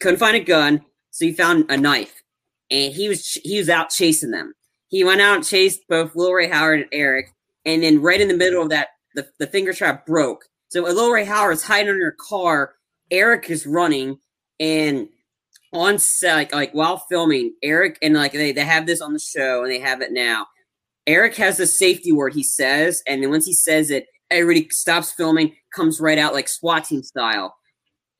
Couldn't 0.00 0.20
find 0.20 0.36
a 0.36 0.40
gun. 0.40 0.84
so 1.10 1.24
he 1.24 1.32
found 1.32 1.66
a 1.68 1.76
knife, 1.76 2.22
and 2.70 2.92
he 2.92 3.08
was 3.08 3.32
he 3.32 3.58
was 3.58 3.68
out 3.68 3.90
chasing 3.90 4.30
them. 4.30 4.54
He 4.88 5.04
went 5.04 5.20
out 5.20 5.36
and 5.36 5.46
chased 5.46 5.80
both 5.88 6.14
Lil 6.14 6.32
Rel 6.32 6.50
Howard 6.50 6.80
and 6.80 6.88
Eric, 6.92 7.34
and 7.64 7.82
then 7.82 8.00
right 8.00 8.20
in 8.20 8.28
the 8.28 8.36
middle 8.36 8.62
of 8.62 8.70
that, 8.70 8.88
the, 9.14 9.28
the 9.38 9.46
finger 9.46 9.72
trap 9.72 10.06
broke. 10.06 10.46
So 10.68 10.82
Lil 10.82 11.12
Rel 11.12 11.26
Howard 11.26 11.54
is 11.54 11.64
hiding 11.64 11.90
under 11.90 12.08
a 12.08 12.16
car. 12.16 12.74
Eric 13.10 13.50
is 13.50 13.66
running, 13.66 14.18
and 14.60 15.08
on 15.72 15.98
set, 15.98 16.34
like, 16.34 16.54
like 16.54 16.72
while 16.72 16.98
filming, 17.10 17.54
Eric 17.62 17.98
and 18.02 18.14
like 18.14 18.32
they, 18.32 18.52
they 18.52 18.64
have 18.64 18.86
this 18.86 19.00
on 19.00 19.12
the 19.12 19.18
show 19.18 19.62
and 19.62 19.70
they 19.70 19.80
have 19.80 20.00
it 20.00 20.12
now. 20.12 20.46
Eric 21.08 21.36
has 21.36 21.56
the 21.56 21.66
safety 21.66 22.12
word 22.12 22.34
he 22.34 22.42
says, 22.42 23.02
and 23.08 23.22
then 23.22 23.30
once 23.30 23.46
he 23.46 23.54
says 23.54 23.90
it, 23.90 24.06
everybody 24.30 24.68
stops 24.68 25.10
filming, 25.10 25.54
comes 25.74 26.02
right 26.02 26.18
out 26.18 26.34
like 26.34 26.48
SWAT 26.48 26.84
team 26.84 27.02
style. 27.02 27.56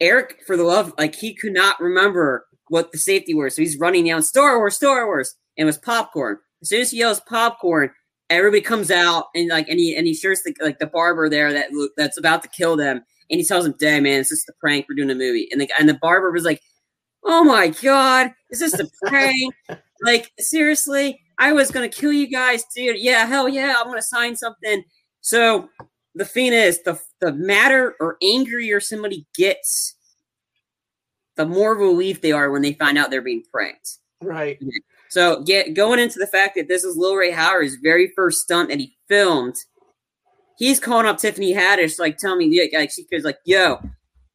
Eric, 0.00 0.38
for 0.46 0.56
the 0.56 0.64
love, 0.64 0.94
like 0.96 1.14
he 1.14 1.34
could 1.34 1.52
not 1.52 1.78
remember 1.80 2.46
what 2.68 2.90
the 2.90 2.96
safety 2.96 3.34
word, 3.34 3.52
so 3.52 3.60
he's 3.60 3.78
running 3.78 4.06
down 4.06 4.22
Star 4.22 4.56
Wars, 4.56 4.76
Star 4.76 5.04
Wars, 5.04 5.34
and 5.58 5.64
it 5.64 5.66
was 5.66 5.76
popcorn. 5.76 6.38
As 6.62 6.70
soon 6.70 6.80
as 6.80 6.90
he 6.90 6.98
yells 6.98 7.20
popcorn, 7.20 7.90
everybody 8.30 8.62
comes 8.62 8.90
out 8.90 9.26
and 9.34 9.48
like 9.50 9.68
and 9.68 9.78
he 9.78 9.94
and 9.94 10.06
he 10.06 10.14
shares 10.14 10.42
the 10.42 10.54
like 10.62 10.78
the 10.78 10.86
barber 10.86 11.28
there 11.28 11.52
that 11.52 11.68
that's 11.98 12.18
about 12.18 12.42
to 12.42 12.48
kill 12.48 12.74
them, 12.74 13.02
and 13.30 13.38
he 13.38 13.44
tells 13.44 13.66
him, 13.66 13.74
"Dang 13.78 14.04
man, 14.04 14.20
it's 14.20 14.30
just 14.30 14.48
a 14.48 14.54
prank. 14.60 14.86
We're 14.88 14.96
doing 14.96 15.10
a 15.10 15.14
movie." 15.14 15.46
And 15.52 15.60
the 15.60 15.68
and 15.78 15.90
the 15.90 15.98
barber 16.00 16.30
was 16.30 16.44
like, 16.44 16.62
"Oh 17.22 17.44
my 17.44 17.68
god, 17.68 18.32
is 18.50 18.60
this 18.60 18.80
a 18.80 18.88
prank? 19.06 19.54
like 20.02 20.32
seriously?" 20.38 21.20
I 21.38 21.52
was 21.52 21.70
gonna 21.70 21.88
kill 21.88 22.12
you 22.12 22.28
guys, 22.28 22.64
dude. 22.74 22.98
Yeah, 22.98 23.26
hell 23.26 23.48
yeah, 23.48 23.76
I'm 23.78 23.86
gonna 23.86 24.02
sign 24.02 24.36
something. 24.36 24.82
So 25.20 25.68
the 26.14 26.24
thing 26.24 26.52
is, 26.52 26.82
the 26.82 27.00
the 27.20 27.32
madder 27.32 27.94
or 28.00 28.16
angrier 28.22 28.80
somebody 28.80 29.26
gets, 29.36 29.96
the 31.36 31.46
more 31.46 31.76
relief 31.76 32.20
they 32.20 32.32
are 32.32 32.50
when 32.50 32.62
they 32.62 32.72
find 32.72 32.98
out 32.98 33.10
they're 33.10 33.22
being 33.22 33.44
pranked. 33.52 33.98
Right. 34.20 34.58
So 35.10 35.42
get 35.42 35.74
going 35.74 36.00
into 36.00 36.18
the 36.18 36.26
fact 36.26 36.56
that 36.56 36.68
this 36.68 36.84
is 36.84 36.96
Lil 36.96 37.16
Rel 37.16 37.32
Howery's 37.32 37.76
very 37.76 38.12
first 38.14 38.40
stunt 38.40 38.68
that 38.68 38.80
he 38.80 38.96
filmed. 39.08 39.56
He's 40.58 40.80
calling 40.80 41.06
up 41.06 41.18
Tiffany 41.18 41.54
Haddish, 41.54 42.00
like 42.00 42.18
telling 42.18 42.50
me, 42.50 42.68
like 42.74 42.90
she 42.90 43.06
goes, 43.06 43.22
like, 43.24 43.38
"Yo, 43.44 43.80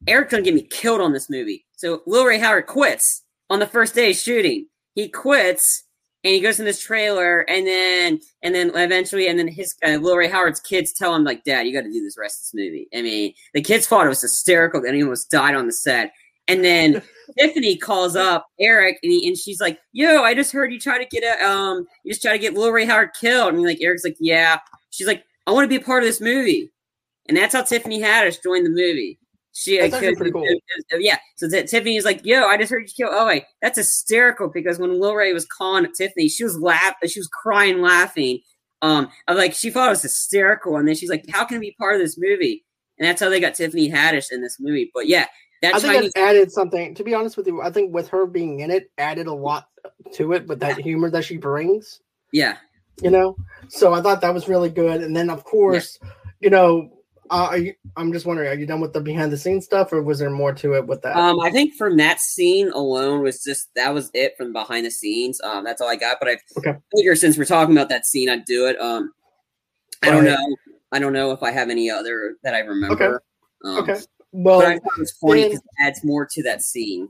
Eric's 0.07 0.31
gonna 0.31 0.43
get 0.43 0.55
me 0.55 0.63
killed 0.63 1.01
on 1.01 1.11
this 1.11 1.29
movie." 1.29 1.65
So 1.75 2.01
Lil 2.07 2.25
Rel 2.25 2.39
Howery 2.39 2.65
quits 2.65 3.23
on 3.49 3.59
the 3.59 3.67
first 3.67 3.93
day 3.93 4.11
of 4.11 4.15
shooting. 4.15 4.67
He 4.95 5.09
quits 5.09 5.83
and 6.23 6.33
he 6.33 6.39
goes 6.39 6.59
in 6.59 6.65
this 6.65 6.81
trailer, 6.81 7.41
and 7.41 7.67
then 7.67 8.19
and 8.41 8.55
then 8.55 8.71
eventually, 8.75 9.27
and 9.27 9.37
then 9.37 9.47
his 9.47 9.75
uh, 9.85 9.97
Lil 9.97 10.17
Rel 10.17 10.31
Howery's 10.31 10.59
kids 10.59 10.93
tell 10.93 11.13
him 11.13 11.23
like, 11.23 11.43
"Dad, 11.43 11.67
you 11.67 11.73
got 11.73 11.81
to 11.81 11.91
do 11.91 12.01
this 12.01 12.17
rest 12.17 12.39
of 12.39 12.43
this 12.43 12.53
movie." 12.53 12.87
I 12.95 13.01
mean, 13.01 13.33
the 13.53 13.61
kids 13.61 13.87
thought 13.87 14.05
it 14.05 14.09
was 14.09 14.21
hysterical, 14.21 14.83
and 14.85 14.95
he 14.95 15.03
almost 15.03 15.29
died 15.29 15.55
on 15.55 15.67
the 15.67 15.73
set. 15.73 16.13
And 16.47 16.63
then 16.63 17.01
Tiffany 17.39 17.77
calls 17.77 18.15
up 18.15 18.47
Eric, 18.59 18.99
and, 19.03 19.11
he, 19.11 19.27
and 19.27 19.37
she's 19.37 19.59
like, 19.59 19.79
"Yo, 19.91 20.23
I 20.23 20.33
just 20.33 20.53
heard 20.53 20.71
you 20.71 20.79
try 20.79 20.97
to 20.97 21.05
get 21.05 21.23
a 21.23 21.45
um, 21.45 21.85
you 22.03 22.11
just 22.11 22.21
try 22.21 22.31
to 22.31 22.39
get 22.39 22.53
Lil 22.53 22.71
Rel 22.71 22.87
Howery 22.87 23.09
killed." 23.19 23.53
And 23.53 23.63
like 23.63 23.81
Eric's 23.81 24.05
like, 24.05 24.17
"Yeah." 24.19 24.59
She's 24.91 25.07
like, 25.07 25.23
"I 25.45 25.51
want 25.51 25.65
to 25.65 25.69
be 25.69 25.81
a 25.81 25.85
part 25.85 26.03
of 26.03 26.07
this 26.07 26.21
movie," 26.21 26.71
and 27.27 27.35
that's 27.35 27.53
how 27.53 27.63
Tiffany 27.63 28.01
Haddish 28.01 28.41
joined 28.41 28.65
the 28.65 28.69
movie. 28.69 29.19
She 29.53 29.79
That's 29.79 29.93
actually 29.93 30.15
pretty 30.15 30.31
cool. 30.31 30.47
Yeah. 30.97 31.19
So 31.35 31.47
t- 31.47 31.63
Tiffany's 31.63 32.05
like, 32.05 32.25
"Yo, 32.25 32.45
I 32.45 32.57
just 32.57 32.71
heard 32.71 32.87
you 32.87 32.93
kill." 33.05 33.09
Oh 33.11 33.27
wait, 33.27 33.43
that's 33.61 33.77
hysterical 33.77 34.49
because 34.49 34.79
when 34.79 34.99
Lil 34.99 35.15
Rel 35.15 35.31
was 35.31 35.45
calling 35.45 35.85
Tiffany, 35.93 36.27
she 36.27 36.43
was 36.43 36.59
laughing, 36.59 37.07
she 37.07 37.19
was 37.19 37.27
crying, 37.27 37.79
laughing. 37.79 38.39
Um, 38.81 39.09
of 39.27 39.37
like 39.37 39.53
she 39.53 39.69
thought 39.69 39.87
it 39.87 39.91
was 39.91 40.01
hysterical, 40.01 40.77
and 40.77 40.87
then 40.87 40.95
she's 40.95 41.09
like, 41.09 41.25
"How 41.29 41.45
can 41.45 41.57
I 41.57 41.59
be 41.59 41.75
part 41.79 41.93
of 41.95 42.01
this 42.01 42.17
movie?" 42.17 42.65
And 42.97 43.07
that's 43.07 43.21
how 43.21 43.29
they 43.29 43.39
got 43.39 43.53
Tiffany 43.53 43.91
Haddish 43.91 44.31
in 44.31 44.41
this 44.41 44.59
movie. 44.59 44.89
But 44.91 45.07
yeah, 45.07 45.27
that 45.61 45.75
I 45.75 45.79
think 45.79 45.93
Chinese- 45.93 46.11
it 46.15 46.19
added 46.19 46.51
something. 46.51 46.95
To 46.95 47.03
be 47.03 47.13
honest 47.13 47.37
with 47.37 47.45
you, 47.45 47.61
I 47.61 47.71
think 47.71 47.93
with 47.93 48.09
her 48.09 48.25
being 48.25 48.61
in 48.61 48.71
it, 48.71 48.89
added 48.97 49.27
a 49.27 49.33
lot 49.33 49.67
to 50.13 50.33
it. 50.33 50.47
But 50.47 50.59
that 50.61 50.79
humor 50.79 51.11
that 51.11 51.25
she 51.25 51.37
brings, 51.37 52.01
yeah, 52.31 52.57
you 53.03 53.11
know. 53.11 53.37
So 53.69 53.93
I 53.93 54.01
thought 54.01 54.21
that 54.21 54.33
was 54.33 54.49
really 54.49 54.69
good. 54.69 55.03
And 55.03 55.15
then 55.15 55.29
of 55.29 55.43
course, 55.43 55.99
yeah. 56.01 56.09
you 56.41 56.49
know, 56.49 56.89
uh, 57.33 57.55
you, 57.55 57.73
I'm 57.97 58.13
just 58.13 58.27
wondering, 58.27 58.49
are 58.49 58.53
you 58.53 58.67
done 58.67 58.79
with 58.79 58.93
the 58.93 59.01
behind 59.01 59.31
the 59.31 59.37
scenes 59.37 59.65
stuff, 59.65 59.91
or 59.91 60.03
was 60.03 60.19
there 60.19 60.29
more 60.29 60.53
to 60.53 60.75
it 60.75 60.85
with 60.85 61.01
that? 61.01 61.17
Um, 61.17 61.39
I 61.39 61.49
think 61.49 61.73
from 61.73 61.97
that 61.97 62.19
scene 62.19 62.69
alone 62.71 63.23
was 63.23 63.43
just 63.43 63.69
that 63.75 63.91
was 63.91 64.11
it 64.13 64.37
from 64.37 64.53
behind 64.53 64.85
the 64.85 64.91
scenes. 64.91 65.41
Um, 65.43 65.63
that's 65.63 65.81
all 65.81 65.89
I 65.89 65.95
got. 65.95 66.17
But 66.19 66.29
I 66.29 66.37
okay. 66.57 66.75
figure 66.95 67.15
since 67.15 67.37
we're 67.37 67.45
talking 67.45 67.75
about 67.75 67.89
that 67.89 68.05
scene, 68.05 68.29
I'd 68.29 68.45
do 68.45 68.67
it. 68.67 68.79
Um, 68.79 69.11
I 70.03 70.11
don't 70.11 70.25
know. 70.25 70.55
I 70.91 70.99
don't 70.99 71.13
know 71.13 71.31
if 71.31 71.41
I 71.41 71.49
have 71.49 71.69
any 71.69 71.89
other 71.89 72.35
that 72.43 72.53
I 72.53 72.59
remember. 72.59 72.93
Okay. 72.93 73.17
Um, 73.65 73.77
okay. 73.79 73.99
Well, 74.31 74.59
but 74.59 74.67
I 74.67 74.77
thought 74.77 74.97
it 74.97 74.99
was 74.99 75.11
funny 75.13 75.43
because 75.43 75.59
it 75.59 75.87
adds 75.87 76.03
more 76.03 76.27
to 76.31 76.43
that 76.43 76.61
scene. 76.61 77.09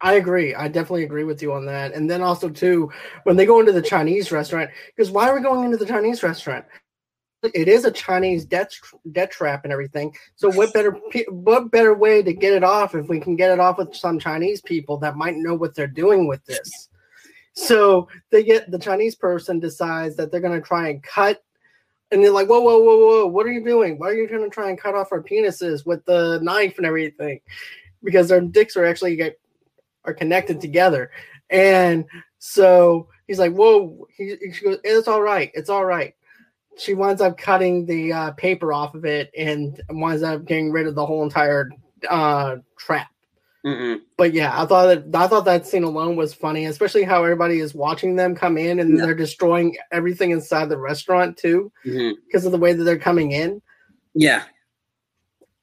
I 0.00 0.14
agree. 0.14 0.54
I 0.54 0.66
definitely 0.66 1.04
agree 1.04 1.22
with 1.22 1.40
you 1.40 1.52
on 1.52 1.64
that. 1.66 1.94
And 1.94 2.10
then 2.10 2.22
also 2.22 2.48
too, 2.48 2.90
when 3.22 3.36
they 3.36 3.46
go 3.46 3.60
into 3.60 3.70
the 3.70 3.80
Chinese 3.80 4.32
restaurant, 4.32 4.70
because 4.88 5.12
why 5.12 5.28
are 5.28 5.34
we 5.36 5.40
going 5.40 5.64
into 5.64 5.76
the 5.76 5.86
Chinese 5.86 6.24
restaurant? 6.24 6.64
It 7.42 7.68
is 7.68 7.84
a 7.84 7.90
Chinese 7.90 8.44
debt 8.44 8.74
debt 9.12 9.30
trap 9.30 9.64
and 9.64 9.72
everything. 9.72 10.14
So 10.36 10.50
what 10.50 10.72
better 10.72 10.92
what 11.28 11.70
better 11.70 11.94
way 11.94 12.22
to 12.22 12.32
get 12.32 12.52
it 12.52 12.64
off 12.64 12.94
if 12.94 13.08
we 13.08 13.20
can 13.20 13.36
get 13.36 13.50
it 13.50 13.60
off 13.60 13.78
with 13.78 13.94
some 13.94 14.18
Chinese 14.18 14.60
people 14.60 14.96
that 14.98 15.16
might 15.16 15.36
know 15.36 15.54
what 15.54 15.74
they're 15.74 15.86
doing 15.86 16.28
with 16.28 16.44
this? 16.44 16.88
So 17.54 18.08
they 18.30 18.44
get 18.44 18.70
the 18.70 18.78
Chinese 18.78 19.14
person 19.14 19.60
decides 19.60 20.16
that 20.16 20.30
they're 20.30 20.40
going 20.40 20.58
to 20.58 20.66
try 20.66 20.88
and 20.88 21.02
cut, 21.02 21.42
and 22.10 22.22
they're 22.22 22.30
like, 22.30 22.48
"Whoa, 22.48 22.60
whoa, 22.60 22.78
whoa, 22.78 22.96
whoa! 22.96 23.26
What 23.26 23.46
are 23.46 23.52
you 23.52 23.64
doing? 23.64 23.98
Why 23.98 24.08
are 24.08 24.14
you 24.14 24.28
going 24.28 24.42
to 24.42 24.48
try 24.48 24.70
and 24.70 24.80
cut 24.80 24.94
off 24.94 25.12
our 25.12 25.22
penises 25.22 25.84
with 25.84 26.04
the 26.04 26.38
knife 26.42 26.78
and 26.78 26.86
everything?" 26.86 27.40
Because 28.04 28.28
their 28.28 28.40
dicks 28.40 28.76
are 28.76 28.86
actually 28.86 29.16
get 29.16 29.38
are 30.04 30.14
connected 30.14 30.60
together, 30.60 31.10
and 31.50 32.04
so 32.38 33.08
he's 33.26 33.38
like, 33.38 33.52
"Whoa!" 33.52 34.06
He, 34.16 34.36
he 34.40 34.48
goes, 34.64 34.78
"It's 34.84 35.08
all 35.08 35.22
right. 35.22 35.50
It's 35.54 35.70
all 35.70 35.84
right." 35.84 36.14
She 36.78 36.94
winds 36.94 37.20
up 37.20 37.36
cutting 37.36 37.86
the 37.86 38.12
uh, 38.12 38.30
paper 38.32 38.72
off 38.72 38.94
of 38.94 39.04
it 39.04 39.30
and 39.36 39.80
winds 39.90 40.22
up 40.22 40.44
getting 40.44 40.72
rid 40.72 40.86
of 40.86 40.94
the 40.94 41.04
whole 41.04 41.22
entire 41.22 41.70
uh, 42.08 42.56
trap. 42.78 43.08
Mm-mm. 43.64 44.00
But 44.16 44.32
yeah, 44.32 44.60
I 44.60 44.66
thought 44.66 44.86
that 44.86 45.20
I 45.20 45.28
thought 45.28 45.44
that 45.44 45.66
scene 45.66 45.84
alone 45.84 46.16
was 46.16 46.34
funny, 46.34 46.64
especially 46.64 47.04
how 47.04 47.22
everybody 47.22 47.60
is 47.60 47.74
watching 47.74 48.16
them 48.16 48.34
come 48.34 48.58
in 48.58 48.80
and 48.80 48.98
yeah. 48.98 49.04
they're 49.04 49.14
destroying 49.14 49.76
everything 49.92 50.32
inside 50.32 50.68
the 50.68 50.78
restaurant 50.78 51.36
too, 51.36 51.70
because 51.84 51.94
mm-hmm. 51.94 52.46
of 52.46 52.52
the 52.52 52.58
way 52.58 52.72
that 52.72 52.82
they're 52.82 52.98
coming 52.98 53.30
in. 53.30 53.62
Yeah, 54.14 54.42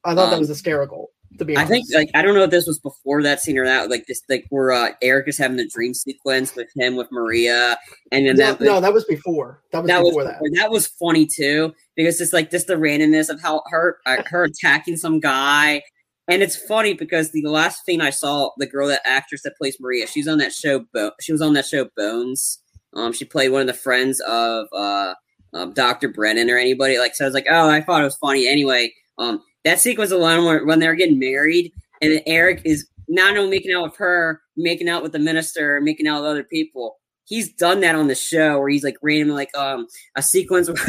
I 0.06 0.16
thought 0.16 0.26
um, 0.26 0.32
that 0.32 0.40
was 0.40 0.48
hysterical. 0.48 1.12
To 1.40 1.46
be 1.46 1.56
honest. 1.56 1.72
I 1.72 1.74
think 1.74 1.88
like 1.94 2.10
I 2.14 2.22
don't 2.22 2.36
know 2.36 2.44
if 2.44 2.52
this 2.52 2.68
was 2.68 2.80
before 2.80 3.24
that 3.24 3.40
scene 3.40 3.58
or 3.58 3.66
that 3.66 3.90
like 3.90 4.06
this 4.08 4.22
like 4.28 4.46
where 4.50 4.74
uh, 4.74 4.92
Eric 5.02 5.30
is 5.30 5.38
having 5.38 5.56
the 5.56 5.68
dream 5.68 5.94
sequence 5.94 6.54
with 6.54 6.68
him 6.76 6.98
with 6.98 7.08
Maria 7.12 7.78
and 8.12 8.28
then 8.28 8.36
no, 8.36 8.46
that 8.52 8.62
no 8.62 8.82
that 8.82 8.94
was 8.94 9.06
before. 9.06 9.62
That 9.72 9.84
was 9.84 9.88
that 9.88 10.04
before 10.04 10.16
was, 10.16 10.26
that. 10.26 10.52
That 10.56 10.70
was 10.70 10.88
funny 10.88 11.26
too 11.26 11.74
because 11.96 12.20
it's 12.20 12.34
like 12.34 12.52
just 12.52 12.68
the 12.68 12.76
randomness 12.76 13.30
of 13.30 13.42
how 13.42 13.64
her 13.70 14.00
uh, 14.06 14.22
her 14.26 14.44
attacking 14.44 14.98
some 14.98 15.22
guy. 15.22 15.82
And 16.28 16.44
it's 16.44 16.58
funny 16.58 16.94
because 16.94 17.32
the 17.32 17.44
last 17.44 17.86
thing 17.86 18.02
I 18.02 18.10
saw 18.10 18.52
the 18.58 18.68
girl 18.68 18.90
that 18.90 19.02
actress 19.06 19.42
that 19.44 19.58
plays 19.58 19.78
Maria 19.80 20.08
she's 20.08 20.28
on 20.28 20.40
that 20.40 20.52
show 20.52 20.86
Bo- 20.94 21.14
she 21.22 21.32
was 21.32 21.42
on 21.42 21.54
that 21.54 21.66
show 21.66 21.88
Bones. 21.96 22.62
Um 22.96 23.14
she 23.14 23.24
played 23.24 23.52
one 23.52 23.62
of 23.62 23.68
the 23.68 23.74
friends 23.74 24.20
of 24.28 24.68
uh 24.74 25.14
um, 25.54 25.74
Dr. 25.74 26.10
Brennan 26.10 26.50
or 26.50 26.58
anybody 26.58 27.00
like 27.00 27.16
so 27.16 27.24
I 27.24 27.28
was 27.28 27.34
like 27.34 27.48
oh 27.50 27.70
I 27.70 27.82
thought 27.82 28.02
it 28.02 28.06
was 28.06 28.18
funny 28.18 28.46
anyway. 28.46 28.92
Um 29.18 29.42
that 29.70 29.80
sequence 29.80 30.12
alone 30.12 30.46
where, 30.46 30.66
when 30.66 30.80
they're 30.80 30.96
getting 30.96 31.20
married 31.20 31.72
and 32.02 32.22
Eric 32.26 32.62
is 32.66 32.88
not 33.08 33.38
only 33.38 33.50
making 33.50 33.74
out 33.74 33.84
with 33.84 33.98
her, 33.98 34.42
making 34.58 34.90
out 34.90 35.04
with 35.04 35.12
the 35.12 35.20
minister, 35.20 35.80
making 35.82 36.08
out 36.08 36.22
with 36.22 36.32
other 36.32 36.44
people. 36.44 36.98
He's 37.26 37.54
done 37.54 37.82
that 37.82 37.96
on 37.96 38.08
the 38.08 38.16
show 38.16 38.60
where 38.60 38.70
he's 38.70 38.84
like 38.84 38.98
randomly 39.04 39.36
like 39.36 39.56
um 39.56 39.88
a 40.16 40.24
sequence 40.24 40.70
where 40.70 40.78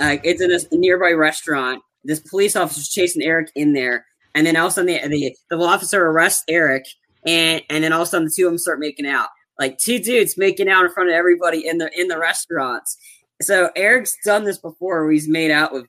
uh, 0.00 0.16
it's 0.22 0.42
in 0.42 0.52
a 0.52 0.76
nearby 0.76 1.12
restaurant. 1.12 1.82
This 2.04 2.20
police 2.20 2.56
officer's 2.56 2.88
chasing 2.88 3.22
Eric 3.22 3.50
in 3.54 3.72
there, 3.72 4.04
and 4.34 4.46
then 4.46 4.56
all 4.56 4.66
of 4.66 4.72
a 4.72 4.74
sudden 4.74 4.86
the, 4.86 5.08
the, 5.08 5.36
the 5.48 5.56
officer 5.56 6.04
arrests 6.04 6.44
Eric, 6.48 6.84
and 7.24 7.62
and 7.70 7.82
then 7.82 7.92
all 7.92 8.02
of 8.02 8.08
a 8.08 8.10
sudden 8.10 8.26
the 8.26 8.34
two 8.36 8.46
of 8.46 8.52
them 8.52 8.58
start 8.58 8.80
making 8.80 9.06
out. 9.06 9.28
Like 9.58 9.78
two 9.78 9.98
dudes 9.98 10.36
making 10.36 10.68
out 10.68 10.84
in 10.84 10.92
front 10.92 11.08
of 11.08 11.14
everybody 11.14 11.66
in 11.66 11.78
the 11.78 11.90
in 11.98 12.08
the 12.08 12.18
restaurants. 12.18 12.98
So 13.40 13.70
Eric's 13.76 14.16
done 14.24 14.44
this 14.44 14.58
before 14.58 15.04
where 15.04 15.12
he's 15.12 15.28
made 15.28 15.50
out 15.50 15.72
with 15.72 15.86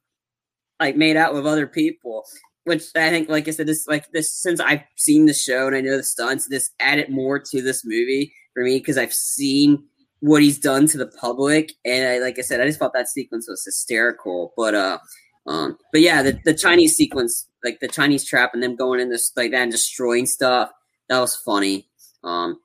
like 0.79 0.95
made 0.95 1.17
out 1.17 1.33
with 1.33 1.45
other 1.45 1.67
people 1.67 2.25
which 2.65 2.83
I 2.95 3.09
think, 3.09 3.29
like 3.29 3.47
I 3.47 3.51
said, 3.51 3.67
this 3.67 3.87
like 3.87 4.11
this 4.11 4.31
since 4.31 4.59
I've 4.59 4.83
seen 4.95 5.25
the 5.25 5.33
show 5.33 5.67
and 5.67 5.75
I 5.75 5.81
know 5.81 5.97
the 5.97 6.03
stunts, 6.03 6.47
this 6.47 6.71
added 6.79 7.09
more 7.09 7.39
to 7.39 7.61
this 7.61 7.83
movie 7.85 8.33
for 8.53 8.63
me 8.63 8.79
because 8.79 8.97
I've 8.97 9.13
seen 9.13 9.83
what 10.21 10.41
he's 10.41 10.59
done 10.59 10.87
to 10.87 10.97
the 10.97 11.07
public, 11.07 11.73
and 11.83 12.07
I 12.07 12.19
like 12.19 12.39
I 12.39 12.41
said, 12.41 12.61
I 12.61 12.65
just 12.65 12.79
thought 12.79 12.93
that 12.93 13.09
sequence 13.09 13.47
was 13.49 13.65
hysterical. 13.65 14.53
But 14.55 14.75
uh, 14.75 14.99
um, 15.45 15.77
but 15.91 16.01
yeah, 16.01 16.23
the, 16.23 16.39
the 16.45 16.53
Chinese 16.53 16.95
sequence, 16.95 17.47
like 17.63 17.79
the 17.81 17.89
Chinese 17.89 18.23
trap, 18.23 18.51
and 18.53 18.63
them 18.63 18.77
going 18.77 19.01
in 19.01 19.09
this 19.09 19.31
like 19.35 19.51
that 19.51 19.63
and 19.63 19.71
destroying 19.71 20.25
stuff, 20.25 20.71
that 21.09 21.19
was 21.19 21.35
funny. 21.35 21.89
Um, 22.23 22.59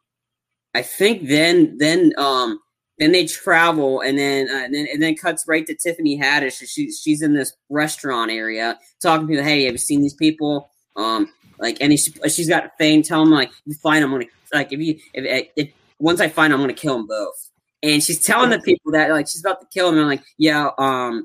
I 0.75 0.83
think 0.83 1.27
then 1.27 1.77
then 1.79 2.13
um 2.19 2.61
then 2.99 3.13
they 3.13 3.27
travel, 3.27 4.01
and 4.01 4.19
then 4.19 4.49
uh, 4.51 4.65
and 4.65 4.75
then 4.75 4.87
and 4.93 5.03
then 5.03 5.15
cuts 5.17 5.45
right 5.47 5.67
to 5.67 5.75
Tiffany 5.75 6.19
Haddish. 6.19 6.63
She 6.69 6.91
she's 6.91 7.23
in 7.23 7.35
this 7.35 7.53
restaurant 7.69 8.31
area 8.31 8.79
talking 9.01 9.27
to 9.27 9.31
people. 9.31 9.45
Hey, 9.45 9.65
have 9.65 9.73
you 9.75 9.79
seen 9.79 10.03
these 10.03 10.15
people? 10.15 10.71
Um, 10.97 11.33
Like, 11.61 11.79
and 11.81 11.93
she, 11.99 12.13
she's 12.29 12.49
got 12.49 12.77
Fang 12.79 13.03
tell 13.03 13.23
him 13.23 13.31
like, 13.31 13.51
"You 13.67 13.75
find 13.75 14.05
him, 14.05 14.13
I'm 14.13 14.21
gonna 14.21 14.31
like 14.53 14.73
if 14.73 14.81
you 14.81 14.99
if, 15.13 15.49
if 15.57 15.73
once 15.99 16.21
I 16.21 16.29
find 16.29 16.53
him, 16.53 16.61
I'm 16.61 16.63
gonna 16.65 16.75
kill 16.75 16.97
them 16.97 17.07
both." 17.07 17.51
And 17.83 18.03
she's 18.03 18.25
telling 18.25 18.51
the 18.51 18.61
people 18.61 18.93
that 18.93 19.11
like 19.11 19.27
she's 19.29 19.41
about 19.45 19.61
to 19.61 19.67
kill 19.73 19.89
him. 19.89 19.99
And 19.99 20.07
like, 20.07 20.23
"Yeah." 20.37 20.71
Um, 20.79 21.25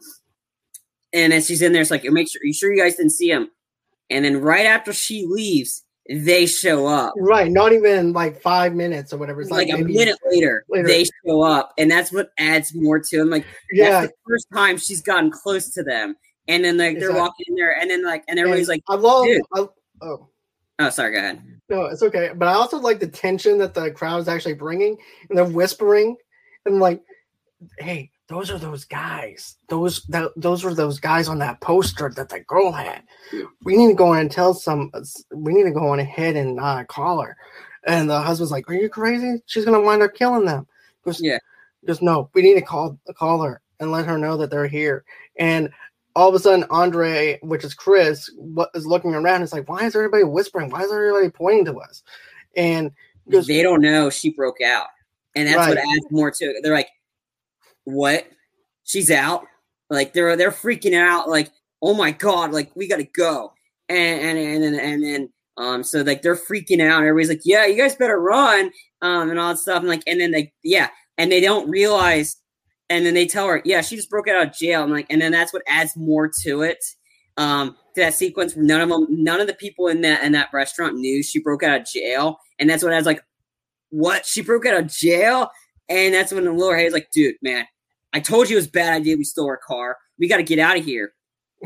and 1.11 1.33
as 1.33 1.45
she's 1.47 1.61
in 1.61 1.73
there, 1.73 1.81
it's 1.81 1.91
like, 1.91 2.03
"Make 2.05 2.29
sure 2.31 2.41
you 2.43 2.53
sure 2.53 2.73
you 2.73 2.81
guys 2.81 2.95
didn't 2.95 3.11
see 3.11 3.29
him." 3.29 3.49
And 4.09 4.25
then 4.25 4.41
right 4.41 4.65
after 4.65 4.93
she 4.93 5.25
leaves, 5.27 5.83
they 6.09 6.45
show 6.45 6.85
up. 6.85 7.13
Right, 7.17 7.49
not 7.51 7.71
even 7.71 8.13
like 8.13 8.41
five 8.41 8.73
minutes 8.73 9.13
or 9.13 9.17
whatever. 9.17 9.41
It's 9.41 9.51
like, 9.51 9.69
like, 9.69 9.81
a 9.81 9.83
minute 9.83 10.17
later, 10.29 10.65
later. 10.69 10.87
they 10.87 11.05
show 11.25 11.41
up, 11.41 11.73
and 11.77 11.89
that's 11.89 12.11
what 12.11 12.31
adds 12.37 12.75
more 12.75 12.99
to 12.99 13.17
them. 13.17 13.29
Like, 13.29 13.45
Yeah, 13.71 14.01
that's 14.01 14.07
the 14.07 14.13
first 14.27 14.47
time 14.53 14.77
she's 14.77 15.01
gotten 15.01 15.31
close 15.31 15.69
to 15.71 15.83
them, 15.83 16.15
and 16.47 16.63
then 16.63 16.77
like 16.77 16.99
they're 16.99 17.09
Exactly. 17.09 17.21
walking 17.21 17.45
in 17.49 17.55
there, 17.55 17.77
and 17.79 17.89
then 17.89 18.03
like, 18.03 18.23
and 18.27 18.37
everybody's 18.37 18.67
like, 18.67 18.83
I 18.89 18.95
love. 18.95 19.25
I, 19.55 19.65
oh 20.01 20.27
"Oh, 20.79 20.89
sorry, 20.89 21.13
go 21.13 21.19
ahead." 21.19 21.41
no, 21.69 21.85
it's 21.85 22.03
okay. 22.03 22.31
But 22.35 22.49
I 22.49 22.53
also 22.53 22.77
like 22.79 22.99
the 22.99 23.07
tension 23.07 23.57
that 23.59 23.73
the 23.73 23.89
crowd 23.91 24.19
is 24.19 24.27
actually 24.27 24.55
bringing, 24.55 24.97
and 25.29 25.37
they're 25.37 25.45
whispering, 25.45 26.17
and 26.65 26.79
like, 26.79 27.01
hey, 27.79 28.11
those 28.27 28.49
are 28.49 28.57
those 28.57 28.85
guys. 28.85 29.57
Those 29.67 30.03
that 30.05 30.31
those 30.35 30.63
were 30.63 30.73
those 30.73 30.99
guys 30.99 31.27
on 31.27 31.39
that 31.39 31.59
poster 31.61 32.09
that 32.15 32.29
the 32.29 32.39
girl 32.41 32.71
had. 32.71 33.03
We 33.63 33.75
need 33.75 33.89
to 33.89 33.95
go 33.95 34.13
in 34.13 34.19
and 34.19 34.31
tell 34.31 34.53
some. 34.53 34.91
We 35.33 35.53
need 35.53 35.63
to 35.63 35.71
go 35.71 35.89
on 35.89 35.99
ahead 35.99 36.35
and 36.35 36.59
uh, 36.59 36.85
call 36.85 37.21
her. 37.21 37.35
And 37.85 38.09
the 38.09 38.21
husband's 38.21 38.51
like, 38.51 38.69
"Are 38.69 38.73
you 38.73 38.89
crazy? 38.89 39.41
She's 39.45 39.65
gonna 39.65 39.81
wind 39.81 40.01
up 40.01 40.13
killing 40.13 40.45
them." 40.45 40.67
He 41.03 41.09
Goes, 41.09 41.21
Yeah. 41.21 41.39
Goes, 41.85 42.01
no, 42.01 42.29
we 42.33 42.41
need 42.41 42.55
to 42.55 42.61
call 42.61 42.97
call 43.15 43.41
her 43.41 43.61
and 43.79 43.91
let 43.91 44.05
her 44.05 44.17
know 44.17 44.37
that 44.37 44.49
they're 44.49 44.67
here. 44.67 45.03
And 45.37 45.69
all 46.15 46.29
of 46.29 46.35
a 46.35 46.39
sudden, 46.39 46.65
Andre, 46.69 47.39
which 47.41 47.63
is 47.63 47.73
Chris, 47.73 48.29
what 48.37 48.69
is 48.73 48.85
looking 48.85 49.15
around. 49.15 49.41
It's 49.41 49.51
like, 49.51 49.67
why 49.67 49.83
is 49.83 49.95
everybody 49.95 50.23
whispering? 50.23 50.69
Why 50.69 50.83
is 50.83 50.91
everybody 50.91 51.29
pointing 51.29 51.65
to 51.65 51.79
us? 51.79 52.03
And 52.55 52.91
goes, 53.29 53.47
they 53.47 53.63
don't 53.63 53.81
know 53.81 54.09
she 54.09 54.29
broke 54.29 54.61
out, 54.61 54.87
and 55.35 55.47
that's 55.47 55.67
what 55.67 55.77
adds 55.77 56.05
more 56.11 56.31
to 56.31 56.45
it. 56.45 56.57
They're 56.61 56.73
like, 56.73 56.89
"What? 57.85 58.27
She's 58.83 59.11
out?" 59.11 59.45
Like 59.89 60.13
they're 60.13 60.35
they're 60.35 60.51
freaking 60.51 60.95
out. 60.95 61.29
Like, 61.29 61.51
"Oh 61.81 61.93
my 61.93 62.11
god!" 62.11 62.51
Like 62.51 62.71
we 62.75 62.87
got 62.87 62.97
to 62.97 63.03
go, 63.03 63.53
and 63.89 64.21
and 64.21 64.37
and 64.37 64.63
and, 64.63 64.75
and 64.79 65.03
then 65.03 65.29
um, 65.57 65.83
so 65.83 66.01
like 66.01 66.21
they're 66.21 66.35
freaking 66.35 66.81
out. 66.81 67.01
Everybody's 67.01 67.29
like, 67.29 67.41
"Yeah, 67.45 67.65
you 67.65 67.77
guys 67.77 67.95
better 67.95 68.19
run," 68.19 68.71
um, 69.01 69.29
and 69.29 69.39
all 69.39 69.49
that 69.49 69.59
stuff. 69.59 69.79
And 69.79 69.87
like, 69.87 70.03
and 70.07 70.19
then 70.19 70.31
they 70.31 70.51
yeah, 70.63 70.89
and 71.17 71.31
they 71.31 71.41
don't 71.41 71.69
realize, 71.69 72.37
and 72.89 73.05
then 73.05 73.13
they 73.13 73.27
tell 73.27 73.47
her, 73.47 73.61
"Yeah, 73.65 73.81
she 73.81 73.95
just 73.95 74.09
broke 74.09 74.27
out 74.27 74.47
of 74.47 74.53
jail." 74.53 74.83
And 74.83 74.91
like, 74.91 75.07
and 75.09 75.21
then 75.21 75.31
that's 75.31 75.53
what 75.53 75.63
adds 75.67 75.95
more 75.95 76.29
to 76.43 76.63
it. 76.63 76.83
Um, 77.37 77.75
to 77.95 78.01
that 78.01 78.13
sequence, 78.13 78.55
none 78.55 78.81
of 78.81 78.89
them, 78.89 79.07
none 79.09 79.41
of 79.41 79.47
the 79.47 79.53
people 79.53 79.87
in 79.87 80.01
that 80.01 80.23
in 80.23 80.31
that 80.31 80.49
restaurant 80.53 80.95
knew 80.95 81.21
she 81.21 81.39
broke 81.39 81.63
out 81.63 81.81
of 81.81 81.87
jail, 81.87 82.37
and 82.59 82.69
that's 82.69 82.83
what 82.83 82.93
I 82.93 82.97
was 82.97 83.05
like, 83.05 83.23
what? 83.89 84.25
She 84.25 84.41
broke 84.41 84.65
out 84.65 84.79
of 84.79 84.87
jail? 84.87 85.51
And 85.89 86.13
that's 86.13 86.31
when 86.31 86.45
the 86.45 86.53
lower 86.53 86.77
head's 86.77 86.93
like, 86.93 87.09
dude, 87.11 87.35
man, 87.41 87.65
I 88.13 88.19
told 88.19 88.49
you 88.49 88.55
it 88.55 88.59
was 88.59 88.67
a 88.67 88.71
bad 88.71 88.93
idea. 88.93 89.17
We 89.17 89.23
stole 89.23 89.47
her 89.47 89.59
car. 89.65 89.97
We 90.17 90.27
got 90.27 90.37
to 90.37 90.43
get 90.43 90.59
out 90.59 90.77
of 90.77 90.85
here. 90.85 91.13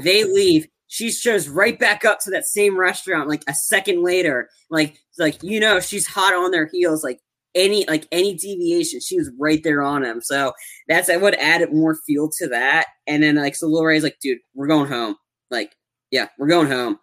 They 0.03 0.24
leave. 0.34 0.68
She 0.88 1.11
shows 1.11 1.49
right 1.49 1.78
back 1.78 2.05
up 2.05 2.20
to 2.22 2.32
that 2.32 2.45
same 2.45 2.80
restaurant 2.80 3.28
like 3.28 3.43
a 3.47 3.53
second 3.53 4.03
later. 4.03 4.49
Like, 4.70 4.97
like 5.20 5.43
you 5.43 5.59
know, 5.59 5.80
she's 5.80 6.07
hot 6.07 6.34
on 6.34 6.51
their 6.51 6.68
heels. 6.68 7.03
Like 7.03 7.20
any 7.55 7.86
like 7.88 8.07
any 8.11 8.36
deviation, 8.36 9.01
she 9.01 9.18
was 9.18 9.30
right 9.38 9.61
there 9.63 9.82
on 9.82 10.05
him. 10.05 10.22
So 10.22 10.53
that's 10.88 11.09
I 11.09 11.18
would 11.18 11.36
add 11.36 11.74
more 11.74 11.95
feel 12.05 12.30
to 12.38 12.47
that. 12.47 12.86
And 13.05 13.22
then 13.22 13.36
like 13.36 13.55
so 13.55 13.68
Lil 13.68 13.84
Rel's 13.84 14.03
like, 14.03 14.20
dude, 14.22 14.39
we're 14.53 14.68
going 14.68 14.88
home. 14.88 15.15
Like, 15.51 15.76
yeah, 16.11 16.28
we're 16.38 16.47
going 16.47 16.68
home. 16.68 16.99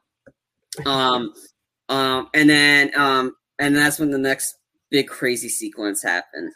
Um, 0.87 1.33
um, 1.89 2.29
and 2.33 2.49
then 2.49 2.91
um, 2.99 3.35
and 3.59 3.77
that's 3.77 3.99
when 3.99 4.11
the 4.11 4.19
next 4.19 4.55
big 4.91 5.09
crazy 5.09 5.49
sequence 5.49 6.03
happened. 6.03 6.53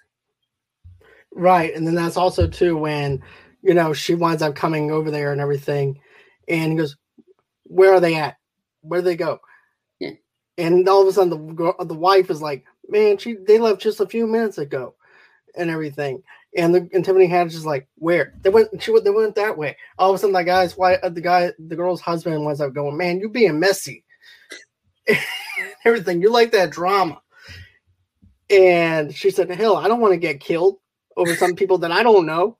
Right. 1.38 1.72
And 1.72 1.86
then 1.86 1.94
that's 1.94 2.16
also 2.16 2.48
too 2.48 2.76
when, 2.76 3.22
you 3.62 3.72
know, 3.72 3.92
she 3.92 4.16
winds 4.16 4.42
up 4.42 4.56
coming 4.56 4.90
over 4.90 5.08
there 5.12 5.30
and 5.30 5.40
everything. 5.40 6.00
And 6.48 6.72
he 6.72 6.76
goes, 6.76 6.96
Where 7.62 7.94
are 7.94 8.00
they 8.00 8.16
at? 8.16 8.38
Where 8.80 9.00
do 9.00 9.04
they 9.04 9.14
go? 9.14 9.38
Yeah. 10.00 10.14
And 10.58 10.88
all 10.88 11.02
of 11.02 11.06
a 11.06 11.12
sudden 11.12 11.30
the 11.30 11.54
girl, 11.54 11.76
the 11.78 11.94
wife 11.94 12.28
is 12.28 12.42
like, 12.42 12.64
Man, 12.88 13.18
she 13.18 13.34
they 13.34 13.60
left 13.60 13.80
just 13.80 14.00
a 14.00 14.08
few 14.08 14.26
minutes 14.26 14.58
ago 14.58 14.96
and 15.56 15.70
everything. 15.70 16.24
And 16.56 16.74
the 16.74 16.88
and 16.92 17.04
Tiffany 17.04 17.28
Haddish 17.28 17.54
is 17.54 17.64
like, 17.64 17.86
Where? 17.94 18.34
They 18.42 18.50
went 18.50 18.82
she 18.82 18.90
went 18.90 19.04
they 19.04 19.12
went 19.12 19.36
that 19.36 19.56
way. 19.56 19.76
All 19.96 20.10
of 20.10 20.16
a 20.16 20.18
sudden 20.18 20.34
the 20.34 20.42
guy's 20.42 20.76
why 20.76 20.94
uh, 20.96 21.08
the 21.08 21.20
guy 21.20 21.52
the 21.60 21.76
girl's 21.76 22.00
husband 22.00 22.44
winds 22.44 22.60
up 22.60 22.74
going, 22.74 22.96
Man, 22.96 23.20
you 23.20 23.28
being 23.28 23.60
messy. 23.60 24.04
everything. 25.84 26.20
You 26.20 26.32
like 26.32 26.50
that 26.50 26.70
drama. 26.70 27.22
And 28.50 29.14
she 29.14 29.30
said, 29.30 29.48
Hell, 29.52 29.76
I 29.76 29.86
don't 29.86 30.00
want 30.00 30.14
to 30.14 30.18
get 30.18 30.40
killed 30.40 30.78
over 31.18 31.34
some 31.36 31.54
people 31.54 31.78
that 31.78 31.92
I 31.92 32.02
don't 32.02 32.26
know. 32.26 32.56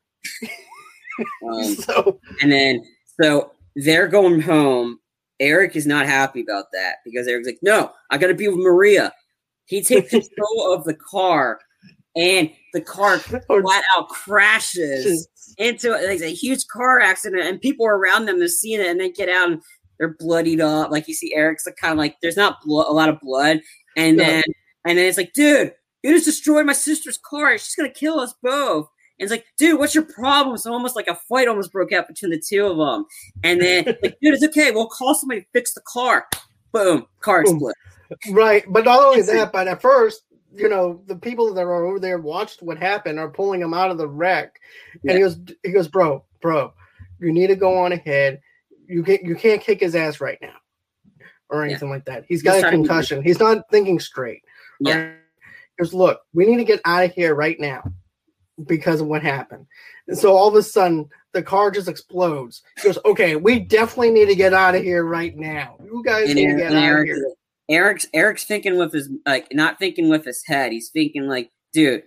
Um, 1.51 1.65
so 1.75 2.21
and 2.43 2.53
then 2.53 2.85
so 3.21 3.53
they're 3.77 4.09
going 4.09 4.41
home. 4.41 4.99
Eric 5.41 5.77
is 5.77 5.87
not 5.87 6.07
happy 6.07 6.41
about 6.41 6.65
that 6.73 6.97
because 7.05 7.29
Eric's 7.29 7.47
like, 7.47 7.61
no, 7.63 7.93
I 8.11 8.19
got 8.19 8.27
to 8.27 8.35
be 8.35 8.49
with 8.49 8.59
Maria. 8.59 9.13
He 9.67 9.83
takes 9.83 10.11
control 10.11 10.73
of 10.75 10.85
the 10.85 10.95
car, 10.95 11.61
and 12.17 12.51
the 12.75 12.81
car 12.81 13.19
flat 13.19 13.85
out 13.97 14.09
crashes 14.09 15.29
into 15.59 15.91
like 15.93 16.21
a 16.21 16.35
huge 16.35 16.67
car 16.67 17.01
accident, 17.01 17.43
and 17.43 17.61
people 17.61 17.87
around 17.87 18.27
them. 18.27 18.39
They're 18.41 18.49
seeing 18.49 18.81
it, 18.81 18.87
and 18.89 19.01
they 19.01 19.11
get 19.11 19.29
out 19.29 19.51
and 19.51 19.63
they're 19.99 20.17
bloodied 20.19 20.61
up. 20.61 20.91
Like 20.91 21.07
you 21.07 21.15
see, 21.15 21.33
Eric's 21.35 21.67
like 21.67 21.77
kind 21.77 21.93
of 21.93 21.99
like 21.99 22.17
there's 22.21 22.37
not 22.37 22.57
blo- 22.65 22.89
a 22.91 22.93
lot 22.93 23.09
of 23.09 23.21
blood, 23.21 23.61
and 23.97 24.17
No. 24.17 24.25
then 24.25 24.43
and 24.87 24.99
then 24.99 25.07
it's 25.07 25.19
like, 25.19 25.33
dude, 25.35 25.73
you 26.03 26.13
just 26.13 26.25
destroyed 26.27 26.67
my 26.67 26.73
sister's 26.73 27.19
car. 27.19 27.57
She's 27.59 27.75
gonna 27.75 27.91
kill 27.91 28.21
us 28.21 28.35
both. 28.43 28.89
And 29.19 29.25
it's 29.25 29.33
like, 29.33 29.47
dude, 29.57 29.79
what's 29.81 29.95
your 29.95 30.05
problem? 30.05 30.57
So 30.59 30.73
almost 30.73 30.95
like 30.95 31.09
a 31.09 31.15
fight 31.15 31.49
almost 31.49 31.73
broke 31.73 31.93
out 31.93 32.07
between 32.07 32.31
the 32.31 32.41
two 32.41 32.67
of 32.67 32.77
them. 32.77 33.05
And 33.43 33.61
then, 33.61 33.85
like, 34.03 34.17
dude, 34.23 34.35
it's 34.35 34.45
okay. 34.45 34.71
We'll 34.71 34.87
call 34.89 35.15
somebody 35.15 35.41
to 35.41 35.47
fix 35.53 35.75
the 35.75 35.81
car. 35.87 36.27
Boom, 36.73 37.07
car 37.21 37.41
explodes. 37.43 37.75
right, 38.31 38.65
but 38.69 38.85
not 38.85 39.01
only 39.01 39.23
that, 39.23 39.53
but 39.53 39.67
at 39.67 39.83
first, 39.83 40.23
you 40.55 40.69
know, 40.69 41.03
the 41.07 41.17
people 41.17 41.53
that 41.55 41.63
are 41.63 41.85
over 41.87 41.99
there 41.99 42.19
watched 42.19 42.63
what 42.63 42.79
happened 42.79 43.19
are 43.19 43.29
pulling 43.29 43.61
him 43.61 43.75
out 43.75 43.91
of 43.91 43.99
the 43.99 44.07
wreck. 44.09 44.55
And 45.03 45.13
he 45.13 45.19
goes, 45.21 45.39
he 45.63 45.73
goes, 45.73 45.89
bro, 45.89 46.25
bro, 46.41 46.73
you 47.21 47.33
need 47.33 47.49
to 47.49 47.57
go 47.57 47.77
on 47.79 47.93
ahead. 47.93 48.41
You 48.87 49.03
can't 49.03 49.23
you 49.23 49.35
can't 49.35 49.61
kick 49.61 49.81
his 49.81 49.95
ass 49.95 50.21
right 50.21 50.39
now. 50.41 50.55
Or 51.51 51.65
Yeah. 51.65 51.71
anything 51.73 51.91
like 51.91 52.05
that. 52.05 52.25
He's 52.29 52.43
got 52.43 52.59
a 52.59 52.61
trying 52.61 52.73
to 52.73 52.77
concussion. 52.79 53.23
He's 53.23 53.39
not 53.41 53.65
thinking 53.71 53.99
straight. 53.99 54.43
Yeah. 54.81 55.13
Look, 55.81 56.21
we 56.35 56.47
need 56.47 56.57
to 56.59 56.65
get 56.65 56.81
out 56.85 57.05
of 57.05 57.13
here 57.13 57.35
right 57.35 57.59
now 57.59 57.83
because 58.67 59.01
of 59.01 59.07
what 59.07 59.23
happened. 59.23 59.67
And 60.09 60.19
so 60.19 60.37
all 60.37 60.49
of 60.49 60.55
a 60.55 60.63
sudden 60.63 61.09
the 61.33 61.43
car 61.43 61.71
just 61.71 61.89
explodes. 61.89 62.63
He 62.77 62.85
goes, 62.85 62.99
okay, 63.05 63.37
we 63.37 63.61
definitely 63.61 64.11
need 64.11 64.27
to 64.27 64.35
get 64.35 64.55
out 64.55 64.75
of 64.75 64.83
here 64.83 65.05
right 65.05 65.37
now. 65.37 65.77
You 65.83 66.03
guys 66.05 66.29
And, 66.31 66.35
need 66.37 66.49
to 66.49 66.57
get 66.57 66.73
out 66.73 66.79
of 66.79 66.83
Eric, 66.83 67.09
here. 67.09 67.33
Eric's 67.69 68.07
Eric's 68.15 68.45
thinking 68.45 68.79
with 68.79 68.93
his 68.93 69.11
like 69.27 69.49
not 69.53 69.79
thinking 69.79 70.09
with 70.09 70.25
his 70.25 70.43
head. 70.47 70.73
He's 70.73 70.89
thinking 70.89 71.27
like, 71.27 71.51
dude, 71.73 72.03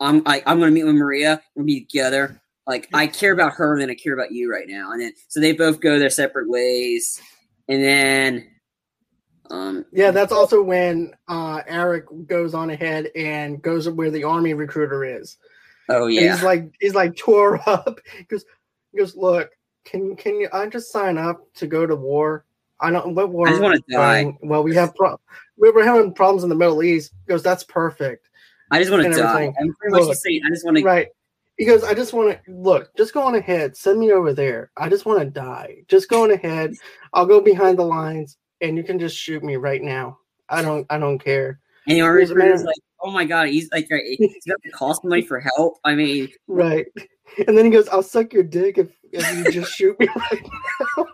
I'm 0.00 0.22
I, 0.26 0.42
I'm 0.44 0.58
gonna 0.58 0.72
meet 0.72 0.84
with 0.84 0.96
Maria. 0.96 1.40
We'll 1.54 1.64
be 1.66 1.80
together. 1.80 2.42
Like 2.66 2.88
I 2.92 3.06
care 3.06 3.32
about 3.32 3.54
her 3.54 3.78
than 3.78 3.90
I 3.90 3.94
care 3.94 4.12
about 4.12 4.32
you 4.32 4.50
right 4.50 4.66
now. 4.68 4.90
And 4.90 5.00
then 5.00 5.12
so 5.28 5.40
they 5.40 5.52
both 5.52 5.80
go 5.80 5.98
their 5.98 6.10
separate 6.10 6.48
ways. 6.50 7.20
And 7.68 7.82
then 7.82 8.46
um 9.50 9.84
Yeah, 9.92 10.10
that's 10.10 10.32
also 10.32 10.62
when 10.62 11.12
uh, 11.28 11.62
Eric 11.66 12.06
goes 12.26 12.54
on 12.54 12.70
ahead 12.70 13.10
and 13.16 13.60
goes 13.62 13.88
where 13.88 14.10
the 14.10 14.24
army 14.24 14.54
recruiter 14.54 15.04
is. 15.04 15.38
oh 15.88 16.06
And 16.06 16.14
yeah. 16.14 16.34
he's 16.34 16.42
like 16.42 16.70
he's 16.80 16.94
like 16.94 17.16
tore 17.16 17.60
up. 17.68 18.00
He 18.16 18.24
goes, 18.24 18.44
he 18.92 18.98
goes, 18.98 19.16
look, 19.16 19.50
can 19.84 20.16
can 20.16 20.40
you 20.40 20.48
I 20.52 20.66
just 20.66 20.92
sign 20.92 21.18
up 21.18 21.40
to 21.54 21.66
go 21.66 21.86
to 21.86 21.96
war? 21.96 22.44
I 22.80 22.90
don't 22.90 23.14
what 23.14 23.30
war. 23.30 23.48
I 23.48 23.50
just 23.52 23.62
we 23.88 23.94
fighting? 23.96 24.32
die. 24.32 24.38
Well, 24.42 24.62
we 24.62 24.74
have 24.74 24.94
pro- 24.94 25.20
we 25.56 25.70
were 25.70 25.84
having 25.84 26.12
problems 26.12 26.42
in 26.42 26.48
the 26.48 26.54
Middle 26.54 26.82
East. 26.82 27.12
He 27.26 27.30
goes, 27.30 27.42
that's 27.42 27.64
perfect. 27.64 28.28
I 28.70 28.80
just 28.80 28.90
want 28.90 29.04
to 29.04 29.10
die. 29.10 29.52
I'm 29.58 29.74
pretty 29.74 29.92
much 29.92 30.00
Look, 30.00 30.10
just 30.10 30.22
saying 30.22 30.42
I 30.44 30.50
just 30.50 30.64
want 30.64 30.76
to 30.78 30.82
Right. 30.84 31.08
He 31.56 31.64
goes, 31.64 31.84
I 31.84 31.94
just 31.94 32.12
want 32.12 32.38
to 32.44 32.52
look, 32.52 32.94
just 32.96 33.14
go 33.14 33.22
on 33.22 33.34
ahead, 33.34 33.76
send 33.76 33.98
me 33.98 34.12
over 34.12 34.34
there. 34.34 34.70
I 34.76 34.90
just 34.90 35.06
want 35.06 35.20
to 35.20 35.24
die. 35.24 35.84
Just 35.88 36.10
go 36.10 36.24
on 36.24 36.30
ahead. 36.30 36.74
I'll 37.14 37.24
go 37.24 37.40
behind 37.40 37.78
the 37.78 37.84
lines 37.84 38.36
and 38.60 38.76
you 38.76 38.82
can 38.84 38.98
just 38.98 39.16
shoot 39.16 39.42
me 39.42 39.56
right 39.56 39.82
now. 39.82 40.18
I 40.48 40.62
don't 40.62 40.86
I 40.90 40.98
don't 40.98 41.18
care. 41.18 41.60
and 41.86 41.96
the 41.96 42.00
army 42.02 42.18
Here's 42.20 42.30
a 42.30 42.34
recruiter's 42.34 42.64
like, 42.64 42.76
oh 43.02 43.10
my 43.10 43.24
god, 43.24 43.48
he's 43.48 43.68
like 43.72 43.88
he's 43.90 44.44
got 44.46 44.62
to 44.62 44.70
call 44.70 44.94
somebody 44.94 45.22
for 45.22 45.40
help. 45.40 45.78
I 45.84 45.94
mean, 45.94 46.28
Right. 46.46 46.86
And 47.46 47.58
then 47.58 47.64
he 47.64 47.70
goes, 47.70 47.88
I'll 47.88 48.02
suck 48.04 48.32
your 48.32 48.44
dick 48.44 48.78
if, 48.78 48.90
if 49.12 49.36
you 49.36 49.50
just 49.50 49.72
shoot 49.72 49.98
me 49.98 50.08
right 50.16 50.46
now. 50.96 51.06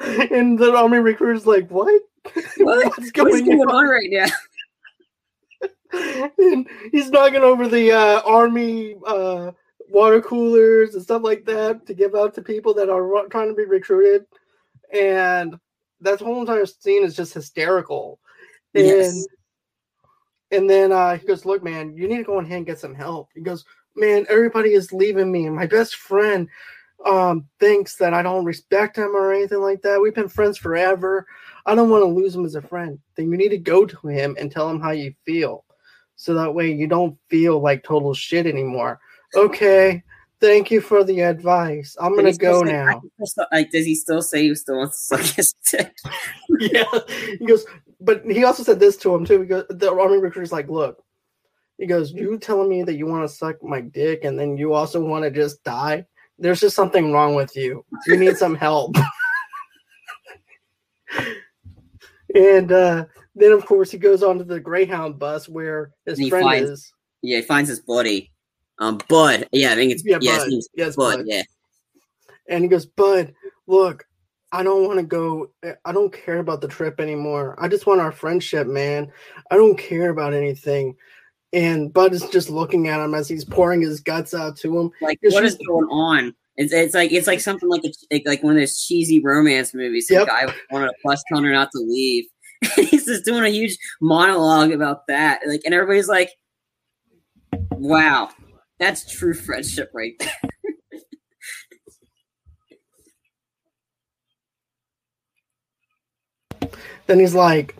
and 0.30 0.58
the 0.58 0.74
army 0.76 0.98
recruiter's 0.98 1.46
like, 1.46 1.70
What? 1.70 2.02
what? 2.58 2.84
What's 2.84 2.98
what's 2.98 3.10
going 3.12 3.44
going 3.46 3.60
on? 3.62 3.74
on 3.74 3.88
right 3.88 4.08
now? 4.10 4.26
and 6.38 6.68
he's 6.92 7.10
knocking 7.10 7.42
over 7.42 7.66
the 7.66 7.90
uh, 7.92 8.20
army 8.26 8.96
uh, 9.06 9.50
water 9.90 10.20
coolers 10.20 10.94
and 10.94 11.02
stuff 11.02 11.22
like 11.22 11.44
that 11.46 11.86
to 11.86 11.94
give 11.94 12.14
out 12.14 12.34
to 12.34 12.42
people 12.42 12.74
that 12.74 12.90
are 12.90 13.26
trying 13.28 13.48
to 13.48 13.54
be 13.54 13.64
recruited. 13.64 14.26
and 14.92 15.58
that 16.00 16.20
whole 16.20 16.40
entire 16.40 16.64
scene 16.66 17.04
is 17.04 17.16
just 17.16 17.34
hysterical. 17.34 18.20
And 18.74 18.86
Yes. 18.86 19.26
and 20.50 20.68
then 20.70 20.92
uh, 20.92 21.18
he 21.18 21.26
goes, 21.26 21.44
"Look, 21.44 21.62
man, 21.62 21.96
you 21.96 22.08
need 22.08 22.18
to 22.18 22.24
go 22.24 22.38
ahead 22.38 22.58
and 22.58 22.66
get 22.66 22.78
some 22.78 22.94
help." 22.94 23.28
He 23.34 23.40
goes, 23.40 23.64
"Man, 23.96 24.24
everybody 24.30 24.72
is 24.72 24.92
leaving 24.92 25.30
me. 25.30 25.48
My 25.50 25.66
best 25.66 25.96
friend 25.96 26.48
um, 27.04 27.46
thinks 27.60 27.96
that 27.96 28.14
I 28.14 28.22
don't 28.22 28.44
respect 28.44 28.96
him 28.96 29.14
or 29.14 29.32
anything 29.32 29.60
like 29.60 29.82
that. 29.82 30.00
We've 30.00 30.14
been 30.14 30.28
friends 30.28 30.56
forever. 30.56 31.26
I 31.66 31.74
don't 31.74 31.90
want 31.90 32.02
to 32.02 32.08
lose 32.08 32.34
him 32.34 32.44
as 32.44 32.54
a 32.54 32.62
friend. 32.62 32.98
Then 33.16 33.30
you 33.30 33.36
need 33.36 33.50
to 33.50 33.58
go 33.58 33.84
to 33.84 34.08
him 34.08 34.36
and 34.38 34.50
tell 34.50 34.70
him 34.70 34.80
how 34.80 34.92
you 34.92 35.12
feel, 35.26 35.64
so 36.16 36.32
that 36.34 36.54
way 36.54 36.72
you 36.72 36.86
don't 36.86 37.18
feel 37.28 37.60
like 37.60 37.82
total 37.82 38.14
shit 38.14 38.46
anymore." 38.46 39.00
Okay. 39.34 40.02
Thank 40.40 40.70
you 40.70 40.80
for 40.80 41.02
the 41.02 41.20
advice. 41.22 41.96
I'm 42.00 42.14
gonna 42.14 42.32
go 42.32 42.64
say- 42.64 42.72
now. 42.72 43.02
Like, 43.50 43.70
does 43.72 43.84
he 43.84 43.94
still 43.94 44.22
say 44.22 44.42
he 44.44 44.54
still 44.54 44.78
wants 44.78 45.08
to 45.08 45.16
suck 45.16 45.34
his 45.34 45.54
dick? 45.70 45.96
yeah. 46.60 46.84
He 47.38 47.44
goes, 47.44 47.66
but 48.00 48.24
he 48.24 48.44
also 48.44 48.62
said 48.62 48.78
this 48.78 48.96
to 48.98 49.14
him 49.14 49.24
too. 49.24 49.40
He 49.40 49.48
goes, 49.48 49.64
the 49.68 49.90
army 49.90 50.18
recruiter's 50.18 50.52
like, 50.52 50.68
look, 50.68 51.02
he 51.76 51.86
goes, 51.86 52.12
you 52.12 52.38
telling 52.38 52.68
me 52.68 52.84
that 52.84 52.94
you 52.94 53.06
want 53.06 53.28
to 53.28 53.34
suck 53.34 53.62
my 53.62 53.80
dick 53.80 54.24
and 54.24 54.38
then 54.38 54.56
you 54.56 54.74
also 54.74 55.00
want 55.00 55.24
to 55.24 55.30
just 55.30 55.62
die? 55.64 56.06
There's 56.38 56.60
just 56.60 56.76
something 56.76 57.12
wrong 57.12 57.34
with 57.34 57.56
you. 57.56 57.84
You 58.06 58.16
need 58.16 58.36
some 58.36 58.54
help. 58.54 58.94
and 62.34 62.70
uh, 62.70 63.06
then, 63.34 63.50
of 63.52 63.66
course, 63.66 63.90
he 63.90 63.98
goes 63.98 64.22
on 64.22 64.38
to 64.38 64.44
the 64.44 64.60
Greyhound 64.60 65.18
bus 65.18 65.48
where 65.48 65.92
his 66.06 66.28
friend 66.28 66.44
finds- 66.44 66.70
is. 66.70 66.92
Yeah, 67.22 67.38
he 67.38 67.42
finds 67.42 67.68
his 67.68 67.80
buddy. 67.80 68.30
Um, 68.78 68.98
Bud. 69.08 69.48
Yeah, 69.52 69.72
I 69.72 69.74
think 69.74 69.92
it's 69.92 70.04
Yeah, 70.04 70.18
yeah, 70.20 70.38
Bud. 70.38 70.52
Yes, 70.74 70.96
Bud. 70.96 71.16
Bud. 71.18 71.26
Yeah, 71.26 71.42
And 72.48 72.62
he 72.64 72.68
goes, 72.68 72.86
Bud, 72.86 73.34
look, 73.66 74.04
I 74.52 74.62
don't 74.62 74.86
want 74.86 74.98
to 74.98 75.04
go. 75.04 75.50
I 75.84 75.92
don't 75.92 76.12
care 76.12 76.38
about 76.38 76.60
the 76.60 76.68
trip 76.68 77.00
anymore. 77.00 77.54
I 77.58 77.68
just 77.68 77.86
want 77.86 78.00
our 78.00 78.12
friendship, 78.12 78.66
man. 78.66 79.12
I 79.50 79.56
don't 79.56 79.76
care 79.76 80.10
about 80.10 80.32
anything. 80.32 80.96
And 81.52 81.92
Bud 81.92 82.12
is 82.12 82.26
just 82.28 82.50
looking 82.50 82.88
at 82.88 83.02
him 83.02 83.14
as 83.14 83.28
he's 83.28 83.44
pouring 83.44 83.80
his 83.80 84.00
guts 84.00 84.34
out 84.34 84.56
to 84.58 84.78
him. 84.78 84.90
like 85.00 85.18
what 85.22 85.44
is 85.44 85.56
going 85.56 85.88
on? 85.88 86.34
It's, 86.56 86.72
it's 86.72 86.94
like 86.94 87.12
it's 87.12 87.26
like 87.26 87.40
something 87.40 87.68
like 87.68 87.82
a, 87.84 88.22
like, 88.26 88.42
one 88.42 88.54
of 88.54 88.60
those 88.60 88.82
cheesy 88.82 89.20
romance 89.20 89.74
movies. 89.74 90.08
Some 90.08 90.18
Yep. 90.18 90.26
guy 90.26 90.54
wanted 90.70 90.90
a 90.90 90.94
plus 91.02 91.22
her 91.28 91.40
not 91.40 91.70
to 91.72 91.78
leave. 91.78 92.24
He's 92.76 93.04
just 93.04 93.24
doing 93.24 93.44
a 93.44 93.48
huge 93.48 93.78
monologue 94.00 94.72
about 94.72 95.06
that. 95.06 95.40
Like, 95.46 95.62
and 95.64 95.72
everybody's 95.72 96.08
like, 96.08 96.30
"Wow, 97.70 98.30
that's 98.78 99.10
true 99.10 99.34
friendship 99.34 99.90
right 99.94 100.14
there." 100.18 100.30
Then 107.06 107.18
he's 107.18 107.34
like, 107.34 107.74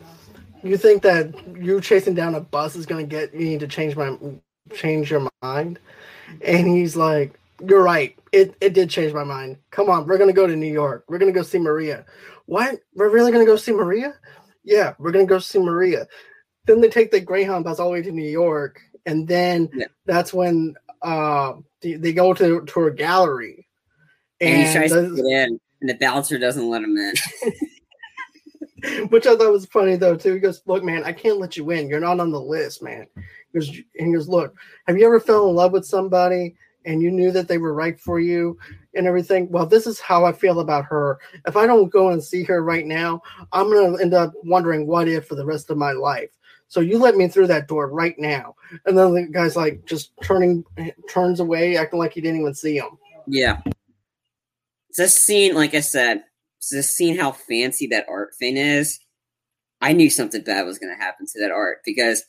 "You 0.62 0.76
think 0.76 1.03
that 1.03 1.34
you 1.57 1.80
chasing 1.80 2.14
down 2.14 2.34
a 2.34 2.40
bus 2.40 2.76
is 2.76 2.86
gonna 2.86 3.05
get 3.05 3.34
me 3.34 3.59
to 3.59 3.68
change 3.68 3.94
my 3.94 4.16
change 4.72 5.11
your 5.11 5.28
mind?" 5.42 5.78
And 6.42 6.66
he's 6.66 6.96
like, 6.96 7.38
"You're 7.66 7.82
right. 7.82 8.16
It 8.32 8.55
it 8.61 8.72
did 8.72 8.90
change 8.90 9.12
my 9.12 9.24
mind. 9.24 9.59
Come 9.70 9.90
on, 9.90 10.07
we're 10.07 10.18
gonna 10.18 10.32
go 10.32 10.46
to 10.46 10.57
New 10.57 10.72
York. 10.72 11.05
We're 11.09 11.18
gonna 11.18 11.32
go 11.32 11.42
see 11.42 11.59
Maria. 11.59 12.07
What? 12.46 12.80
We're 12.94 13.11
really 13.11 13.32
gonna 13.32 13.44
go 13.44 13.57
see 13.57 13.72
Maria? 13.72 14.14
Yeah, 14.64 14.94
we're 14.99 15.12
gonna 15.12 15.26
go 15.26 15.38
see 15.38 15.59
Maria." 15.59 16.07
Then 16.66 16.80
they 16.80 16.88
take 16.88 17.11
the 17.11 17.20
Greyhound 17.20 17.64
bus 17.64 17.78
all 17.78 17.88
the 17.88 17.92
way 17.92 18.03
to 18.03 18.12
New 18.12 18.28
York, 18.28 18.80
and 19.07 19.28
then 19.28 19.70
Yeah. 19.74 19.86
that's 20.07 20.32
when 20.32 20.74
uh 21.03 21.55
they, 21.80 21.94
they 21.94 22.12
go 22.12 22.34
to 22.34 22.64
to 22.64 22.84
a 22.84 22.90
gallery. 22.90 23.66
And, 24.40 24.66
he 24.66 24.72
tries 24.72 24.92
to 24.92 25.16
get 25.16 25.24
in, 25.24 25.61
and 25.80 25.90
the 25.90 25.94
bouncer 25.94 26.38
doesn't 26.38 26.68
let 26.68 26.82
him 26.82 26.96
in. 26.96 27.14
which 29.09 29.26
I 29.26 29.36
thought 29.36 29.53
was 29.53 29.66
funny 29.66 29.96
though 29.96 30.16
too. 30.16 30.34
He 30.34 30.40
goes, 30.40 30.62
"Look, 30.66 30.84
man, 30.84 31.05
I 31.05 31.12
can't 31.12 31.38
let 31.38 31.57
you 31.57 31.70
in. 31.70 31.88
You're 31.88 32.01
not 32.01 32.20
on 32.20 32.30
the 32.30 32.40
list, 32.40 32.82
man." 32.82 33.07
He 33.53 33.59
goes, 33.59 33.68
and 33.68 34.09
he 34.09 34.12
goes, 34.12 34.28
"Look, 34.28 34.55
have 34.86 34.96
you 34.96 35.07
ever 35.07 35.20
fell 35.20 35.49
in 35.49 35.57
love 35.57 35.72
with 35.72 35.84
somebody 35.84 36.55
and 36.84 37.03
you 37.03 37.11
knew 37.11 37.30
that 37.32 37.49
they 37.49 37.59
were 37.59 37.74
right 37.74 37.99
for 38.01 38.20
you 38.20 38.57
and 38.94 39.07
everything? 39.07 39.51
Well, 39.51 39.66
this 39.66 39.86
is 39.86 40.01
how 40.01 40.24
I 40.24 40.32
feel 40.32 40.61
about 40.61 40.84
her. 40.86 41.18
If 41.46 41.57
I 41.57 41.66
don't 41.66 41.90
go 41.90 42.11
and 42.11 42.22
see 42.22 42.44
her 42.44 42.62
right 42.62 42.86
now, 42.86 43.20
I'm 43.53 43.70
gonna 43.70 44.01
end 44.01 44.14
up 44.14 44.32
wondering 44.44 44.86
what 44.86 45.09
if 45.09 45.26
for 45.26 45.34
the 45.34 45.46
rest 45.46 45.70
of 45.70 45.76
my 45.76 45.92
life. 45.92 46.30
So 46.68 46.80
you 46.80 46.98
let 46.98 47.16
me 47.16 47.28
through 47.28 47.48
that 47.48 47.68
door 47.68 47.88
right 47.88 48.18
now." 48.18 48.54
And 48.86 48.96
then 48.96 49.14
the 49.14 49.22
guy's 49.22 49.56
like, 49.56 49.84
just 49.86 50.12
turning, 50.22 50.64
turns 51.08 51.40
away, 51.40 51.76
acting 51.76 51.98
like 51.98 52.12
he 52.12 52.20
didn't 52.20 52.40
even 52.40 52.54
see 52.54 52.76
him. 52.76 52.98
Yeah. 53.26 53.60
This 54.96 55.22
scene, 55.22 55.54
like 55.54 55.74
I 55.74 55.80
said, 55.80 56.24
just 56.60 56.96
seeing 56.96 57.16
how 57.16 57.32
fancy 57.32 57.86
that 57.88 58.06
art 58.08 58.34
thing 58.34 58.56
is, 58.56 58.98
I 59.80 59.92
knew 59.92 60.10
something 60.10 60.42
bad 60.42 60.66
was 60.66 60.78
going 60.78 60.94
to 60.94 61.02
happen 61.02 61.26
to 61.26 61.40
that 61.40 61.50
art 61.50 61.78
because, 61.84 62.24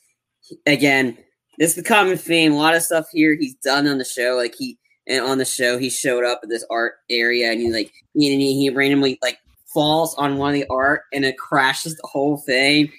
again, 0.66 1.18
this 1.58 1.70
is 1.70 1.76
the 1.76 1.82
common 1.82 2.16
theme. 2.16 2.52
A 2.52 2.56
lot 2.56 2.74
of 2.74 2.82
stuff 2.82 3.06
here 3.12 3.34
he's 3.34 3.56
done 3.56 3.86
on 3.86 3.98
the 3.98 4.04
show, 4.04 4.36
like 4.36 4.54
he 4.54 4.78
and 5.06 5.24
on 5.24 5.38
the 5.38 5.44
show 5.44 5.78
he 5.78 5.90
showed 5.90 6.24
up 6.24 6.40
at 6.42 6.48
this 6.48 6.64
art 6.70 6.94
area 7.10 7.50
and 7.50 7.60
he 7.60 7.72
like 7.72 7.92
he, 8.14 8.36
he 8.36 8.70
randomly 8.70 9.18
like 9.22 9.38
falls 9.72 10.14
on 10.14 10.38
one 10.38 10.54
of 10.54 10.60
the 10.60 10.66
art 10.70 11.02
and 11.12 11.24
it 11.24 11.36
crashes 11.38 11.96
the 11.96 12.06
whole 12.06 12.38
thing. 12.38 12.90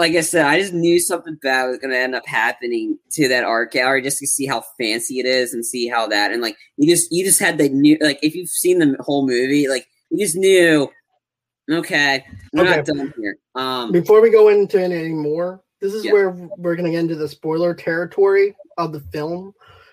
Like 0.00 0.14
I 0.16 0.22
said, 0.22 0.46
I 0.46 0.58
just 0.58 0.72
knew 0.72 0.98
something 0.98 1.36
bad 1.42 1.66
was 1.66 1.76
going 1.78 1.90
to 1.92 1.98
end 1.98 2.14
up 2.14 2.26
happening 2.26 2.98
to 3.12 3.28
that 3.28 3.44
art 3.44 3.70
gallery 3.70 4.00
just 4.00 4.18
to 4.20 4.26
see 4.26 4.46
how 4.46 4.64
fancy 4.80 5.20
it 5.20 5.26
is 5.26 5.52
and 5.52 5.64
see 5.64 5.88
how 5.88 6.06
that 6.08 6.32
and 6.32 6.40
like 6.40 6.56
you 6.78 6.88
just 6.88 7.12
you 7.12 7.22
just 7.22 7.38
had 7.38 7.58
the 7.58 7.68
new 7.68 7.98
like 8.00 8.18
if 8.22 8.34
you've 8.34 8.48
seen 8.48 8.78
the 8.78 8.96
whole 9.00 9.26
movie 9.26 9.68
like 9.68 9.86
you 10.10 10.24
just 10.24 10.36
knew 10.36 10.88
okay 11.70 12.24
we're 12.54 12.64
not 12.64 12.86
done 12.86 13.12
here 13.18 13.36
um 13.56 13.92
Before 13.92 14.22
we 14.22 14.30
go 14.30 14.48
into 14.48 14.78
it 14.78 14.90
anymore, 14.90 15.60
this 15.82 15.92
is 15.92 16.04
Yeah. 16.06 16.12
where 16.12 16.30
we're 16.30 16.76
going 16.76 16.86
to 16.86 16.92
get 16.92 17.00
into 17.00 17.14
the 17.14 17.28
spoiler 17.28 17.74
territory 17.74 18.56
of 18.78 18.92
the 18.92 19.00
film. 19.00 19.52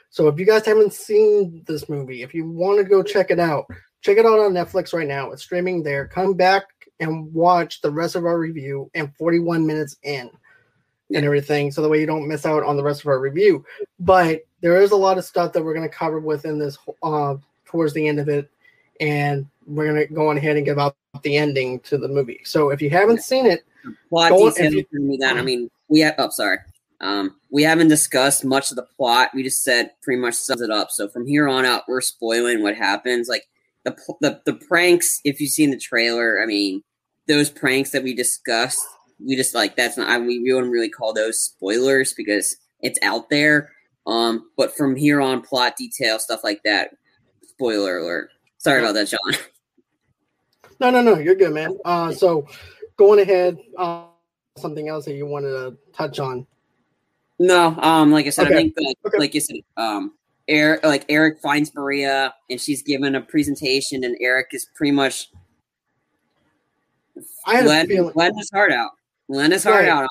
So 0.10 0.30
if 0.30 0.40
you 0.40 0.46
guys 0.46 0.66
haven't 0.66 0.94
seen 0.94 1.64
this 1.68 1.90
movie, 1.90 2.24
if 2.24 2.34
you 2.34 2.50
want 2.50 2.78
to 2.78 2.86
go 2.86 3.04
check 3.04 3.30
it 3.30 3.40
out, 3.40 3.66
check 4.02 4.18
it 4.18 4.26
out 4.26 4.40
on 4.40 4.54
Netflix 4.54 4.94
right 4.94 5.08
now. 5.08 5.32
It's 5.32 5.44
streaming 5.44 5.84
there. 5.84 6.08
Come 6.08 6.34
back 6.34 6.64
and 7.00 7.34
watch 7.34 7.82
the 7.82 7.92
rest 7.92 8.16
of 8.16 8.26
our 8.26 8.40
review 8.40 8.90
and 8.96 9.14
41 9.16 9.66
minutes 9.66 9.98
in 10.04 10.30
and 11.14 11.26
everything 11.26 11.72
so 11.72 11.82
the 11.82 11.88
way 11.90 12.00
you 12.00 12.06
don't 12.06 12.28
miss 12.28 12.46
out 12.46 12.64
on 12.64 12.76
the 12.76 12.84
rest 12.84 13.02
of 13.02 13.08
our 13.08 13.20
review. 13.20 13.64
But 14.00 14.46
there 14.62 14.82
is 14.82 14.92
a 14.92 14.96
lot 14.96 15.18
of 15.18 15.26
stuff 15.26 15.54
that 15.54 15.64
we're 15.64 15.74
going 15.74 15.88
to 15.88 15.96
cover 15.96 16.20
within 16.20 16.60
this 16.60 16.78
uh 17.04 17.36
towards 17.66 17.94
the 17.94 18.08
end 18.08 18.20
of 18.20 18.30
it 18.30 18.50
and 19.00 19.46
we're 19.66 19.86
going 19.94 20.08
to 20.08 20.14
go 20.14 20.30
on 20.30 20.38
ahead 20.38 20.56
and 20.58 20.66
give 20.66 20.80
out 20.80 20.96
the 21.22 21.38
ending 21.38 21.80
to 21.82 21.98
the 21.98 22.08
movie. 22.08 22.40
So 22.44 22.70
if 22.70 22.82
you 22.82 22.90
haven't 22.90 23.22
seen 23.22 23.46
it, 23.46 23.66
plot 24.10 24.32
Go 24.32 24.48
if 24.48 24.56
details 24.56 24.86
you- 24.92 25.00
me 25.02 25.18
that. 25.18 25.38
I 25.38 25.42
mean 25.42 25.70
we 25.88 26.00
have 26.02 26.16
oh 26.18 26.30
sorry. 26.30 26.58
Um 27.00 27.36
we 27.52 27.64
haven't 27.64 27.88
discussed 27.90 28.44
much 28.44 28.72
of 28.72 28.76
the 28.76 28.84
plot. 28.98 29.30
We 29.34 29.44
just 29.44 29.64
said 29.64 29.92
pretty 30.02 30.20
much 30.20 30.34
sums 30.34 30.62
it 30.62 30.72
up. 30.72 30.90
So 30.92 31.08
from 31.08 31.26
here 31.28 31.48
on 31.48 31.66
out 31.66 31.84
we're 31.88 32.02
spoiling 32.02 32.64
what 32.64 32.76
happens. 32.76 33.30
Like 33.30 33.48
the 33.88 34.16
the, 34.22 34.42
the 34.46 34.54
pranks 34.54 35.22
if 35.24 35.40
you've 35.40 35.52
seen 35.52 35.72
the 35.72 35.78
trailer 35.78 36.42
i 36.42 36.46
mean 36.46 36.84
those 37.28 37.50
pranks 37.50 37.92
that 37.92 38.04
we 38.04 38.14
discussed 38.14 38.82
we 39.26 39.36
just 39.36 39.56
like 39.56 39.76
that's 39.76 39.98
not 39.98 40.10
I, 40.10 40.18
we 40.20 40.40
wouldn't 40.52 40.72
really 40.72 40.90
call 40.90 41.14
those 41.14 41.40
spoilers 41.40 42.14
because 42.14 42.56
it's 42.82 43.00
out 43.02 43.30
there 43.30 43.72
um 44.06 44.50
but 44.58 44.76
from 44.76 44.96
here 44.96 45.22
on 45.22 45.42
plot 45.42 45.76
detail 45.78 46.20
stuff 46.20 46.44
like 46.44 46.62
that 46.64 46.92
spoiler 47.42 47.98
alert 48.00 48.30
sorry 48.58 48.82
about 48.82 48.94
that 48.94 49.08
john 49.08 49.20
No, 50.80 50.92
no, 50.92 51.02
no, 51.02 51.18
you're 51.18 51.36
good, 51.36 51.54
man. 51.54 51.78
Uh, 51.86 52.12
so 52.12 52.48
going 52.98 53.20
ahead, 53.20 53.58
uh, 53.78 54.06
something 54.58 54.88
else 54.88 55.06
that 55.06 55.16
you 55.16 55.26
wanted 55.26 55.50
to 55.50 55.78
touch 55.94 56.20
on. 56.20 56.46
No, 57.40 57.76
um, 57.80 58.12
like 58.12 58.26
I 58.26 58.30
said, 58.30 58.48
Okay. 58.48 58.54
I 58.54 58.58
think 58.58 58.76
that, 58.76 58.96
Okay. 59.06 59.18
like 59.18 59.34
you 59.34 59.42
said, 59.42 59.58
um, 59.76 60.14
Eric, 60.48 60.84
like 60.86 61.06
Eric 61.10 61.40
finds 61.42 61.74
Maria, 61.74 62.34
and 62.50 62.60
she's 62.60 62.82
given 62.82 63.16
a 63.16 63.22
presentation, 63.22 64.04
and 64.04 64.16
Eric 64.22 64.48
is 64.52 64.68
pretty 64.76 64.92
much 64.92 65.30
I 67.48 67.56
had 67.56 67.66
a 67.66 67.88
feeling. 67.88 68.12
letting 68.16 68.38
his 68.38 68.52
heart 68.52 68.72
out, 68.72 68.92
letting 69.30 69.52
his 69.54 69.64
heart 69.64 69.86
Right. 69.86 69.90
out. 69.90 70.08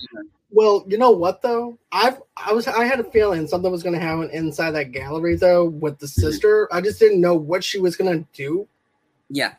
Well, 0.51 0.85
you 0.89 0.97
know 0.97 1.11
what 1.11 1.43
though? 1.43 1.79
I've 1.93 2.23
I 2.37 2.53
was 2.53 2.67
I 2.67 2.85
had 2.85 3.01
a 3.01 3.05
feeling 3.05 3.47
something 3.47 3.71
was 3.71 3.83
going 3.83 3.95
to 3.95 4.01
happen 4.01 4.31
inside 4.31 4.71
that 4.73 4.93
gallery 4.93 5.37
though 5.37 5.67
with 5.67 5.99
the 5.99 6.07
mm-hmm. 6.07 6.21
sister. 6.21 6.69
I 6.73 6.81
just 6.81 6.99
didn't 6.99 7.21
know 7.21 7.35
what 7.35 7.63
she 7.63 7.79
was 7.79 7.97
going 7.97 8.19
to 8.19 8.27
do. 8.33 8.67
Yeah, 9.29 9.55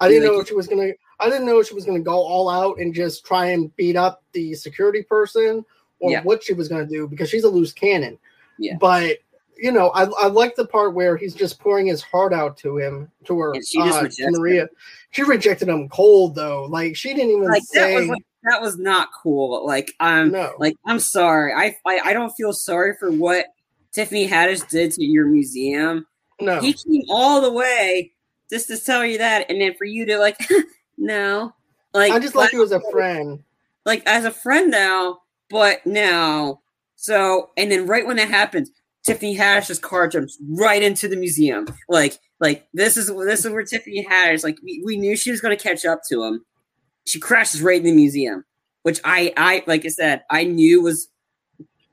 I 0.00 0.08
didn't 0.08 0.24
Yeah, 0.24 0.28
know 0.30 0.40
if 0.40 0.48
she 0.48 0.54
was 0.54 0.66
going 0.66 0.92
to. 0.92 0.94
I 1.20 1.30
didn't 1.30 1.46
know 1.46 1.60
if 1.60 1.68
she 1.68 1.74
was 1.74 1.84
going 1.84 1.98
to 1.98 2.04
go 2.04 2.16
all 2.16 2.50
out 2.50 2.78
and 2.78 2.92
just 2.92 3.24
try 3.24 3.46
and 3.46 3.74
beat 3.76 3.96
up 3.96 4.22
the 4.32 4.54
security 4.54 5.02
person 5.02 5.64
or 6.00 6.10
Yeah. 6.10 6.22
what 6.24 6.42
she 6.42 6.52
was 6.52 6.68
going 6.68 6.86
to 6.86 6.92
do 6.92 7.06
because 7.06 7.30
she's 7.30 7.44
a 7.44 7.48
loose 7.48 7.72
cannon. 7.72 8.18
Yeah. 8.58 8.76
But 8.80 9.18
you 9.62 9.70
know, 9.70 9.90
I 9.90 10.06
I 10.20 10.26
like 10.26 10.56
the 10.56 10.66
part 10.66 10.92
where 10.92 11.16
he's 11.16 11.34
just 11.34 11.60
pouring 11.60 11.86
his 11.86 12.02
heart 12.02 12.32
out 12.32 12.56
to 12.58 12.78
him 12.78 13.08
to 13.26 13.38
her. 13.38 13.52
And 13.54 13.64
she 13.64 13.80
uh, 13.80 13.84
to 13.84 14.02
rejects 14.02 14.36
Maria. 14.36 14.68
She 15.12 15.22
rejected 15.22 15.68
him 15.68 15.88
cold 15.88 16.34
though. 16.34 16.64
Like 16.64 16.96
she 16.96 17.14
didn't 17.14 17.30
even 17.30 17.44
like 17.44 17.62
that 17.62 17.68
say 17.68 17.94
was 17.94 18.08
like, 18.08 18.24
that 18.42 18.60
was 18.60 18.76
not 18.76 19.10
cool. 19.22 19.64
Like 19.64 19.94
I'm 20.00 20.32
no. 20.32 20.52
like 20.58 20.74
I'm 20.84 20.98
sorry. 20.98 21.52
I, 21.54 21.76
I 21.86 22.10
I 22.10 22.12
don't 22.12 22.32
feel 22.32 22.52
sorry 22.52 22.96
for 22.98 23.12
what 23.12 23.46
Tiffany 23.92 24.28
Haddish 24.28 24.68
did 24.68 24.90
to 24.94 25.04
your 25.04 25.26
museum. 25.26 26.08
no. 26.40 26.60
He 26.60 26.72
came 26.72 27.04
all 27.08 27.40
the 27.40 27.52
way 27.52 28.10
just 28.50 28.66
to 28.66 28.76
tell 28.76 29.04
you 29.04 29.18
that, 29.18 29.48
and 29.48 29.60
then 29.60 29.74
for 29.74 29.84
you 29.84 30.04
to 30.06 30.18
like, 30.18 30.40
no, 30.98 31.54
like 31.94 32.10
I 32.10 32.18
just 32.18 32.34
like 32.34 32.52
you 32.52 32.64
as 32.64 32.72
a 32.72 32.80
friend. 32.90 33.44
like 33.86 34.02
as 34.06 34.24
a 34.24 34.32
friend 34.32 34.72
now, 34.72 35.20
but 35.48 35.86
now, 35.86 36.62
so 36.96 37.50
and 37.56 37.70
then 37.70 37.86
right 37.86 38.04
when 38.04 38.16
that 38.16 38.28
happens, 38.28 38.72
Tiffany 39.04 39.36
Haddish's 39.36 39.78
car 39.78 40.06
jumps 40.06 40.38
right 40.48 40.82
into 40.82 41.08
the 41.08 41.16
museum. 41.16 41.66
Like, 41.88 42.18
like 42.40 42.66
this 42.72 42.96
is 42.96 43.08
this 43.08 43.44
is 43.44 43.50
where 43.50 43.64
Tiffany 43.64 44.06
Haddish. 44.08 44.44
Like 44.44 44.58
we, 44.62 44.82
we 44.84 44.96
knew 44.96 45.16
she 45.16 45.30
was 45.30 45.40
going 45.40 45.56
to 45.56 45.62
catch 45.62 45.84
up 45.84 46.00
to 46.08 46.22
him. 46.22 46.44
She 47.04 47.18
crashes 47.18 47.62
right 47.62 47.78
in 47.78 47.84
the 47.84 47.92
museum, 47.92 48.44
which 48.82 49.00
I 49.04 49.32
I 49.36 49.64
like 49.66 49.84
I 49.84 49.88
said 49.88 50.22
I 50.30 50.44
knew 50.44 50.82
was 50.82 51.08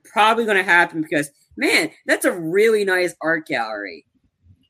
probably 0.04 0.44
going 0.44 0.56
to 0.56 0.62
happen 0.62 1.02
because 1.02 1.30
man, 1.56 1.90
that's 2.06 2.24
a 2.24 2.32
really 2.32 2.84
nice 2.84 3.14
art 3.20 3.46
gallery. 3.46 4.06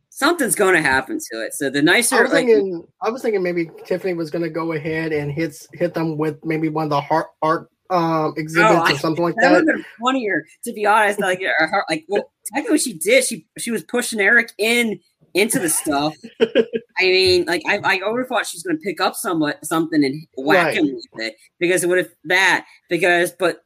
Something's 0.09 0.55
going 0.55 0.75
to 0.75 0.83
happen 0.83 1.19
to 1.33 1.43
it. 1.43 1.55
So 1.55 1.71
the 1.71 1.81
nicer, 1.81 2.17
I 2.17 2.23
was 2.23 2.33
like, 2.33 2.47
thinking, 2.47 2.85
I 3.01 3.11
was 3.11 3.23
thinking 3.23 3.43
maybe 3.43 3.71
Tiffany 3.87 4.13
was 4.13 4.31
going 4.31 4.43
to 4.43 4.51
go 4.51 4.73
ahead 4.73 5.13
and 5.13 5.31
hit 5.31 5.57
hit 5.73 5.95
them 5.95 6.19
with 6.19 6.45
maybe 6.45 6.69
one 6.69 6.85
of 6.85 6.91
the 6.91 7.03
art 7.11 7.29
art 7.43 7.71
um 7.91 8.35
exhibits 8.37 8.73
Oh, 8.73 8.95
or 8.95 8.99
something 8.99 9.25
like 9.25 9.35
that 9.37 9.43
That 9.43 9.51
would 9.51 9.69
have 9.69 9.77
been 9.77 9.85
funnier 10.01 10.47
to 10.65 10.73
be 10.73 10.87
honest. 10.87 11.21
Like, 11.21 11.41
her, 11.43 11.85
like, 11.91 12.05
well, 12.09 12.31
technically, 12.47 12.75
what 12.75 12.81
she 12.81 12.93
did. 12.95 13.25
She 13.25 13.47
she 13.59 13.71
was 13.71 13.83
pushing 13.85 14.21
Eric 14.21 14.53
in 14.59 15.01
into 15.35 15.59
the 15.59 15.69
stuff. 15.69 16.15
I 16.41 17.03
mean, 17.03 17.45
like, 17.47 17.63
I 17.67 17.79
I 17.79 17.97
have 17.97 18.29
thought 18.29 18.47
she 18.47 18.57
was 18.57 18.63
going 18.63 18.77
to 18.79 18.83
pick 18.83 19.01
up 19.01 19.15
somewhat 19.15 19.65
something 19.65 20.05
and 20.05 20.27
whack 20.37 20.67
Right. 20.67 20.77
him 20.77 20.95
with 20.95 21.25
it 21.27 21.37
because 21.59 21.85
it 21.85 21.89
would 21.89 21.99
have 21.99 22.11
that 22.25 22.67
because 22.89 23.33
but 23.33 23.65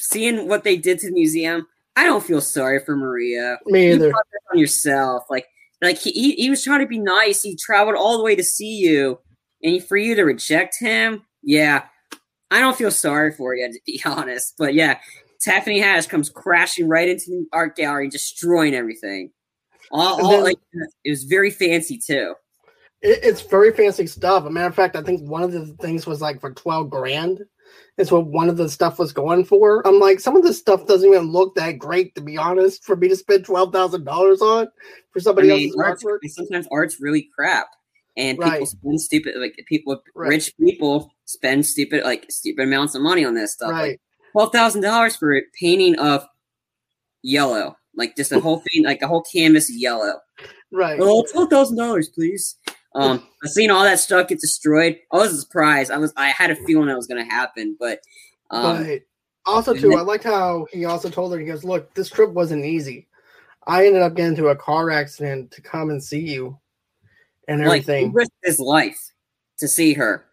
seeing 0.00 0.48
what 0.48 0.64
they 0.64 0.76
did 0.76 0.98
to 1.00 1.08
the 1.08 1.12
museum, 1.12 1.66
I 1.96 2.04
don't 2.04 2.24
feel 2.24 2.40
sorry 2.40 2.80
for 2.84 2.96
Maria. 2.96 3.58
Me 3.66 3.92
either. 3.92 4.06
this 4.08 4.14
on 4.52 4.58
yourself, 4.58 5.24
like. 5.28 5.46
Like 5.80 5.98
he, 5.98 6.10
he, 6.10 6.32
he 6.32 6.50
was 6.50 6.64
trying 6.64 6.80
to 6.80 6.88
be 6.88 6.98
nice. 6.98 7.40
He 7.42 7.54
traveled 7.54 7.94
all 7.94 8.18
the 8.18 8.24
way 8.24 8.34
to 8.34 8.42
see 8.42 8.78
you, 8.78 9.20
and 9.62 9.80
for 9.84 9.96
you 9.96 10.16
to 10.16 10.24
reject 10.24 10.74
him, 10.80 11.22
yeah, 11.44 11.84
I 12.50 12.60
don't 12.60 12.76
feel 12.76 12.90
sorry 12.90 13.32
for 13.32 13.54
you 13.54 13.70
to 13.72 13.78
be 13.86 14.00
honest. 14.06 14.54
But 14.58 14.74
yeah, 14.74 14.98
Tiffany 15.40 15.80
Haddish 15.80 16.08
comes 16.08 16.30
crashing 16.30 16.88
right 16.88 17.08
into 17.08 17.26
the 17.30 17.46
art 17.52 17.76
gallery, 17.76 18.08
destroying 18.08 18.74
everything. 18.74 19.30
All, 19.90 20.22
all 20.24 20.30
then- 20.32 20.44
like 20.44 20.58
it 21.04 21.10
was 21.10 21.24
very 21.24 21.50
fancy 21.50 21.98
too. 21.98 22.34
It, 23.00 23.20
it's 23.22 23.42
very 23.42 23.72
fancy 23.72 24.06
stuff. 24.06 24.44
A 24.44 24.50
matter 24.50 24.66
of 24.68 24.74
fact, 24.74 24.96
I 24.96 25.02
think 25.02 25.28
one 25.28 25.42
of 25.42 25.52
the 25.52 25.66
things 25.80 26.06
was 26.06 26.20
like 26.20 26.40
for 26.40 26.52
twelve 26.52 26.90
grand. 26.90 27.40
Is 27.98 28.10
what 28.12 28.26
one 28.26 28.48
of 28.48 28.56
the 28.56 28.68
stuff 28.68 28.98
was 28.98 29.12
going 29.12 29.44
for. 29.44 29.86
I'm 29.86 29.98
like, 29.98 30.20
some 30.20 30.36
of 30.36 30.42
this 30.44 30.56
stuff 30.58 30.86
doesn't 30.86 31.06
even 31.08 31.32
look 31.32 31.54
that 31.56 31.78
great, 31.78 32.14
to 32.14 32.20
be 32.22 32.38
honest, 32.38 32.84
for 32.84 32.94
me 32.96 33.08
to 33.08 33.16
spend 33.16 33.44
twelve 33.44 33.72
thousand 33.72 34.04
dollars 34.04 34.40
on 34.40 34.68
for 35.10 35.18
I 35.18 35.22
somebody 35.22 35.48
mean, 35.48 35.68
else's 35.68 35.76
art's, 35.84 36.04
artwork. 36.04 36.18
sometimes 36.28 36.66
art's 36.70 37.00
really 37.00 37.28
crap, 37.34 37.66
and 38.16 38.38
people 38.38 38.66
spend 38.66 39.00
stupid 39.00 39.34
like 39.38 39.58
people, 39.68 40.00
Right. 40.14 40.28
rich 40.28 40.54
people 40.58 41.10
spend 41.28 41.66
stupid 41.66 42.02
like 42.04 42.24
stupid 42.30 42.62
amounts 42.62 42.94
of 42.94 43.02
money 43.02 43.24
on 43.24 43.34
this 43.34 43.52
stuff. 43.52 43.72
Like 43.72 43.82
Right. 43.82 44.00
twelve 44.32 44.52
thousand 44.52 44.80
dollars 44.80 45.14
for 45.14 45.36
a 45.36 45.42
painting 45.60 45.98
of 45.98 46.24
yellow, 47.22 47.76
like 47.94 48.16
just 48.16 48.32
a 48.32 48.40
whole 48.40 48.60
thing, 48.72 48.84
like 48.84 49.02
a 49.02 49.06
whole 49.08 49.22
canvas 49.22 49.68
of 49.68 49.76
yellow. 49.76 50.14
Right. 50.72 50.98
Oh, 51.00 51.24
twelve 51.30 51.50
thousand 51.50 51.76
dollars, 51.76 52.08
please. 52.08 52.56
Um, 52.94 53.22
I've 53.44 53.50
seen 53.50 53.70
all 53.70 53.84
that 53.84 54.00
stuff 54.00 54.28
get 54.28 54.40
destroyed, 54.40 54.98
I 55.12 55.18
was 55.18 55.38
surprised. 55.40 55.90
I 55.92 55.98
was, 55.98 56.12
I 56.16 56.28
had 56.30 56.50
a 56.50 56.56
feeling 56.66 56.88
that 56.88 56.96
was 56.96 57.06
going 57.06 57.22
to 57.22 57.30
happen, 57.30 57.76
but 57.78 58.00
um, 58.50 58.84
but 58.86 59.00
also 59.44 59.74
too, 59.74 59.94
I 59.94 60.00
liked 60.00 60.24
how 60.24 60.66
he 60.72 60.86
also 60.86 61.10
told 61.10 61.32
her, 61.32 61.38
he 61.38 61.44
goes, 61.46 61.62
Look, 61.64 61.92
this 61.94 62.08
trip 62.08 62.30
wasn't 62.30 62.64
easy. 62.64 63.06
I 63.66 63.86
ended 63.86 64.00
up 64.02 64.14
getting 64.14 64.32
into 64.32 64.48
a 64.48 64.56
car 64.56 64.90
accident 64.90 65.50
to 65.52 65.60
come 65.60 65.90
and 65.90 66.02
see 66.02 66.20
you 66.20 66.58
and 67.46 67.60
like 67.60 67.84
he 67.84 67.92
everything. 67.92 68.12
risked 68.14 68.32
his 68.42 68.58
life 68.58 68.98
to 69.58 69.68
see 69.68 69.92
her, 69.92 70.24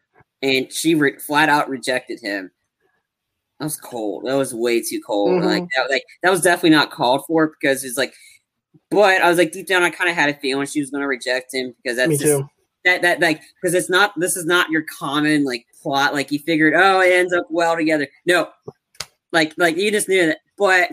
and 0.45 0.71
she 0.71 0.95
re- 0.95 1.17
flat 1.19 1.49
out 1.49 1.69
rejected 1.69 2.19
him. 2.21 2.51
That 3.59 3.65
was 3.65 3.77
cold. 3.77 4.25
That 4.25 4.35
was 4.35 4.53
way 4.53 4.81
too 4.81 5.01
cold. 5.05 5.41
Mhm. 5.41 5.45
Like 5.45 5.63
that, 5.75 5.89
like 5.89 6.03
that 6.23 6.29
was 6.29 6.41
definitely 6.41 6.71
not 6.71 6.91
called 6.91 7.23
for 7.27 7.47
because 7.59 7.83
it's 7.83 7.97
like. 7.97 8.13
But 8.91 9.21
I 9.21 9.29
was 9.29 9.37
like 9.37 9.51
deep 9.51 9.67
down, 9.67 9.83
I 9.83 9.89
kind 9.89 10.09
of 10.09 10.15
had 10.15 10.29
a 10.29 10.33
feeling 10.39 10.67
she 10.67 10.79
was 10.81 10.89
going 10.91 11.01
to 11.01 11.07
reject 11.07 11.53
him 11.53 11.73
because 11.81 11.97
that's 11.97 12.09
Me 12.09 12.17
just 12.17 12.25
too. 12.39 12.47
that 12.83 13.01
that 13.01 13.19
like 13.21 13.41
because 13.61 13.73
it's 13.73 13.89
not 13.89 14.11
this 14.19 14.35
is 14.37 14.45
not 14.45 14.69
your 14.69 14.83
common 14.99 15.43
like 15.45 15.65
plot 15.81 16.13
like 16.13 16.31
you 16.31 16.39
figured 16.39 16.73
oh 16.75 17.01
it 17.01 17.11
ends 17.11 17.33
up 17.33 17.45
well 17.49 17.75
together 17.75 18.07
no 18.25 18.49
like 19.31 19.53
like 19.57 19.75
you 19.77 19.91
just 19.91 20.07
knew 20.09 20.25
that 20.27 20.39
but 20.57 20.91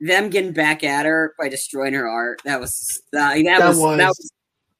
them 0.00 0.30
getting 0.30 0.52
back 0.52 0.84
at 0.84 1.04
her 1.04 1.34
by 1.38 1.48
destroying 1.48 1.92
her 1.92 2.08
art 2.08 2.40
that 2.44 2.58
was 2.60 3.02
that, 3.12 3.34
that, 3.34 3.58
That 3.58 3.68
was, 3.68 3.78
was- 3.78 3.98
that 3.98 4.08
was 4.08 4.30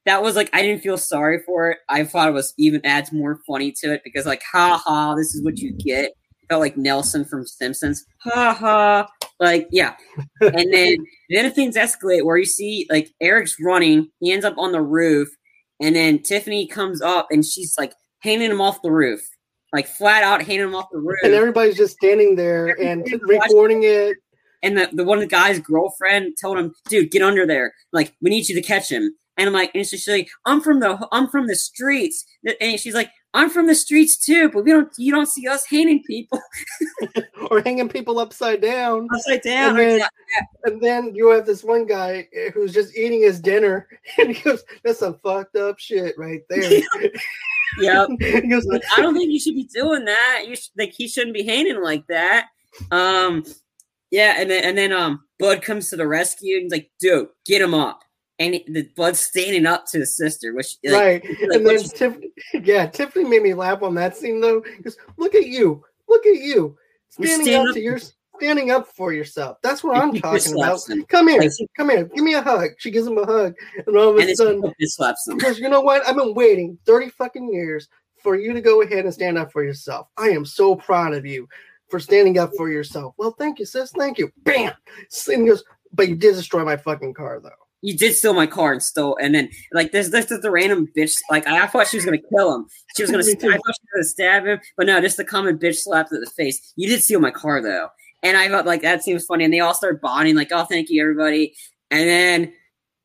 that 0.05 0.23
was 0.23 0.37
like 0.37 0.51
I 0.53 0.63
didn't 0.63 0.83
feel 0.83 0.99
sorry 0.99 1.41
for 1.45 1.71
it. 1.71 1.79
I 1.89 2.05
thought 2.05 2.29
it 2.29 2.33
was 2.33 2.55
even 2.59 2.85
adds 2.85 3.13
more 3.13 3.41
funny 3.47 3.73
to 3.83 3.93
it 3.93 4.03
because 4.05 4.27
like 4.27 4.43
ha 4.51 4.81
ha 4.85 5.15
this 5.15 5.35
is 5.35 5.45
what 5.45 5.59
you 5.59 5.73
get. 5.73 6.13
Felt 6.49 6.61
like 6.61 6.77
Nelson 6.77 7.25
from 7.25 7.47
Simpsons. 7.47 8.05
Ha 8.21 8.53
ha. 8.53 9.09
Like 9.39 9.69
yeah. 9.71 9.95
And 10.41 10.73
then 10.73 10.97
then 11.31 11.51
things 11.53 11.77
escalate 11.77 12.25
where 12.25 12.37
you 12.37 12.45
see 12.45 12.87
like 12.91 13.11
Eric's 13.21 13.57
running. 13.61 14.09
He 14.21 14.33
ends 14.33 14.45
up 14.45 14.59
on 14.59 14.73
the 14.73 14.83
roof. 14.83 15.29
And 15.81 15.97
then 15.97 16.23
Tiffany 16.23 16.67
comes 16.67 17.03
up 17.03 17.29
and 17.31 17.45
she's 17.45 17.75
like 17.79 17.93
hanging 18.21 18.51
him 18.51 18.61
off 18.61 18.83
the 18.83 18.93
roof, 18.93 19.21
like 19.73 19.89
flat 19.89 20.23
out 20.23 20.43
hanging 20.43 20.63
him 20.63 20.75
off 20.75 20.87
the 20.93 20.99
roof. 20.99 21.19
And 21.25 21.33
everybody's 21.33 21.77
just 21.77 21.97
standing 21.97 22.37
there 22.37 22.69
and 22.81 23.07
recording 23.23 23.83
it. 23.83 24.17
And 24.65 24.79
the, 24.79 24.89
the 24.93 25.03
one 25.05 25.19
of 25.19 25.23
the 25.23 25.29
guy's 25.29 25.59
girlfriend 25.59 26.37
told 26.41 26.57
him, 26.57 26.73
"Dude, 26.89 27.11
get 27.11 27.23
under 27.23 27.45
there. 27.45 27.73
Like 27.93 28.15
we 28.23 28.31
need 28.31 28.49
you 28.49 28.55
to 28.55 28.63
catch 28.63 28.89
him." 28.89 29.13
And 29.43 29.49
I'm 29.49 29.55
like, 29.55 29.73
and 29.75 29.85
she's 29.85 30.07
like, 30.07 30.31
"I'm 30.47 30.61
from 30.61 30.79
the 30.79 31.05
I'm 31.11 31.27
from 31.27 31.49
the 31.49 31.57
streets." 31.57 32.25
And 32.61 32.79
she's 32.79 32.95
like, 32.95 33.11
"I'm 33.35 33.51
from 33.51 33.67
the 33.67 33.75
streets 33.75 34.17
too, 34.17 34.49
but 34.51 34.63
we 34.63 34.71
don't 34.71 34.89
you 34.97 35.13
don't 35.13 35.27
see 35.27 35.49
us 35.49 35.65
hanging 35.69 36.01
people 36.05 36.41
or 37.51 37.61
hanging 37.61 37.89
people 37.89 38.21
upside 38.21 38.61
down. 38.61 39.09
upside 39.13 39.43
down." 39.43 39.71
And 39.71 39.79
then, 39.79 40.09
and 40.63 40.81
then 40.81 41.13
you 41.17 41.29
have 41.31 41.45
this 41.45 41.65
one 41.65 41.87
guy 41.87 42.29
who's 42.55 42.73
just 42.73 42.97
eating 42.97 43.23
his 43.23 43.41
dinner, 43.41 43.89
and 44.19 44.31
he 44.31 44.41
goes, 44.45 44.63
"That's 44.85 45.01
some 45.01 45.19
fucked 45.25 45.57
up 45.57 45.81
shit 45.81 46.15
right 46.17 46.43
there." 46.49 46.83
yep. 47.81 48.11
he 48.21 48.47
goes, 48.47 48.65
Like, 48.67 48.85
I 48.97 49.03
don't 49.03 49.15
think 49.15 49.33
you 49.33 49.41
should 49.41 49.57
be 49.57 49.69
doing 49.75 50.05
that. 50.05 50.45
You 50.47 50.55
should, 50.55 50.71
like 50.79 50.93
he 50.97 51.09
shouldn't 51.09 51.35
be 51.35 51.43
hanging 51.43 51.83
like 51.83 52.07
that. 52.07 52.47
Um, 52.93 53.43
yeah, 54.13 54.37
and 54.39 54.49
then 54.49 54.63
and 54.63 54.79
then 54.79 54.93
um, 54.93 55.25
Bud 55.41 55.63
comes 55.63 55.91
to 55.91 55.97
the 55.97 56.07
rescue 56.07 56.59
and 56.59 56.65
he's 56.67 56.73
like, 56.73 56.93
"Dude, 57.01 57.27
get 57.45 57.61
him 57.61 57.75
up." 57.75 58.03
And 58.39 58.61
the 58.69 58.89
blood 58.97 59.17
standing 59.17 59.67
up 59.67 59.87
to 59.89 59.99
his 59.99 60.17
sister, 60.17 60.55
which 60.55 60.77
like, 60.85 60.95
right. 60.95 61.25
like, 61.25 61.41
and 61.41 61.67
then 61.67 61.79
Tiffany, 61.83 62.33
yeah, 62.55 62.87
Tiffany 62.87 63.25
made 63.25 63.43
me 63.43 63.55
laugh 63.55 63.83
on 63.83 63.95
that 63.95 64.17
scene 64.17 64.41
though. 64.41 64.63
Because 64.77 64.97
look 65.17 65.35
at 65.35 65.47
you, 65.47 65.85
look 66.09 66.27
at 66.27 66.41
you, 66.41 66.77
standing 67.11 67.47
standing 67.47 67.61
up 67.61 67.69
up 67.69 67.75
to 67.75 67.81
your, 67.81 67.99
standing 68.37 68.71
up 68.71 68.89
for 68.89 69.13
yourself. 69.13 69.59
That's 69.63 69.85
what 69.85 69.97
I'm 69.97 70.15
talking 70.15 70.55
about. 70.55 70.89
him. 70.89 71.05
Come 71.05 71.29
here, 71.29 71.43
Like, 71.43 71.53
come 71.77 71.91
here, 71.91 72.05
give 72.07 72.25
me 72.25 72.35
a 72.35 72.43
hug. 72.43 72.71
She 72.79 72.91
gives 72.91 73.07
him 73.07 73.19
a 73.19 73.27
hug, 73.27 73.55
and 73.87 73.97
all 73.97 74.11
of 74.11 74.17
a 74.17 74.35
sudden, 74.35 74.75
slaps 74.81 75.29
him. 75.29 75.37
because 75.37 75.59
you 75.59 75.69
know 75.69 75.83
what? 75.83 76.05
I've 76.07 76.17
been 76.17 76.35
waiting 76.35 76.79
30 76.87 77.11
fucking 77.11 77.53
years 77.53 77.89
for 78.23 78.35
you 78.37 78.53
to 78.53 78.61
go 78.61 78.83
ahead 78.83 79.05
and 79.05 79.15
stand 79.15 79.39
up 79.39 79.53
for 79.53 79.63
yourself. 79.63 80.09
I 80.17 80.31
am 80.31 80.45
so 80.45 80.75
proud 80.75 81.13
of 81.15 81.27
you 81.27 81.49
for 81.89 82.01
standing 82.01 82.39
up 82.39 82.51
for 82.57 82.71
yourself. 82.71 83.15
Well, 83.19 83.35
thank 83.39 83.59
you, 83.59 83.67
sis. 83.67 83.91
Thank 83.91 84.19
you. 84.19 84.33
Bam. 84.45 84.73
And 85.29 85.43
he 85.43 85.49
goes, 85.49 85.63
but 85.93 86.09
you 86.09 86.17
did 86.17 86.35
destroy 86.35 86.65
my 86.65 86.77
fucking 86.77 87.15
car, 87.15 87.41
though. 87.41 87.51
You 87.83 87.97
did 87.97 88.15
steal 88.15 88.33
my 88.33 88.47
car 88.47 88.73
and 88.73 88.83
stole, 88.83 89.19
and 89.21 89.35
then 89.35 89.51
like 89.73 89.93
this, 89.93 90.09
this 90.09 90.31
is 90.31 90.41
the 90.41 90.51
random 90.51 90.89
bitch. 90.97 91.21
Like 91.31 91.47
I 91.47 91.67
thought 91.67 91.89
she 91.89 91.97
was 91.97 92.05
gonna 92.05 92.19
kill 92.35 92.55
him. 92.55 92.67
She 92.97 93.03
was 93.03 93.11
gonna, 93.11 93.25
I 93.29 93.33
thought 93.33 93.41
she 93.43 93.51
was 93.53 93.79
gonna 93.93 94.05
stab 94.05 94.47
him, 94.47 94.61
but 94.77 94.87
no, 94.87 95.01
just 95.01 95.17
the 95.17 95.25
common 95.25 95.59
bitch 95.59 95.79
slap 95.79 96.09
to 96.09 96.19
the 96.19 96.31
face. 96.31 96.73
You 96.77 96.89
did 96.89 97.03
steal 97.03 97.21
my 97.21 97.33
car 97.33 97.61
though, 97.61 97.89
and 98.23 98.37
I 98.37 98.49
thought 98.49 98.67
like 98.67 98.83
that 98.83 99.03
seems 99.03 99.25
funny. 99.25 99.45
And 99.45 99.53
they 99.53 99.61
all 99.61 99.75
start 99.75 100.01
bonding, 100.01 100.37
like, 100.37 100.53
oh, 100.53 100.65
thank 100.65 100.91
you, 100.91 101.03
everybody. 101.03 101.55
And 101.91 102.09
then 102.09 102.53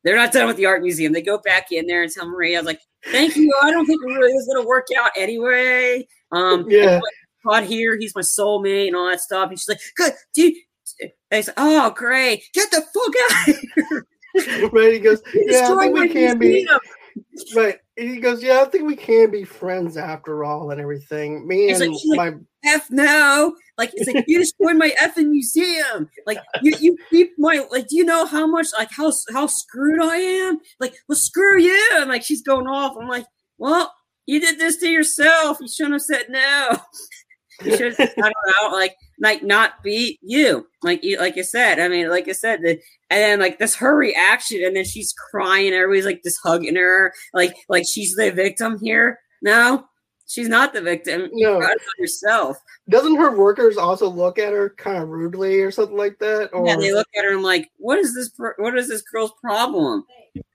they're 0.04 0.16
not 0.16 0.32
done 0.32 0.46
with 0.46 0.56
the 0.56 0.66
art 0.66 0.82
museum. 0.82 1.12
They 1.12 1.22
go 1.22 1.38
back 1.38 1.72
in 1.72 1.86
there 1.86 2.02
and 2.02 2.10
tell 2.12 2.28
Maria, 2.28 2.58
I 2.58 2.60
was 2.60 2.66
like, 2.66 2.80
thank 3.10 3.36
you. 3.36 3.52
I 3.62 3.70
don't 3.72 3.84
think 3.84 4.00
it 4.02 4.06
really 4.06 4.32
is 4.32 4.46
gonna 4.46 4.66
work 4.66 4.86
out 4.96 5.10
anyway. 5.16 6.06
Um, 6.32 6.66
Yeah. 6.70 7.00
Todd 7.44 7.64
here, 7.64 7.96
he's 7.96 8.14
my 8.14 8.20
soulmate 8.20 8.88
and 8.88 8.96
all 8.96 9.08
that 9.08 9.20
stuff. 9.20 9.48
And 9.50 9.58
she's 9.58 9.68
like, 9.68 9.80
good, 9.96 10.12
dude. 10.34 10.54
I 11.30 11.40
said, 11.40 11.54
oh, 11.56 11.90
great. 11.90 12.42
Get 12.52 12.70
the 12.70 12.80
fuck 12.80 13.14
out 13.30 13.48
of 13.48 13.56
here. 13.90 14.06
right? 14.72 14.92
He 14.92 14.98
goes, 14.98 15.22
yeah, 15.34 15.72
I 15.72 15.78
think 15.78 15.94
we 15.94 16.08
can 16.08 16.38
be. 16.38 16.68
Right. 17.54 17.78
And 17.96 18.10
he 18.10 18.20
goes, 18.20 18.42
yeah, 18.42 18.60
I 18.60 18.64
think 18.66 18.84
we 18.84 18.96
can 18.96 19.30
be 19.30 19.44
friends 19.44 19.96
after 19.96 20.44
all 20.44 20.70
and 20.70 20.80
everything. 20.80 21.46
Me 21.46 21.70
and 21.70 21.80
like- 21.80 21.90
she's 22.00 22.16
like, 22.16 22.34
my 22.34 22.40
F 22.64 22.90
now, 22.90 23.52
Like 23.76 23.92
it's 23.94 24.12
like 24.12 24.24
you 24.28 24.38
destroyed 24.38 24.76
my 24.76 24.92
F 24.98 25.16
effing 25.16 25.30
museum. 25.30 26.08
Like 26.26 26.38
you 26.62 26.72
you 26.80 26.96
keep 27.10 27.32
my 27.38 27.64
like 27.70 27.86
do 27.88 27.96
you 27.96 28.04
know 28.04 28.26
how 28.26 28.46
much 28.46 28.66
like 28.76 28.90
how 28.90 29.12
how 29.32 29.46
screwed 29.46 30.02
I 30.02 30.16
am? 30.16 30.58
Like, 30.80 30.94
well 31.08 31.16
screw 31.16 31.60
you. 31.60 31.90
And 31.96 32.08
like 32.08 32.24
she's 32.24 32.42
going 32.42 32.66
off. 32.66 32.96
I'm 33.00 33.08
like, 33.08 33.26
well, 33.58 33.92
you 34.26 34.40
did 34.40 34.58
this 34.58 34.76
to 34.78 34.88
yourself. 34.88 35.58
You 35.60 35.68
shouldn't 35.68 35.94
have 35.94 36.02
said 36.02 36.26
no. 36.28 36.76
You 37.62 37.76
should 37.76 37.98
out 37.98 38.72
like 38.72 38.94
like 39.20 39.42
not 39.42 39.82
be 39.82 40.18
you. 40.22 40.66
Like 40.82 41.02
you 41.02 41.18
like 41.18 41.36
I 41.36 41.42
said. 41.42 41.80
I 41.80 41.88
mean, 41.88 42.08
like 42.08 42.28
I 42.28 42.32
said, 42.32 42.60
the, 42.62 42.70
and 42.70 42.80
then 43.20 43.40
like 43.40 43.58
this 43.58 43.74
her 43.76 43.96
reaction, 43.96 44.62
and 44.64 44.76
then 44.76 44.84
she's 44.84 45.12
crying. 45.30 45.72
Everybody's 45.72 46.04
like 46.06 46.22
just 46.22 46.40
hugging 46.42 46.76
her, 46.76 47.12
like 47.34 47.54
like 47.68 47.84
she's 47.88 48.14
the 48.14 48.30
victim 48.30 48.78
here. 48.80 49.18
No, 49.42 49.84
she's 50.26 50.48
not 50.48 50.72
the 50.72 50.82
victim. 50.82 51.28
No. 51.32 51.60
You 51.60 51.76
yourself. 51.98 52.58
Doesn't 52.88 53.16
her 53.16 53.36
workers 53.36 53.76
also 53.76 54.08
look 54.08 54.38
at 54.38 54.52
her 54.52 54.70
kind 54.70 55.02
of 55.02 55.08
rudely 55.08 55.60
or 55.60 55.70
something 55.70 55.96
like 55.96 56.18
that? 56.20 56.50
Or 56.52 56.66
Yeah, 56.66 56.76
they 56.76 56.92
look 56.92 57.08
at 57.16 57.24
her 57.24 57.32
and 57.32 57.42
like, 57.42 57.70
what 57.78 57.98
is 57.98 58.14
this? 58.14 58.28
pro- 58.30 58.54
What 58.58 58.78
is 58.78 58.88
this 58.88 59.02
girl's 59.02 59.32
problem? 59.42 60.04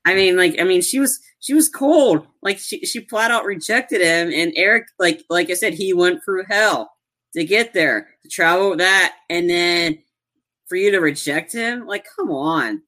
I 0.05 0.13
mean, 0.15 0.37
like, 0.37 0.59
I 0.59 0.63
mean, 0.63 0.81
she 0.81 0.99
was 0.99 1.19
she 1.39 1.53
was 1.53 1.69
cold. 1.69 2.25
Like, 2.41 2.59
she 2.59 2.85
she 2.85 3.05
flat 3.07 3.31
out 3.31 3.45
rejected 3.45 4.01
him, 4.01 4.31
and 4.33 4.53
Eric, 4.55 4.85
like, 4.99 5.23
like 5.29 5.49
I 5.49 5.55
said, 5.55 5.73
he 5.73 5.93
went 5.93 6.23
through 6.23 6.45
hell 6.49 6.92
to 7.33 7.43
get 7.43 7.73
there, 7.73 8.09
to 8.23 8.29
travel 8.29 8.75
that, 8.77 9.15
and 9.29 9.49
then 9.49 9.99
for 10.67 10.75
you 10.75 10.91
to 10.91 10.99
reject 10.99 11.53
him, 11.53 11.85
like, 11.85 12.05
come 12.15 12.31
on. 12.31 12.81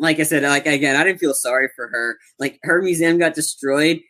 Like 0.00 0.20
I 0.20 0.22
said, 0.22 0.44
like 0.44 0.66
again, 0.66 0.94
I 0.94 1.02
didn't 1.02 1.18
feel 1.18 1.34
sorry 1.34 1.68
for 1.74 1.88
her. 1.88 2.18
Like 2.38 2.60
her 2.62 2.80
museum 2.80 3.18
got 3.18 3.34
destroyed. 3.34 4.00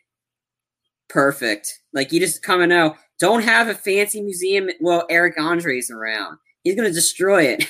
Perfect. 1.07 1.73
Like 1.93 2.11
you 2.11 2.19
just 2.19 2.43
come 2.43 2.61
and 2.61 2.69
know. 2.69 2.95
Don't 3.19 3.43
have 3.43 3.67
a 3.69 3.73
fancy 3.73 4.21
museum. 4.21 4.69
Well, 4.79 5.07
Eric 5.09 5.39
Andre's 5.39 5.89
around. 5.89 6.37
He's 6.63 6.75
gonna 6.75 6.91
destroy 6.91 7.45
it. 7.45 7.65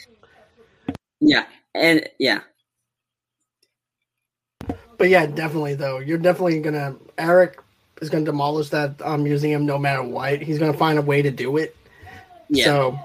yeah, 1.20 1.46
and 1.74 2.08
yeah, 2.20 2.42
But 5.00 5.08
yeah, 5.08 5.24
definitely 5.24 5.76
though. 5.76 5.98
You're 5.98 6.18
definitely 6.18 6.60
gonna 6.60 6.94
Eric 7.16 7.58
is 8.00 8.10
gonna 8.10 8.24
demolish 8.24 8.68
that 8.70 9.00
um, 9.02 9.22
museum 9.24 9.66
no 9.66 9.78
matter 9.78 10.02
what. 10.02 10.40
He's 10.42 10.58
gonna 10.58 10.72
find 10.76 10.98
a 10.98 11.02
way 11.02 11.22
to 11.22 11.30
do 11.30 11.56
it. 11.56 11.76
yeah. 12.48 12.64
So 12.64 12.98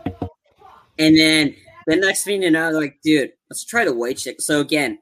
And 0.98 1.18
then 1.18 1.56
the 1.88 1.98
next 1.98 2.24
thing 2.24 2.44
you 2.44 2.52
know, 2.52 2.70
like, 2.72 2.98
dude, 3.04 3.32
let's 3.50 3.64
try 3.66 3.86
the 3.86 3.94
white 3.94 4.18
chick. 4.18 4.42
So 4.42 4.60
again, 4.60 5.00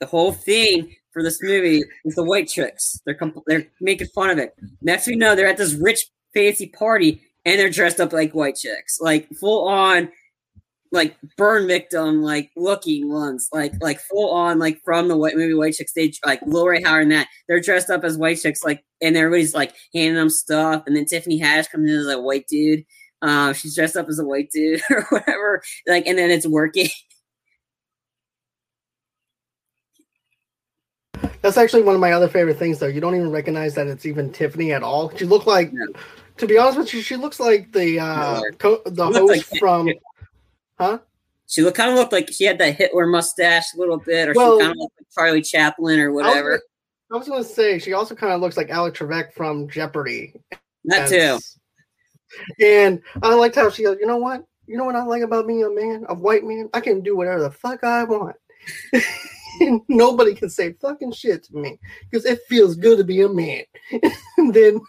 the 0.00 0.06
whole 0.06 0.32
thing 0.32 0.94
for 1.12 1.22
this 1.22 1.38
movie 1.42 1.82
is 2.04 2.14
the 2.14 2.24
white 2.24 2.48
chicks. 2.48 3.00
They're 3.04 3.16
compl- 3.16 3.42
they're 3.46 3.66
making 3.80 4.08
fun 4.08 4.30
of 4.30 4.38
it. 4.38 4.54
Next 4.82 5.04
thing 5.04 5.14
you 5.14 5.20
know, 5.20 5.34
they're 5.34 5.46
at 5.48 5.56
this 5.56 5.74
rich 5.74 6.06
fancy 6.34 6.66
party 6.68 7.22
and 7.44 7.58
they're 7.58 7.70
dressed 7.70 8.00
up 8.00 8.12
like 8.12 8.32
white 8.32 8.56
chicks, 8.56 8.98
like 9.00 9.28
full 9.40 9.68
on, 9.68 10.08
like 10.94 11.16
burn 11.36 11.66
victim, 11.66 12.22
like 12.22 12.50
looking 12.56 13.12
ones, 13.12 13.48
like 13.52 13.72
like 13.82 14.00
full 14.00 14.30
on, 14.30 14.58
like 14.58 14.80
from 14.84 15.08
the 15.08 15.16
white 15.16 15.36
movie 15.36 15.52
White 15.54 15.74
Chicks 15.74 15.90
stage, 15.90 16.20
like 16.24 16.40
Lori 16.46 16.82
Howard 16.82 17.02
and 17.02 17.12
that. 17.12 17.28
They're 17.48 17.60
dressed 17.60 17.90
up 17.90 18.04
as 18.04 18.16
white 18.16 18.40
chicks, 18.40 18.64
like, 18.64 18.84
and 19.02 19.16
everybody's 19.16 19.54
like 19.54 19.74
handing 19.92 20.14
them 20.14 20.30
stuff. 20.30 20.84
And 20.86 20.96
then 20.96 21.04
Tiffany 21.04 21.40
Haddish 21.40 21.70
comes 21.70 21.90
in 21.90 21.96
as 21.98 22.06
a 22.06 22.20
white 22.20 22.46
dude. 22.46 22.84
Uh, 23.20 23.52
she's 23.52 23.74
dressed 23.74 23.96
up 23.96 24.08
as 24.08 24.18
a 24.18 24.24
white 24.24 24.50
dude 24.52 24.80
or 24.90 25.02
whatever, 25.10 25.62
like, 25.86 26.06
and 26.06 26.16
then 26.16 26.30
it's 26.30 26.46
working. 26.46 26.88
that's 31.42 31.56
actually 31.58 31.82
one 31.82 31.94
of 31.94 32.00
my 32.00 32.12
other 32.12 32.28
favorite 32.28 32.58
things 32.58 32.78
though. 32.78 32.86
You 32.86 33.00
don't 33.00 33.14
even 33.14 33.30
recognize 33.30 33.74
that 33.74 33.86
it's 33.86 34.06
even 34.06 34.32
Tiffany 34.32 34.72
at 34.72 34.82
all. 34.82 35.14
She 35.16 35.24
looked 35.26 35.46
like 35.46 35.72
No. 35.72 35.86
to 36.38 36.46
be 36.46 36.56
honest 36.58 36.78
with 36.78 36.94
you, 36.94 37.02
she 37.02 37.16
looks 37.16 37.38
like 37.38 37.70
the 37.72 37.98
uh 38.00 38.40
co- 38.58 38.80
the 38.86 39.04
host 39.06 39.50
like- 39.52 39.60
from 39.60 39.90
huh? 40.78 40.98
She 41.46 41.62
look 41.62 41.74
kind 41.74 41.90
of 41.90 41.96
looked 41.96 42.12
like 42.12 42.30
she 42.32 42.44
had 42.44 42.58
that 42.58 42.76
Hitler 42.76 43.06
mustache 43.06 43.74
a 43.74 43.78
little 43.78 43.98
bit, 43.98 44.28
or 44.28 44.32
Well- 44.34 44.58
she 44.58 44.62
kind 44.62 44.72
of 44.72 44.78
looked 44.78 44.94
like 44.98 45.06
Charlie 45.14 45.42
Chaplin 45.42 46.00
or 46.00 46.12
whatever. 46.12 46.60
I 47.12 47.16
was 47.16 47.28
gonna 47.28 47.44
say 47.44 47.78
she 47.78 47.92
also 47.92 48.14
kind 48.14 48.32
of 48.32 48.40
looks 48.40 48.56
like 48.56 48.70
Alex 48.70 48.98
Trebek 48.98 49.32
from 49.34 49.68
Jeopardy. 49.68 50.34
That 50.86 51.08
too. 51.08 51.38
And 52.60 53.00
I 53.22 53.34
liked 53.34 53.54
how 53.54 53.70
she 53.70 53.84
goes, 53.84 53.98
you 54.00 54.06
know 54.06 54.16
what? 54.16 54.44
You 54.66 54.76
know 54.76 54.84
what 54.84 54.96
I 54.96 55.04
like 55.04 55.22
about 55.22 55.46
being 55.46 55.62
a 55.64 55.70
man, 55.70 56.06
a 56.08 56.14
white 56.14 56.44
man? 56.44 56.68
I 56.74 56.80
can 56.80 57.02
do 57.02 57.16
whatever 57.16 57.42
the 57.42 57.50
fuck 57.50 57.84
I 57.84 58.04
want. 58.04 58.36
and 59.60 59.80
nobody 59.88 60.34
can 60.34 60.50
say 60.50 60.72
fucking 60.80 61.12
shit 61.12 61.44
to 61.44 61.56
me 61.56 61.78
because 62.10 62.24
it 62.24 62.40
feels 62.48 62.74
good 62.74 62.98
to 62.98 63.04
be 63.04 63.20
a 63.22 63.28
man. 63.28 63.62
and 64.38 64.52
then 64.52 64.80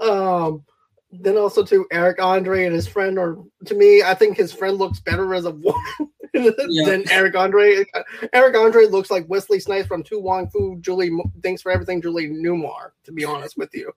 um 0.00 0.64
then 1.10 1.36
also 1.36 1.62
to 1.64 1.86
Eric 1.92 2.20
Andre 2.20 2.64
and 2.64 2.74
his 2.74 2.86
friend, 2.86 3.18
or 3.18 3.44
to 3.66 3.74
me, 3.74 4.02
I 4.02 4.14
think 4.14 4.36
his 4.36 4.52
friend 4.52 4.76
looks 4.76 5.00
better 5.00 5.34
as 5.34 5.44
a 5.44 5.52
woman 5.52 6.10
than 6.34 7.04
Eric 7.10 7.36
Andre. 7.36 7.84
Eric 8.32 8.56
Andre 8.56 8.86
looks 8.86 9.10
like 9.10 9.28
Wesley 9.28 9.60
Snipes 9.60 9.86
from 9.86 10.02
To 10.04 10.20
Wong 10.20 10.48
Foo, 10.50 10.78
Julie 10.80 11.10
Thanks 11.42 11.62
for 11.62 11.70
Everything, 11.72 12.02
Julie 12.02 12.28
Newmar, 12.28 12.90
to 13.04 13.12
be 13.12 13.24
honest 13.24 13.56
with 13.56 13.74
you. 13.74 13.92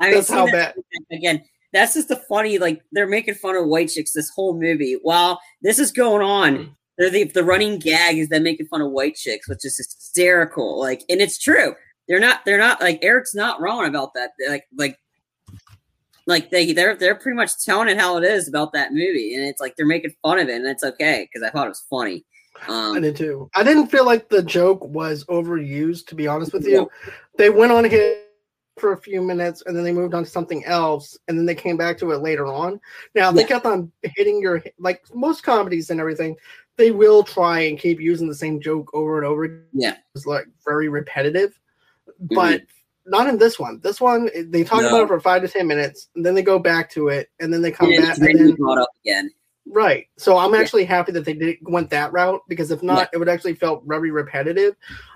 I 0.00 0.14
That's 0.14 0.30
how 0.30 0.46
that- 0.46 0.76
bad. 0.76 0.84
again, 1.10 1.42
that's 1.72 1.94
just 1.94 2.08
the 2.08 2.16
funny. 2.16 2.58
Like 2.58 2.82
they're 2.92 3.08
making 3.08 3.34
fun 3.34 3.56
of 3.56 3.66
white 3.66 3.88
chicks 3.88 4.12
this 4.12 4.30
whole 4.30 4.54
movie. 4.58 4.98
While 5.02 5.40
this 5.62 5.78
is 5.78 5.92
going 5.92 6.22
on, 6.22 6.56
mm. 6.56 6.70
they're 6.96 7.10
the 7.10 7.24
the 7.24 7.44
running 7.44 7.78
gag 7.78 8.16
is 8.16 8.28
them 8.28 8.44
making 8.44 8.66
fun 8.66 8.80
of 8.80 8.90
white 8.90 9.16
chicks, 9.16 9.48
which 9.48 9.64
is 9.64 9.76
hysterical. 9.76 10.78
Like, 10.78 11.02
and 11.08 11.20
it's 11.20 11.38
true. 11.38 11.74
They're 12.06 12.20
not. 12.20 12.44
They're 12.44 12.58
not 12.58 12.80
like 12.80 13.00
Eric's 13.02 13.34
not 13.34 13.60
wrong 13.60 13.86
about 13.86 14.14
that. 14.14 14.30
They're 14.38 14.50
like 14.50 14.64
like. 14.76 14.98
Like 16.28 16.50
they 16.50 16.72
they're 16.72 16.94
they're 16.94 17.14
pretty 17.16 17.34
much 17.36 17.64
telling 17.64 17.88
it 17.88 17.98
how 17.98 18.18
it 18.18 18.22
is 18.24 18.46
about 18.48 18.72
that 18.74 18.92
movie, 18.92 19.34
and 19.34 19.44
it's 19.44 19.60
like 19.60 19.74
they're 19.76 19.86
making 19.86 20.14
fun 20.22 20.38
of 20.38 20.48
it, 20.48 20.56
and 20.56 20.66
it's 20.66 20.84
okay 20.84 21.26
because 21.26 21.44
I 21.44 21.50
thought 21.50 21.66
it 21.66 21.70
was 21.70 21.84
funny. 21.90 22.24
I 22.68 22.72
Um, 22.96 23.00
did 23.00 23.16
too. 23.16 23.48
I 23.56 23.62
didn't 23.64 23.86
feel 23.86 24.04
like 24.04 24.28
the 24.28 24.42
joke 24.42 24.84
was 24.84 25.24
overused, 25.24 26.06
to 26.08 26.14
be 26.14 26.26
honest 26.26 26.52
with 26.52 26.66
you. 26.66 26.90
They 27.38 27.50
went 27.50 27.72
on 27.72 27.84
here 27.84 28.16
for 28.78 28.92
a 28.92 28.96
few 29.00 29.22
minutes 29.22 29.62
and 29.66 29.76
then 29.76 29.84
they 29.84 29.92
moved 29.92 30.12
on 30.14 30.22
to 30.24 30.30
something 30.30 30.64
else 30.64 31.16
and 31.28 31.38
then 31.38 31.46
they 31.46 31.54
came 31.54 31.76
back 31.76 31.98
to 31.98 32.10
it 32.12 32.18
later 32.18 32.46
on. 32.46 32.80
Now 33.14 33.32
they 33.32 33.40
Yeah. 33.42 33.48
kept 33.48 33.66
on 33.66 33.90
hitting 34.02 34.40
your 34.40 34.62
like 34.78 35.02
most 35.14 35.42
comedies 35.42 35.90
and 35.90 35.98
everything, 36.00 36.36
they 36.76 36.90
will 36.90 37.22
try 37.24 37.60
and 37.60 37.78
keep 37.78 38.00
using 38.00 38.28
the 38.28 38.34
same 38.34 38.60
joke 38.60 38.90
over 38.94 39.18
and 39.18 39.26
over. 39.26 39.64
Yeah. 39.72 39.92
Mm-hmm. 39.92 40.00
It's 40.14 40.26
like 40.26 40.46
very 40.64 40.88
repetitive. 40.88 41.58
But 42.20 42.62
not 43.08 43.28
in 43.28 43.38
this 43.38 43.58
one. 43.58 43.80
This 43.82 44.00
one 44.00 44.28
they 44.50 44.64
talk 44.64 44.82
No. 44.82 44.88
about 44.88 45.02
it 45.04 45.08
for 45.08 45.20
five 45.20 45.42
to 45.42 45.48
ten 45.48 45.66
minutes 45.66 46.08
and 46.14 46.24
then 46.24 46.34
they 46.34 46.42
go 46.42 46.58
back 46.58 46.90
to 46.90 47.08
it 47.08 47.30
and 47.40 47.52
then 47.52 47.62
they 47.62 47.70
come 47.70 47.88
and 47.92 47.96
back 48.02 48.18
and 48.18 48.38
then 48.38 48.54
brought 48.54 48.78
up 48.78 48.90
again. 49.04 49.30
Right. 49.66 50.06
So 50.16 50.38
I'm 50.38 50.54
Yeah. 50.54 50.60
actually 50.60 50.84
happy 50.84 51.12
that 51.12 51.24
they 51.24 51.34
did 51.34 51.58
went 51.62 51.90
that 51.90 52.12
route 52.12 52.40
because 52.48 52.70
if 52.70 52.82
not, 52.82 53.10
it 53.12 53.18
would 53.18 53.28
actually 53.28 53.54
felt 53.54 53.84
very 53.86 54.10
repetitive. 54.10 54.74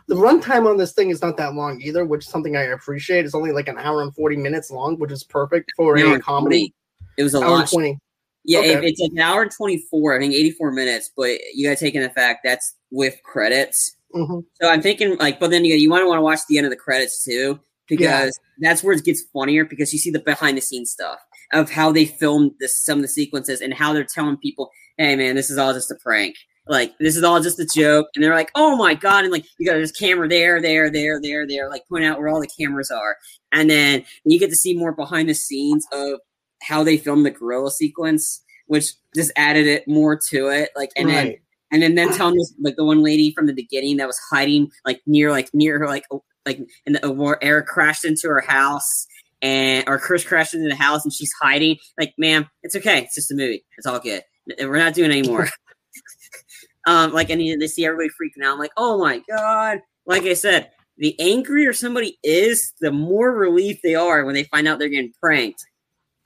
The 0.09 0.14
runtime 0.14 0.68
on 0.68 0.76
this 0.76 0.93
thing 0.93 1.11
is 1.11 1.22
not 1.22 1.36
that 1.38 1.55
long 1.55 1.80
either, 1.80 2.05
which 2.05 2.24
is 2.26 2.30
something 2.30 2.57
I 2.57 2.64
appreciate. 2.64 3.24
It's 3.24 3.34
only 3.34 3.53
like 3.53 3.68
an 3.68 3.78
hour 3.78 4.03
and 4.03 4.14
forty 4.14 4.36
minutes 4.36 4.70
long, 4.70 4.99
which 4.99 5.12
is 5.12 5.24
perfect 5.24 5.72
for 5.76 5.97
a 5.97 6.20
comedy. 6.20 6.57
20. 6.57 6.74
It 7.16 7.22
was 7.22 7.34
a 7.34 7.43
Hour 7.43 7.66
twenty. 7.66 7.99
Yeah, 8.45 8.59
Okay. 8.59 8.80
it's 8.88 9.01
like 9.01 9.12
an 9.12 9.20
hour 9.20 9.43
and 9.43 9.51
24, 9.53 10.16
I 10.16 10.18
think 10.18 10.34
84 10.34 10.72
minutes, 10.72 11.11
but 11.16 11.38
you 11.55 11.68
got 11.68 11.78
to 11.78 11.84
take 11.84 11.95
in 11.95 12.03
the 12.03 12.11
fact 12.11 12.40
that's 12.43 12.74
with 12.90 13.22
credits. 13.22 13.97
hmm 14.12 14.40
So 14.61 14.68
I'm 14.68 14.82
thinking, 14.82 15.16
like, 15.18 15.38
but 15.38 15.51
then 15.51 15.64
you, 15.64 15.76
you 15.76 15.88
might 15.88 16.05
want 16.05 16.18
to 16.18 16.22
watch 16.22 16.40
the 16.49 16.59
end 16.59 16.66
of 16.66 16.70
the 16.70 16.76
credits 16.76 17.24
too, 17.24 17.61
because 17.97 18.38
Yeah. 18.61 18.70
that's 18.70 18.82
where 18.82 18.95
it 18.95 19.05
gets 19.05 19.22
funnier 19.34 19.66
because 19.66 19.93
you 19.93 19.99
see 19.99 20.11
the 20.11 20.18
behind 20.20 20.57
the 20.57 20.62
scenes 20.62 20.90
stuff 20.90 21.18
of 21.53 21.70
how 21.70 21.93
they 21.93 22.07
filmed 22.07 22.53
this, 22.59 22.82
some 22.82 22.99
of 22.99 23.03
the 23.03 23.09
sequences 23.09 23.61
and 23.61 23.74
how 23.74 23.93
they're 23.93 24.05
telling 24.05 24.38
people, 24.38 24.70
hey, 24.97 25.14
man, 25.14 25.34
this 25.36 25.51
is 25.51 25.59
all 25.59 25.74
just 25.74 25.90
a 25.90 25.95
prank. 25.97 26.34
Like, 26.66 26.97
this 26.99 27.16
is 27.16 27.22
all 27.22 27.40
just 27.43 27.61
a 27.61 27.66
joke. 27.66 28.07
And 28.14 28.24
they're 28.24 28.34
like, 28.34 28.51
oh 28.55 28.76
my 28.76 28.95
God. 28.95 29.24
And 29.24 29.32
like, 29.32 29.45
you 29.59 29.66
got 29.66 29.74
this 29.74 29.93
camera 29.93 30.26
there, 30.26 30.62
there, 30.62 30.90
there, 30.90 31.20
there, 31.20 31.47
there, 31.47 31.68
like, 31.68 31.86
point 31.86 32.05
out 32.05 32.18
where 32.18 32.28
all 32.28 32.40
the 32.40 32.49
cameras 32.59 32.90
are. 32.90 33.16
And 33.53 33.68
then 33.68 34.05
you 34.24 34.38
get 34.38 34.49
to 34.49 34.57
see 34.57 34.74
more 34.74 34.93
behind 34.93 35.28
the 35.28 35.34
scenes 35.34 35.86
of 35.93 36.20
how 36.62 36.82
they 36.82 36.97
filmed 36.97 37.26
the 37.26 37.30
gorilla 37.30 37.70
sequence, 37.70 38.43
which 38.68 38.95
just 39.14 39.32
added 39.36 39.66
it 39.66 39.86
more 39.86 40.18
to 40.30 40.49
it. 40.49 40.70
Like, 40.74 40.90
and 40.97 41.11
then 41.11 41.34
and 41.72 41.82
then 41.82 41.95
then 41.95 42.12
telling 42.12 42.36
this 42.36 42.55
like 42.61 42.76
the 42.76 42.84
one 42.84 43.03
lady 43.03 43.32
from 43.32 43.47
the 43.47 43.53
beginning 43.55 43.97
that 43.97 44.07
was 44.07 44.20
hiding 44.30 44.70
like 44.86 45.01
near 45.07 45.30
like 45.30 45.49
near 45.53 45.78
her 45.78 45.86
like 45.86 46.05
like 46.47 46.61
and 46.86 46.97
the, 46.97 47.12
where 47.12 47.43
Eric 47.43 47.66
crashed 47.66 48.05
into 48.05 48.28
her 48.28 48.40
house 48.40 49.07
and 49.40 49.84
or 49.88 49.99
Chris 49.99 50.24
crashed 50.24 50.55
into 50.55 50.68
the 50.68 50.76
house 50.76 51.05
and 51.05 51.12
she's 51.12 51.32
hiding. 51.40 51.76
Like, 51.99 52.14
ma'am, 52.16 52.49
it's 52.62 52.76
okay. 52.76 53.03
It's 53.03 53.14
just 53.14 53.32
a 53.32 53.34
movie. 53.34 53.64
It's 53.76 53.86
all 53.86 53.99
good. 53.99 54.22
We're 54.59 54.78
not 54.78 54.95
doing 54.95 55.11
anymore. 55.11 55.49
um, 56.86 57.12
like, 57.12 57.30
and 57.30 57.40
they 57.40 57.66
see 57.66 57.84
everybody 57.84 58.09
freaking 58.09 58.45
out. 58.45 58.55
I'm 58.55 58.59
like, 58.59 58.72
oh 58.76 58.99
my 58.99 59.22
god! 59.28 59.80
Like 60.07 60.22
I 60.22 60.34
said, 60.34 60.70
the 60.99 61.18
angrier 61.20 61.72
somebody 61.72 62.18
is, 62.22 62.72
the 62.80 62.93
more 62.93 63.32
relief 63.32 63.80
they 63.82 63.95
are 63.95 64.24
when 64.24 64.34
they 64.34 64.45
find 64.45 64.66
out 64.66 64.78
they're 64.78 64.88
getting 64.88 65.12
pranked. 65.20 65.64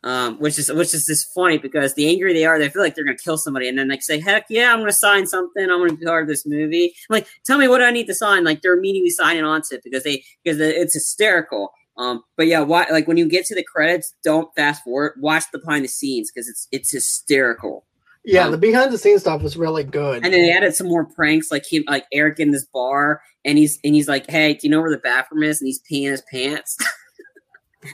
Um, 0.05 0.39
which 0.39 0.59
is 0.59 0.71
which 0.71 0.95
is 0.95 1.05
just 1.07 1.35
funny 1.35 1.59
because 1.59 1.95
the 1.95 2.09
angrier 2.09 2.33
they 2.33 2.45
are, 2.45 2.59
they 2.59 2.69
feel 2.69 2.83
like 2.83 2.95
they're 2.95 3.05
gonna 3.05 3.17
kill 3.17 3.39
somebody, 3.39 3.69
and 3.69 3.77
then 3.77 3.89
they 3.89 3.99
say, 3.99 4.21
"Heck 4.21 4.45
yeah, 4.49 4.73
I'm 4.73 4.79
gonna 4.79 4.93
sign 4.93 5.27
something. 5.27 5.65
I'm 5.65 5.79
gonna 5.81 5.97
be 5.97 6.05
part 6.05 6.23
of 6.23 6.29
this 6.29 6.47
movie." 6.47 6.95
I'm 7.11 7.15
like, 7.15 7.27
tell 7.45 7.59
me 7.59 7.67
what 7.67 7.83
I 7.83 7.91
need 7.91 8.07
to 8.07 8.15
sign. 8.15 8.45
Like 8.45 8.63
they're 8.63 8.77
immediately 8.77 9.11
signing 9.11 9.43
on 9.43 9.63
to 9.63 9.77
it 9.77 9.83
because 9.83 10.05
they 10.05 10.23
because 10.45 10.61
it's 10.61 10.95
hysterical. 10.95 11.73
Um, 11.97 12.23
but 12.37 12.47
yeah, 12.47 12.61
why 12.61 12.87
like 12.91 13.09
when 13.09 13.17
you 13.17 13.29
get 13.29 13.47
to 13.47 13.55
the 13.55 13.65
credits, 13.65 14.15
don't 14.23 14.55
fast 14.55 14.85
forward. 14.85 15.15
Watch 15.19 15.45
the 15.53 15.59
behind 15.59 15.85
the 15.85 15.89
scenes 15.89 16.31
because 16.31 16.49
it's 16.49 16.69
it's 16.71 16.91
hysterical. 16.93 17.85
Yeah, 18.25 18.47
Um, 18.47 18.53
the 18.53 18.59
behind 18.59 18.93
the 18.93 18.99
scenes 18.99 19.21
stuff 19.21 19.41
was 19.41 19.57
really 19.57 19.85
good. 19.85 20.25
And 20.25 20.35
then 20.35 20.43
they 20.43 20.51
added 20.53 20.75
some 20.75 20.89
more 20.89 21.05
pranks, 21.05 21.51
like 21.51 21.65
him, 21.65 21.85
like 21.87 22.07
Eric 22.13 22.41
in 22.41 22.51
this 22.51 22.67
bar, 22.67 23.23
and 23.45 23.57
he's 23.57 23.79
and 23.83 23.95
he's 23.95 24.09
like, 24.09 24.29
"Hey, 24.29 24.55
do 24.55 24.61
you 24.65 24.71
know 24.71 24.81
where 24.81 24.91
the 24.91 24.99
bathroom 24.99 25.43
is?" 25.45 25.61
And 25.61 25.69
he's 25.69 25.81
peeing 25.91 26.11
his 26.11 26.23
pants. 26.31 26.77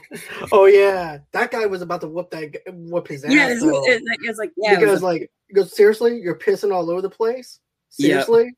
oh 0.51 0.65
yeah, 0.65 1.19
that 1.31 1.51
guy 1.51 1.65
was 1.65 1.81
about 1.81 2.01
to 2.01 2.07
whoop 2.07 2.29
that 2.31 2.55
whoop 2.67 3.07
his 3.07 3.23
ass. 3.23 3.33
yeah, 3.33 3.49
it's, 3.49 3.61
like- 3.61 4.19
it's 4.23 4.39
like 4.39 4.51
yeah, 4.57 4.75
because 4.75 4.91
was 4.91 5.03
like- 5.03 5.31
goes 5.53 5.75
seriously, 5.75 6.19
you're 6.19 6.37
pissing 6.37 6.73
all 6.73 6.89
over 6.89 7.01
the 7.01 7.09
place. 7.09 7.59
Seriously, 7.89 8.55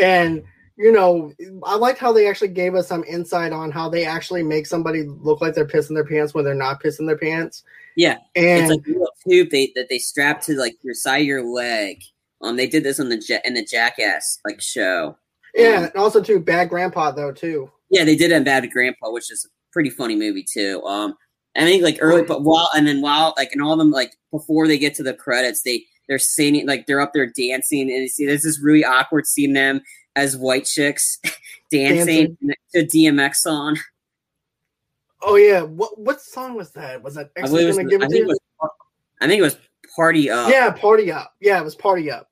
and 0.00 0.42
you 0.76 0.92
know, 0.92 1.32
I 1.62 1.76
liked 1.76 1.98
how 1.98 2.12
they 2.12 2.28
actually 2.28 2.48
gave 2.48 2.74
us 2.74 2.88
some 2.88 3.04
insight 3.04 3.52
on 3.52 3.70
how 3.70 3.88
they 3.88 4.04
actually 4.04 4.42
make 4.42 4.66
somebody 4.66 5.04
look 5.04 5.40
like 5.40 5.54
they're 5.54 5.66
pissing 5.66 5.94
their 5.94 6.04
pants 6.04 6.34
when 6.34 6.44
they're 6.44 6.54
not 6.54 6.82
pissing 6.82 7.06
their 7.06 7.16
pants. 7.16 7.62
Yeah, 7.96 8.18
and 8.34 8.62
it's 8.62 8.70
like 8.70 8.86
a 8.86 8.90
little 8.90 9.08
tube 9.26 9.50
they 9.50 9.72
that 9.76 9.88
they 9.88 9.98
strap 9.98 10.42
to 10.42 10.54
like 10.58 10.76
your 10.82 10.94
side 10.94 11.18
of 11.22 11.26
your 11.26 11.44
leg. 11.44 12.02
Um, 12.42 12.56
they 12.56 12.66
did 12.66 12.82
this 12.84 13.00
on 13.00 13.08
the 13.08 13.24
ja- 13.26 13.38
in 13.44 13.54
the 13.54 13.64
Jackass 13.64 14.40
like 14.44 14.60
show. 14.60 15.16
yeah, 15.54 15.84
and 15.84 15.96
also 15.96 16.20
too, 16.22 16.40
bad 16.40 16.68
grandpa 16.68 17.12
though 17.12 17.32
too. 17.32 17.70
Yeah, 17.90 18.04
they 18.04 18.16
did 18.16 18.32
it 18.32 18.34
in 18.34 18.44
Bad 18.44 18.68
Grandpa, 18.72 19.12
which 19.12 19.30
is 19.30 19.46
pretty 19.74 19.90
funny 19.90 20.16
movie 20.16 20.44
too. 20.44 20.82
Um, 20.84 21.14
I 21.56 21.60
think 21.64 21.82
like 21.82 21.98
early, 22.00 22.22
but 22.22 22.42
while 22.42 22.70
and 22.74 22.86
then 22.86 23.02
while 23.02 23.34
like 23.36 23.52
and 23.52 23.62
all 23.62 23.72
of 23.72 23.78
them 23.78 23.90
like 23.90 24.16
before 24.30 24.66
they 24.66 24.78
get 24.78 24.94
to 24.94 25.02
the 25.02 25.12
credits, 25.12 25.62
they 25.62 25.84
they're 26.08 26.18
singing 26.18 26.66
like 26.66 26.86
they're 26.86 27.00
up 27.00 27.12
there 27.12 27.26
dancing, 27.26 27.82
and 27.82 28.02
you 28.02 28.08
see 28.08 28.24
there's 28.26 28.42
this 28.42 28.60
really 28.60 28.84
awkward 28.84 29.26
seeing 29.26 29.52
them 29.52 29.82
as 30.16 30.36
white 30.36 30.64
chicks 30.64 31.18
dancing, 31.70 32.38
to 32.74 32.86
DMX 32.86 33.36
song. 33.36 33.78
Oh 35.22 35.36
yeah, 35.36 35.62
what 35.62 35.98
what 35.98 36.22
song 36.22 36.54
was 36.54 36.70
that? 36.72 37.02
Was 37.02 37.14
that 37.16 37.30
I 37.36 37.42
was, 37.42 37.76
gonna 37.76 37.88
give 37.88 38.02
I 38.02 38.06
it 38.06 38.10
think 38.10 38.12
to 38.12 38.16
it 38.16 38.20
you? 38.20 38.26
was 38.60 38.70
I 39.20 39.26
think 39.26 39.38
it 39.38 39.42
was 39.42 39.56
Party 39.94 40.30
Up. 40.30 40.50
Yeah, 40.50 40.70
party 40.70 41.10
up. 41.12 41.34
Yeah, 41.40 41.60
it 41.60 41.64
was 41.64 41.74
party 41.74 42.10
up. 42.10 42.30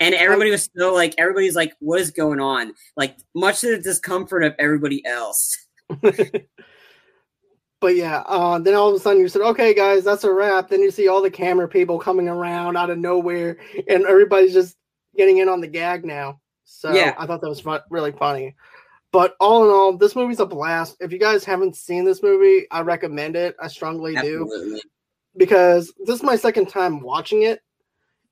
And 0.00 0.14
everybody 0.16 0.50
was 0.50 0.64
still 0.64 0.92
like, 0.94 1.14
everybody's 1.16 1.54
like, 1.54 1.74
what 1.78 2.00
is 2.00 2.10
going 2.10 2.40
on? 2.40 2.72
Like, 2.96 3.16
much 3.36 3.60
to 3.60 3.76
the 3.76 3.82
discomfort 3.82 4.42
of 4.42 4.52
everybody 4.58 5.04
else. 5.06 5.56
But 7.82 7.96
yeah, 7.96 8.22
uh, 8.26 8.60
then 8.60 8.74
all 8.74 8.90
of 8.90 8.94
a 8.94 9.00
sudden 9.00 9.20
you 9.20 9.28
said, 9.28 9.42
"Okay, 9.42 9.74
guys, 9.74 10.04
that's 10.04 10.22
a 10.22 10.32
wrap." 10.32 10.68
Then 10.68 10.82
you 10.82 10.92
see 10.92 11.08
all 11.08 11.20
the 11.20 11.32
camera 11.32 11.68
people 11.68 11.98
coming 11.98 12.28
around 12.28 12.76
out 12.76 12.90
of 12.90 12.98
nowhere, 12.98 13.58
and 13.88 14.06
everybody's 14.06 14.52
just 14.52 14.76
getting 15.16 15.38
in 15.38 15.48
on 15.48 15.60
the 15.60 15.66
gag 15.66 16.04
now. 16.04 16.40
So 16.64 16.92
Yeah. 16.92 17.12
I 17.18 17.26
thought 17.26 17.40
that 17.40 17.48
was 17.48 17.60
fun, 17.60 17.80
really 17.90 18.12
funny. 18.12 18.54
But 19.10 19.34
all 19.40 19.64
in 19.64 19.70
all, 19.70 19.96
this 19.96 20.14
movie's 20.14 20.38
a 20.38 20.46
blast. 20.46 20.96
If 21.00 21.12
you 21.12 21.18
guys 21.18 21.44
haven't 21.44 21.74
seen 21.74 22.04
this 22.04 22.22
movie, 22.22 22.66
I 22.70 22.82
recommend 22.82 23.34
it. 23.34 23.56
I 23.60 23.66
strongly 23.66 24.14
do 24.14 24.80
because 25.36 25.92
this 26.06 26.16
is 26.16 26.22
my 26.22 26.36
second 26.36 26.68
time 26.68 27.00
watching 27.00 27.42
it, 27.42 27.60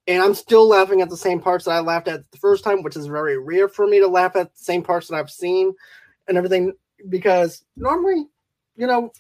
and 0.07 0.23
I'm 0.23 0.35
still 0.35 0.69
laughing 0.69 1.03
at 1.03 1.11
the 1.11 1.17
same 1.17 1.41
parts 1.41 1.65
that 1.65 1.73
I 1.73 1.81
laughed 1.81 2.07
at 2.07 2.23
the 2.31 2.39
first 2.39 2.63
time, 2.63 2.85
which 2.85 2.97
is 2.97 3.07
very 3.07 3.37
rare 3.37 3.69
for 3.69 3.87
me 3.87 3.99
to 3.99 4.07
laugh 4.07 4.37
at 4.37 4.55
the 4.55 4.65
same 4.65 4.85
parts 4.85 5.09
that 5.09 5.17
I've 5.17 5.29
seen 5.29 5.75
and 6.29 6.39
everything. 6.39 6.73
Because 7.09 7.65
normally, 7.77 8.27
you 8.77 8.87
know, 8.87 9.13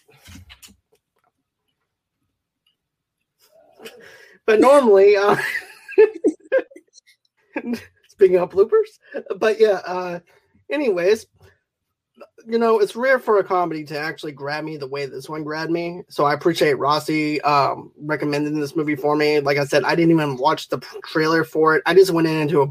but 4.47 4.61
normally, 4.61 5.17
uh, 5.17 5.37
speaking 8.09 8.39
of 8.39 8.51
bloopers, 8.51 8.99
but 9.37 9.59
yeah, 9.61 9.81
uh, 9.87 10.21
anyways, 10.71 11.27
you 12.47 12.59
know, 12.59 12.81
it's 12.81 12.97
rare 12.97 13.19
for 13.19 13.39
a 13.39 13.45
comedy 13.45 13.85
to 13.85 13.99
actually 13.99 14.33
grab 14.33 14.65
me 14.65 14.77
the 14.77 14.87
way 14.87 15.07
this 15.07 15.29
one 15.29 15.45
grabbed 15.45 15.71
me. 15.71 16.03
So 16.09 16.25
I 16.25 16.35
appreciate 16.35 16.79
Rossi 16.79 17.41
um, 17.43 17.93
recommending 18.01 18.59
this 18.59 18.77
movie 18.77 18.97
for 18.97 19.17
me. 19.17 19.41
Like 19.41 19.59
I 19.59 19.65
said, 19.65 19.85
I 19.85 19.95
didn't 19.95 20.13
even 20.13 20.37
watch 20.37 20.69
the 20.69 20.79
trailer 21.05 21.45
for 21.45 21.77
it. 21.77 21.83
I 21.87 21.95
just 21.95 22.11
went 22.11 22.29
in 22.29 22.37
into 22.37 22.63
a 22.63 22.67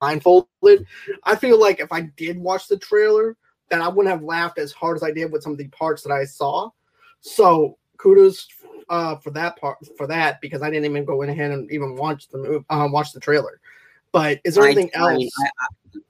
blindfolded. 0.00 0.86
I 1.24 1.36
feel 1.36 1.58
like 1.58 1.80
if 1.80 1.92
I 1.92 2.02
did 2.16 2.38
watch 2.38 2.68
the 2.68 2.78
trailer, 2.78 3.36
then 3.70 3.82
I 3.82 3.88
wouldn't 3.88 4.12
have 4.12 4.22
laughed 4.22 4.58
as 4.58 4.72
hard 4.72 4.96
as 4.96 5.02
I 5.02 5.10
did 5.12 5.32
with 5.32 5.42
some 5.42 5.52
of 5.52 5.58
the 5.58 5.68
parts 5.68 6.02
that 6.02 6.12
I 6.12 6.24
saw. 6.24 6.70
So 7.20 7.78
kudos 7.98 8.46
uh, 8.88 9.16
for 9.16 9.30
that 9.30 9.56
part 9.58 9.78
for 9.96 10.06
that 10.06 10.40
because 10.40 10.62
I 10.62 10.70
didn't 10.70 10.86
even 10.90 11.04
go 11.04 11.22
in 11.22 11.30
ahead 11.30 11.50
and 11.52 11.70
even 11.70 11.96
watch 11.96 12.28
the 12.28 12.38
movie, 12.38 12.64
uh, 12.68 12.88
watch 12.90 13.12
the 13.12 13.20
trailer. 13.20 13.60
But 14.12 14.40
is 14.44 14.56
there 14.56 14.64
anything 14.64 14.90
I 14.94 15.12
else? 15.12 15.30
I- 15.40 15.50
I- 15.60 16.00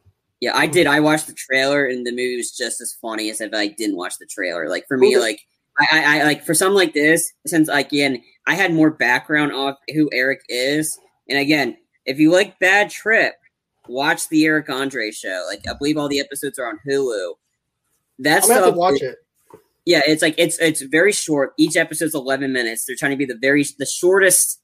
yeah, 0.41 0.57
I 0.57 0.67
did. 0.67 0.87
I 0.87 1.01
watched 1.01 1.27
the 1.27 1.35
trailer, 1.35 1.85
and 1.85 2.07
the 2.07 2.13
movie 2.13 2.39
was 2.39 2.51
just 2.51 2.81
as 2.81 2.95
funny 2.95 3.29
as 3.29 3.43
if 3.43 3.53
I 3.53 3.67
didn't 3.69 3.97
watch 3.97 4.17
the 4.19 4.25
trailer. 4.25 4.71
Like 4.71 4.89
for 4.89 4.97
me, 4.97 5.19
like 5.19 5.39
I, 5.79 5.87
I, 5.93 6.21
I 6.21 6.23
like 6.25 6.47
for 6.47 6.55
something 6.55 6.77
like 6.77 6.95
this, 6.95 7.31
since 7.47 7.69
like, 7.69 7.93
again, 7.93 8.23
I 8.47 8.55
had 8.55 8.73
more 8.73 8.91
background 8.91 9.53
of 9.53 9.75
who 9.93 10.09
Eric 10.15 10.41
is, 10.49 10.99
and 11.29 11.39
again, 11.39 11.77
if 12.07 12.19
you 12.19 12.33
like 12.33 12.59
Bad 12.59 12.89
Trip, 12.89 13.35
watch 13.87 14.31
the 14.31 14.47
Eric 14.47 14.71
Andre 14.71 15.11
show. 15.11 15.45
Like 15.47 15.61
I 15.69 15.75
believe 15.75 15.99
all 15.99 16.09
the 16.09 16.21
episodes 16.21 16.59
are 16.59 16.69
on 16.69 16.79
Hulu. 16.89 17.35
That's 18.21 18.49
I'm 18.51 18.73
to 18.73 18.79
watch 18.79 19.01
it. 19.01 19.17
yeah, 19.87 20.03
it's 20.07 20.23
like 20.23 20.35
it's 20.37 20.59
it's 20.59 20.83
very 20.83 21.13
short. 21.13 21.55
Each 21.59 21.77
episode's 21.77 22.15
eleven 22.15 22.53
minutes. 22.53 22.85
They're 22.85 22.97
trying 22.97 23.13
to 23.13 23.17
be 23.17 23.25
the 23.25 23.39
very 23.41 23.65
the 23.79 23.87
shortest 23.87 24.61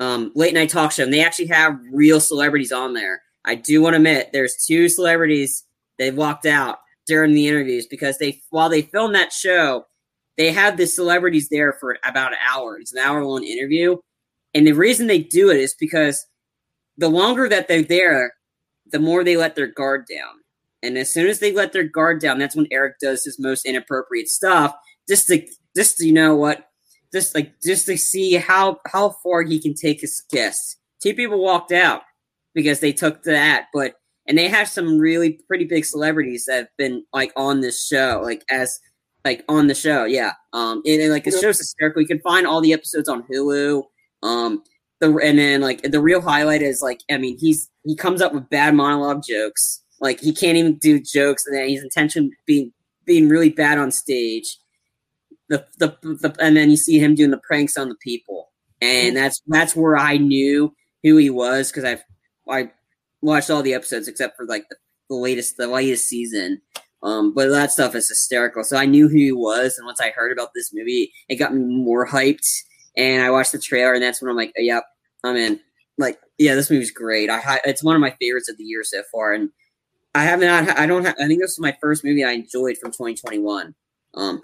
um, 0.00 0.32
late 0.34 0.54
night 0.54 0.70
talk 0.70 0.92
show, 0.92 1.04
and 1.04 1.12
they 1.12 1.22
actually 1.22 1.48
have 1.48 1.78
real 1.92 2.20
celebrities 2.20 2.72
on 2.72 2.94
there. 2.94 3.22
I 3.44 3.54
do 3.54 3.82
want 3.82 3.94
to 3.94 3.98
admit 3.98 4.30
there's 4.32 4.64
two 4.66 4.88
celebrities 4.88 5.64
they 5.98 6.10
walked 6.10 6.46
out 6.46 6.78
during 7.06 7.32
the 7.32 7.46
interviews 7.46 7.86
because 7.86 8.18
they 8.18 8.40
while 8.50 8.70
they 8.70 8.82
filmed 8.82 9.14
that 9.14 9.32
show, 9.32 9.84
they 10.38 10.50
had 10.50 10.78
the 10.78 10.86
celebrities 10.86 11.48
there 11.50 11.76
for 11.78 11.98
about 12.02 12.32
an 12.32 12.38
hour. 12.50 12.78
It's 12.78 12.92
an 12.92 12.98
hour 12.98 13.24
long 13.24 13.44
interview, 13.44 13.98
and 14.54 14.66
the 14.66 14.72
reason 14.72 15.06
they 15.06 15.20
do 15.20 15.50
it 15.50 15.58
is 15.58 15.74
because 15.78 16.26
the 16.96 17.08
longer 17.08 17.46
that 17.46 17.68
they're 17.68 17.82
there, 17.82 18.32
the 18.90 18.98
more 18.98 19.22
they 19.22 19.36
let 19.36 19.54
their 19.54 19.66
guard 19.66 20.06
down. 20.10 20.36
And 20.86 20.96
as 20.96 21.12
soon 21.12 21.26
as 21.26 21.40
they 21.40 21.52
let 21.52 21.72
their 21.72 21.84
guard 21.84 22.20
down, 22.20 22.38
that's 22.38 22.56
when 22.56 22.68
Eric 22.70 22.96
does 23.00 23.24
his 23.24 23.38
most 23.38 23.66
inappropriate 23.66 24.28
stuff. 24.28 24.74
Just 25.08 25.26
to 25.28 25.46
just 25.76 25.98
to, 25.98 26.06
you 26.06 26.12
know 26.12 26.34
what, 26.34 26.66
just 27.12 27.34
like 27.34 27.54
just 27.62 27.86
to 27.86 27.96
see 27.96 28.34
how 28.34 28.78
how 28.86 29.16
far 29.22 29.42
he 29.42 29.60
can 29.60 29.74
take 29.74 30.00
his 30.00 30.22
guests. 30.30 30.76
Two 31.02 31.14
people 31.14 31.42
walked 31.42 31.72
out 31.72 32.02
because 32.54 32.80
they 32.80 32.92
took 32.92 33.22
that, 33.24 33.66
but 33.72 33.94
and 34.26 34.36
they 34.36 34.48
have 34.48 34.68
some 34.68 34.98
really 34.98 35.40
pretty 35.46 35.64
big 35.64 35.84
celebrities 35.84 36.46
that 36.46 36.56
have 36.56 36.76
been 36.78 37.04
like 37.12 37.32
on 37.36 37.60
this 37.60 37.86
show, 37.86 38.20
like 38.24 38.44
as 38.50 38.78
like 39.24 39.44
on 39.48 39.66
the 39.66 39.74
show, 39.74 40.04
yeah. 40.04 40.32
Um, 40.52 40.82
and, 40.86 41.02
and, 41.02 41.12
like 41.12 41.24
the 41.24 41.32
show's 41.32 41.58
hysterical. 41.58 42.00
You 42.00 42.08
can 42.08 42.20
find 42.20 42.46
all 42.46 42.60
the 42.60 42.72
episodes 42.72 43.08
on 43.08 43.24
Hulu. 43.24 43.82
Um, 44.22 44.62
the 45.00 45.14
and 45.16 45.38
then 45.38 45.60
like 45.60 45.82
the 45.82 46.00
real 46.00 46.20
highlight 46.20 46.62
is 46.62 46.80
like 46.80 47.00
I 47.10 47.18
mean 47.18 47.36
he's 47.38 47.68
he 47.84 47.94
comes 47.94 48.22
up 48.22 48.32
with 48.32 48.48
bad 48.48 48.74
monologue 48.74 49.22
jokes. 49.28 49.82
Like 50.00 50.20
he 50.20 50.32
can't 50.32 50.56
even 50.56 50.76
do 50.76 51.00
jokes, 51.00 51.46
and 51.46 51.56
then 51.56 51.68
he's 51.68 51.82
intention 51.82 52.30
being 52.46 52.72
being 53.04 53.28
really 53.28 53.50
bad 53.50 53.78
on 53.78 53.90
stage. 53.90 54.58
The, 55.48 55.64
the 55.78 55.96
the 56.02 56.34
and 56.40 56.56
then 56.56 56.70
you 56.70 56.76
see 56.76 56.98
him 56.98 57.14
doing 57.14 57.30
the 57.30 57.40
pranks 57.46 57.76
on 57.76 57.88
the 57.88 57.96
people, 58.02 58.52
and 58.80 59.16
that's 59.16 59.40
that's 59.46 59.76
where 59.76 59.96
I 59.96 60.16
knew 60.16 60.74
who 61.02 61.16
he 61.16 61.30
was 61.30 61.70
because 61.70 61.84
I've 61.84 62.02
I 62.48 62.70
watched 63.22 63.50
all 63.50 63.62
the 63.62 63.74
episodes 63.74 64.08
except 64.08 64.36
for 64.36 64.44
like 64.44 64.64
the, 64.68 64.76
the 65.08 65.16
latest 65.16 65.56
the 65.56 65.68
latest 65.68 66.08
season. 66.08 66.60
Um, 67.02 67.32
but 67.32 67.50
that 67.50 67.70
stuff 67.70 67.94
is 67.94 68.08
hysterical. 68.08 68.64
So 68.64 68.76
I 68.76 68.86
knew 68.86 69.08
who 69.08 69.16
he 69.16 69.32
was, 69.32 69.78
and 69.78 69.86
once 69.86 70.00
I 70.00 70.10
heard 70.10 70.32
about 70.32 70.50
this 70.54 70.72
movie, 70.74 71.12
it 71.28 71.36
got 71.36 71.54
me 71.54 71.62
more 71.62 72.06
hyped. 72.06 72.48
And 72.96 73.22
I 73.22 73.30
watched 73.30 73.52
the 73.52 73.58
trailer, 73.58 73.92
and 73.92 74.02
that's 74.02 74.20
when 74.20 74.30
I'm 74.30 74.36
like, 74.36 74.52
"Yep, 74.56 74.84
I'm 75.22 75.36
in." 75.36 75.60
Like, 75.98 76.18
yeah, 76.38 76.54
this 76.54 76.70
movie's 76.70 76.90
great. 76.90 77.30
I 77.30 77.60
it's 77.64 77.84
one 77.84 77.94
of 77.94 78.00
my 78.00 78.14
favorites 78.20 78.48
of 78.48 78.58
the 78.58 78.64
year 78.64 78.82
so 78.82 79.02
far, 79.12 79.32
and 79.32 79.50
I 80.16 80.22
haven't. 80.22 80.48
I 80.78 80.86
don't. 80.86 81.04
Have, 81.04 81.14
I 81.20 81.26
think 81.26 81.42
this 81.42 81.52
is 81.52 81.60
my 81.60 81.76
first 81.80 82.02
movie 82.02 82.24
I 82.24 82.32
enjoyed 82.32 82.78
from 82.78 82.90
2021. 82.90 83.74
Um, 84.14 84.42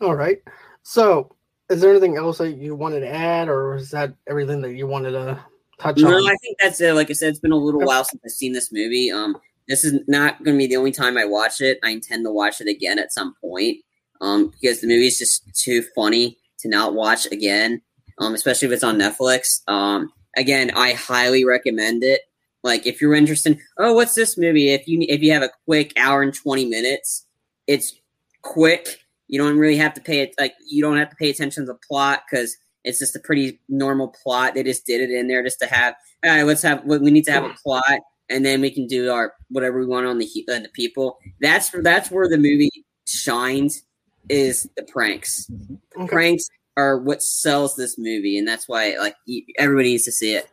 All 0.00 0.16
right. 0.16 0.38
So, 0.82 1.36
is 1.68 1.82
there 1.82 1.90
anything 1.90 2.16
else 2.16 2.38
that 2.38 2.52
you 2.52 2.74
wanted 2.74 3.00
to 3.00 3.08
add, 3.14 3.48
or 3.48 3.76
is 3.76 3.90
that 3.90 4.14
everything 4.26 4.62
that 4.62 4.72
you 4.72 4.86
wanted 4.86 5.10
to 5.10 5.38
touch 5.78 5.98
No, 5.98 6.06
on? 6.16 6.24
No, 6.24 6.30
I 6.30 6.36
think 6.36 6.56
that's 6.62 6.80
it. 6.80 6.94
Like 6.94 7.10
I 7.10 7.12
said, 7.12 7.28
it's 7.28 7.40
been 7.40 7.52
a 7.52 7.56
little 7.56 7.80
Okay. 7.82 7.86
while 7.86 8.04
since 8.04 8.22
I've 8.24 8.30
seen 8.30 8.54
this 8.54 8.72
movie. 8.72 9.10
Um, 9.10 9.36
this 9.68 9.84
is 9.84 10.00
not 10.08 10.42
going 10.42 10.56
to 10.56 10.58
be 10.58 10.66
the 10.66 10.76
only 10.76 10.92
time 10.92 11.18
I 11.18 11.26
watch 11.26 11.60
it. 11.60 11.78
I 11.84 11.90
intend 11.90 12.24
to 12.24 12.32
watch 12.32 12.60
it 12.62 12.68
again 12.68 12.98
at 12.98 13.12
some 13.12 13.34
point. 13.38 13.78
Um, 14.22 14.48
because 14.48 14.80
the 14.80 14.86
movie 14.86 15.08
is 15.08 15.18
just 15.18 15.44
too 15.54 15.82
funny 15.94 16.38
to 16.60 16.68
not 16.68 16.94
watch 16.94 17.26
again. 17.26 17.82
Um, 18.18 18.34
especially 18.34 18.66
if 18.66 18.72
it's 18.72 18.84
on 18.84 18.96
Netflix. 18.98 19.60
Um, 19.68 20.10
again, 20.38 20.70
I 20.74 20.92
highly 20.94 21.44
recommend 21.44 22.02
it. 22.02 22.22
Like 22.62 22.86
if 22.86 23.00
you're 23.00 23.14
interested, 23.14 23.58
oh, 23.78 23.92
what's 23.92 24.14
this 24.14 24.38
movie? 24.38 24.72
If 24.72 24.86
you 24.86 25.04
if 25.08 25.22
you 25.22 25.32
have 25.32 25.42
a 25.42 25.50
quick 25.64 25.92
hour 25.96 26.22
and 26.22 26.34
twenty 26.34 26.64
minutes, 26.64 27.26
it's 27.66 27.94
quick. 28.42 29.00
You 29.28 29.38
don't 29.38 29.58
really 29.58 29.76
have 29.76 29.94
to 29.94 30.00
pay 30.00 30.20
it 30.20 30.34
like 30.38 30.54
you 30.68 30.82
don't 30.82 30.96
have 30.96 31.10
to 31.10 31.16
pay 31.16 31.30
attention 31.30 31.66
to 31.66 31.72
the 31.72 31.78
plot 31.88 32.22
because 32.30 32.56
it's 32.84 32.98
just 32.98 33.16
a 33.16 33.20
pretty 33.20 33.60
normal 33.68 34.08
plot. 34.08 34.54
They 34.54 34.62
just 34.62 34.86
did 34.86 35.00
it 35.00 35.10
in 35.10 35.28
there 35.28 35.42
just 35.42 35.58
to 35.60 35.66
have. 35.66 35.94
All 36.24 36.30
right, 36.30 36.42
let's 36.42 36.62
have. 36.62 36.84
We 36.84 37.10
need 37.10 37.24
to 37.24 37.32
have 37.32 37.44
a 37.44 37.54
plot, 37.62 38.00
and 38.28 38.44
then 38.44 38.60
we 38.60 38.70
can 38.70 38.86
do 38.86 39.10
our 39.10 39.34
whatever 39.48 39.80
we 39.80 39.86
want 39.86 40.06
on 40.06 40.18
the 40.18 40.26
uh, 40.48 40.60
the 40.60 40.70
people. 40.72 41.18
That's 41.40 41.70
that's 41.70 42.10
where 42.10 42.28
the 42.28 42.38
movie 42.38 42.70
shines. 43.06 43.82
Is 44.28 44.68
the 44.76 44.84
pranks. 44.84 45.50
Okay. 45.96 46.06
Pranks 46.06 46.48
are 46.76 46.96
what 46.96 47.22
sells 47.22 47.74
this 47.74 47.98
movie, 47.98 48.38
and 48.38 48.46
that's 48.46 48.68
why 48.68 48.96
like 48.96 49.16
everybody 49.58 49.90
needs 49.90 50.04
to 50.04 50.12
see 50.12 50.34
it. 50.34 50.48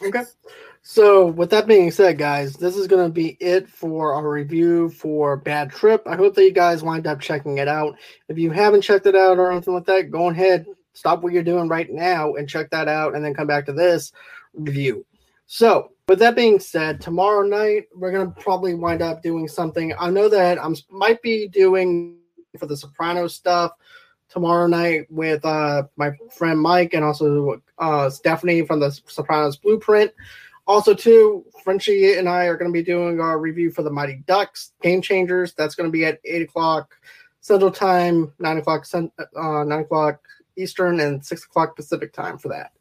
Okay. 0.00 0.22
So, 0.84 1.26
with 1.26 1.50
that 1.50 1.68
being 1.68 1.92
said, 1.92 2.18
guys, 2.18 2.54
this 2.54 2.76
is 2.76 2.88
going 2.88 3.06
to 3.06 3.12
be 3.12 3.36
it 3.38 3.68
for 3.68 4.14
our 4.14 4.28
review 4.28 4.88
for 4.88 5.36
Bad 5.36 5.70
Trip. 5.70 6.02
I 6.08 6.16
hope 6.16 6.34
that 6.34 6.42
you 6.42 6.50
guys 6.50 6.82
wind 6.82 7.06
up 7.06 7.20
checking 7.20 7.58
it 7.58 7.68
out. 7.68 7.96
If 8.28 8.36
you 8.36 8.50
haven't 8.50 8.82
checked 8.82 9.06
it 9.06 9.14
out 9.14 9.38
or 9.38 9.52
anything 9.52 9.74
like 9.74 9.86
that, 9.86 10.10
go 10.10 10.28
ahead, 10.30 10.66
stop 10.92 11.22
what 11.22 11.32
you're 11.32 11.44
doing 11.44 11.68
right 11.68 11.88
now 11.88 12.34
and 12.34 12.48
check 12.48 12.68
that 12.70 12.88
out, 12.88 13.14
and 13.14 13.24
then 13.24 13.32
come 13.32 13.46
back 13.46 13.64
to 13.66 13.72
this 13.72 14.12
review. 14.54 15.06
So, 15.46 15.92
with 16.08 16.18
that 16.18 16.34
being 16.34 16.58
said, 16.58 17.00
tomorrow 17.00 17.46
night 17.46 17.84
we're 17.94 18.10
gonna 18.10 18.32
probably 18.32 18.74
wind 18.74 19.02
up 19.02 19.22
doing 19.22 19.46
something. 19.46 19.94
I 20.00 20.10
know 20.10 20.28
that 20.30 20.62
I'm 20.62 20.74
might 20.90 21.22
be 21.22 21.46
doing 21.46 22.18
for 22.58 22.66
the 22.66 22.76
Sopranos 22.76 23.36
stuff 23.36 23.70
tomorrow 24.28 24.66
night 24.66 25.06
with 25.10 25.44
uh, 25.44 25.84
my 25.96 26.10
friend 26.36 26.60
Mike 26.60 26.92
and 26.94 27.04
also 27.04 27.62
uh, 27.78 28.10
Stephanie 28.10 28.66
from 28.66 28.80
the 28.80 28.90
Sopranos 29.06 29.56
Blueprint. 29.58 30.10
Also, 30.66 30.94
too, 30.94 31.44
Frenchie 31.64 32.14
and 32.14 32.28
I 32.28 32.44
are 32.44 32.56
going 32.56 32.70
to 32.70 32.72
be 32.72 32.84
doing 32.84 33.20
our 33.20 33.38
review 33.38 33.70
for 33.70 33.82
the 33.82 33.90
Mighty 33.90 34.22
Ducks 34.26 34.72
Game 34.80 35.02
Changers. 35.02 35.54
That's 35.54 35.74
going 35.74 35.88
to 35.88 35.92
be 35.92 36.04
at 36.04 36.20
eight 36.24 36.42
o'clock 36.42 36.94
Central 37.40 37.70
Time, 37.70 38.32
nine 38.38 38.58
o'clock 38.58 38.86
uh, 38.94 39.64
nine 39.64 39.80
o'clock 39.80 40.20
Eastern, 40.56 41.00
and 41.00 41.24
six 41.24 41.44
o'clock 41.44 41.74
Pacific 41.74 42.12
Time 42.12 42.38
for 42.38 42.48
that. 42.48 42.72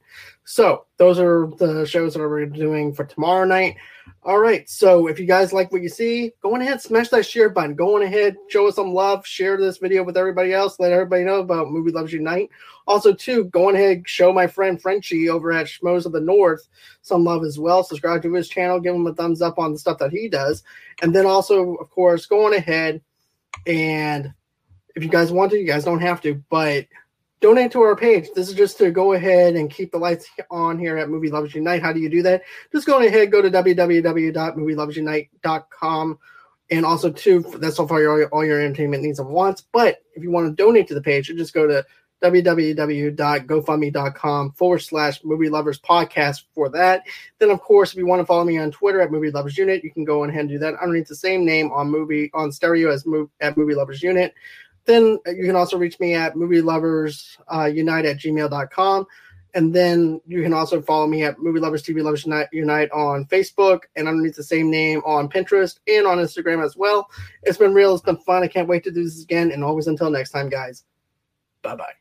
So 0.44 0.86
those 0.98 1.20
are 1.20 1.48
the 1.58 1.86
shows 1.86 2.14
that 2.14 2.20
we're 2.20 2.46
doing 2.46 2.94
for 2.94 3.06
tomorrow 3.06 3.46
night. 3.46 3.78
All 4.24 4.40
right. 4.40 4.70
So 4.70 5.08
if 5.08 5.20
you 5.20 5.26
guys 5.26 5.54
like 5.54 5.72
what 5.72 5.82
you 5.82 5.90
see, 5.90 6.32
go 6.42 6.54
on 6.54 6.62
ahead, 6.62 6.82
smash 6.82 7.10
that 7.10 7.26
share 7.26 7.50
button. 7.50 7.76
Go 7.76 7.96
on 7.96 8.02
ahead, 8.02 8.36
show 8.50 8.68
us 8.68 8.76
some 8.76 8.94
love, 8.94 9.26
share 9.26 9.58
this 9.58 9.78
video 9.78 10.04
with 10.04 10.18
everybody 10.18 10.54
else, 10.54 10.80
let 10.80 10.92
everybody 10.92 11.24
know 11.24 11.40
about 11.40 11.72
Movie 11.72 11.92
Loves 11.92 12.14
Unite. 12.14 12.50
Also, 12.88 13.14
too, 13.14 13.46
go 13.46 13.70
on 13.70 13.76
ahead, 13.76 14.04
show 14.08 14.34
my 14.34 14.48
friend 14.48 14.82
Frenchie 14.82 15.30
over 15.30 15.52
at 15.52 15.68
Schmoes 15.68 16.06
of 16.06 16.12
the 16.12 16.20
North 16.20 16.68
some 17.02 17.24
love 17.24 17.44
as 17.44 17.58
well. 17.58 17.84
Subscribe 17.84 18.22
to 18.24 18.34
his 18.34 18.50
channel, 18.50 18.80
give 18.80 18.96
him 18.96 19.08
a 19.08 19.14
thumbs 19.14 19.42
up 19.42 19.58
on 19.58 19.74
the 19.74 19.80
stuff 19.80 20.00
that 20.00 20.12
he 20.12 20.28
does. 20.28 20.64
And 21.02 21.16
then 21.16 21.26
also, 21.26 21.76
of 21.76 21.90
course, 21.90 22.26
go 22.26 22.46
on 22.46 22.54
ahead 22.54 23.02
and 23.68 24.34
if 24.96 25.04
you 25.04 25.10
guys 25.10 25.32
want 25.32 25.52
to, 25.52 25.58
you 25.58 25.68
guys 25.68 25.86
don't 25.86 26.02
have 26.02 26.22
to, 26.22 26.44
but 26.50 26.86
donate 27.42 27.72
to 27.72 27.82
our 27.82 27.96
page. 27.96 28.30
This 28.36 28.48
is 28.48 28.56
just 28.56 28.78
to 28.78 28.92
go 28.92 29.14
ahead 29.14 29.56
and 29.56 29.68
keep 29.70 29.92
the 29.92 29.98
lights 29.98 30.30
on 30.52 30.80
here 30.80 30.98
at 30.98 31.10
Movie 31.10 31.30
Loves 31.30 31.54
Unite. 31.54 31.82
How 31.82 31.92
do 31.92 32.00
you 32.00 32.08
do 32.10 32.24
that? 32.24 32.44
Just 32.72 32.88
go 32.88 33.02
ahead, 33.02 33.30
go 33.32 33.42
to 33.42 33.52
www.movielovesunite.com. 33.52 36.20
And 36.70 36.86
also, 36.86 37.12
too, 37.12 37.42
that's 37.58 37.80
all 37.80 37.88
for 37.88 38.00
your, 38.00 38.28
all 38.28 38.46
your 38.46 38.62
entertainment 38.62 39.04
needs 39.04 39.20
and 39.20 39.28
wants. 39.28 39.62
But 39.74 39.98
if 40.16 40.24
you 40.24 40.32
want 40.32 40.48
to 40.48 40.54
donate 40.64 40.88
to 40.88 40.94
the 40.94 41.02
page, 41.02 41.28
you 41.28 41.36
just 41.36 41.54
go 41.54 41.68
to 41.68 41.86
www.gofundme.com 42.22 44.52
forward 44.54 44.80
slash 44.80 45.22
movie 45.26 45.50
lovers 45.50 45.80
podcast 45.80 46.44
for 46.54 46.70
that. 46.70 47.04
Then, 47.40 47.50
of 47.50 47.60
course, 47.60 47.92
if 47.92 47.98
you 47.98 48.06
want 48.06 48.22
to 48.22 48.26
follow 48.26 48.46
me 48.46 48.58
on 48.58 48.72
Twitter 48.72 49.02
at 49.02 49.12
movie 49.12 49.32
lovers 49.32 49.58
unit, 49.58 49.84
you 49.84 49.92
can 49.92 50.06
go 50.06 50.24
ahead 50.24 50.40
and 50.40 50.48
do 50.48 50.58
that 50.60 50.76
underneath 50.76 51.10
the 51.10 51.16
same 51.16 51.44
name 51.44 51.72
on 51.72 51.90
movie 51.90 52.32
on 52.34 52.54
stereo 52.54 52.90
as 52.92 53.06
move 53.06 53.30
at 53.42 53.58
movie 53.58 53.76
lovers 53.76 54.02
unit. 54.02 54.34
Then 54.86 55.20
you 55.28 55.46
can 55.46 55.56
also 55.56 55.78
reach 55.78 56.00
me 56.00 56.14
at 56.16 56.36
movie 56.36 56.62
lovers 56.62 57.38
uh, 57.48 57.66
unite 57.66 58.06
at 58.06 58.18
gmail.com. 58.18 59.06
And 59.54 59.74
then 59.74 60.22
you 60.26 60.42
can 60.44 60.54
also 60.54 60.82
follow 60.82 61.08
me 61.08 61.24
at 61.24 61.40
Movie 61.40 61.60
Lovers 61.60 61.84
TV 61.84 62.02
Lovers 62.02 62.26
Unite, 62.54 62.92
on 62.92 63.26
Facebook 63.26 63.82
and 63.96 64.08
underneath 64.08 64.36
the 64.36 64.44
same 64.44 64.72
name 64.72 65.02
on 65.06 65.28
Pinterest 65.30 65.78
and 65.88 66.08
on 66.08 66.20
Instagram 66.20 66.64
as 66.64 66.78
well. 66.78 67.10
It's 67.44 67.58
been 67.58 67.74
real. 67.74 67.94
It's 67.94 68.04
been 68.04 68.18
fun. 68.18 68.44
I 68.44 68.48
can't 68.48 68.70
wait 68.70 68.84
to 68.86 68.92
do 68.92 69.04
this 69.04 69.22
again. 69.22 69.52
And 69.52 69.64
always 69.64 69.88
until 69.88 70.10
next 70.10 70.32
time, 70.32 70.50
guys. 70.50 70.86
Bye 71.62 71.76
bye. 71.76 72.01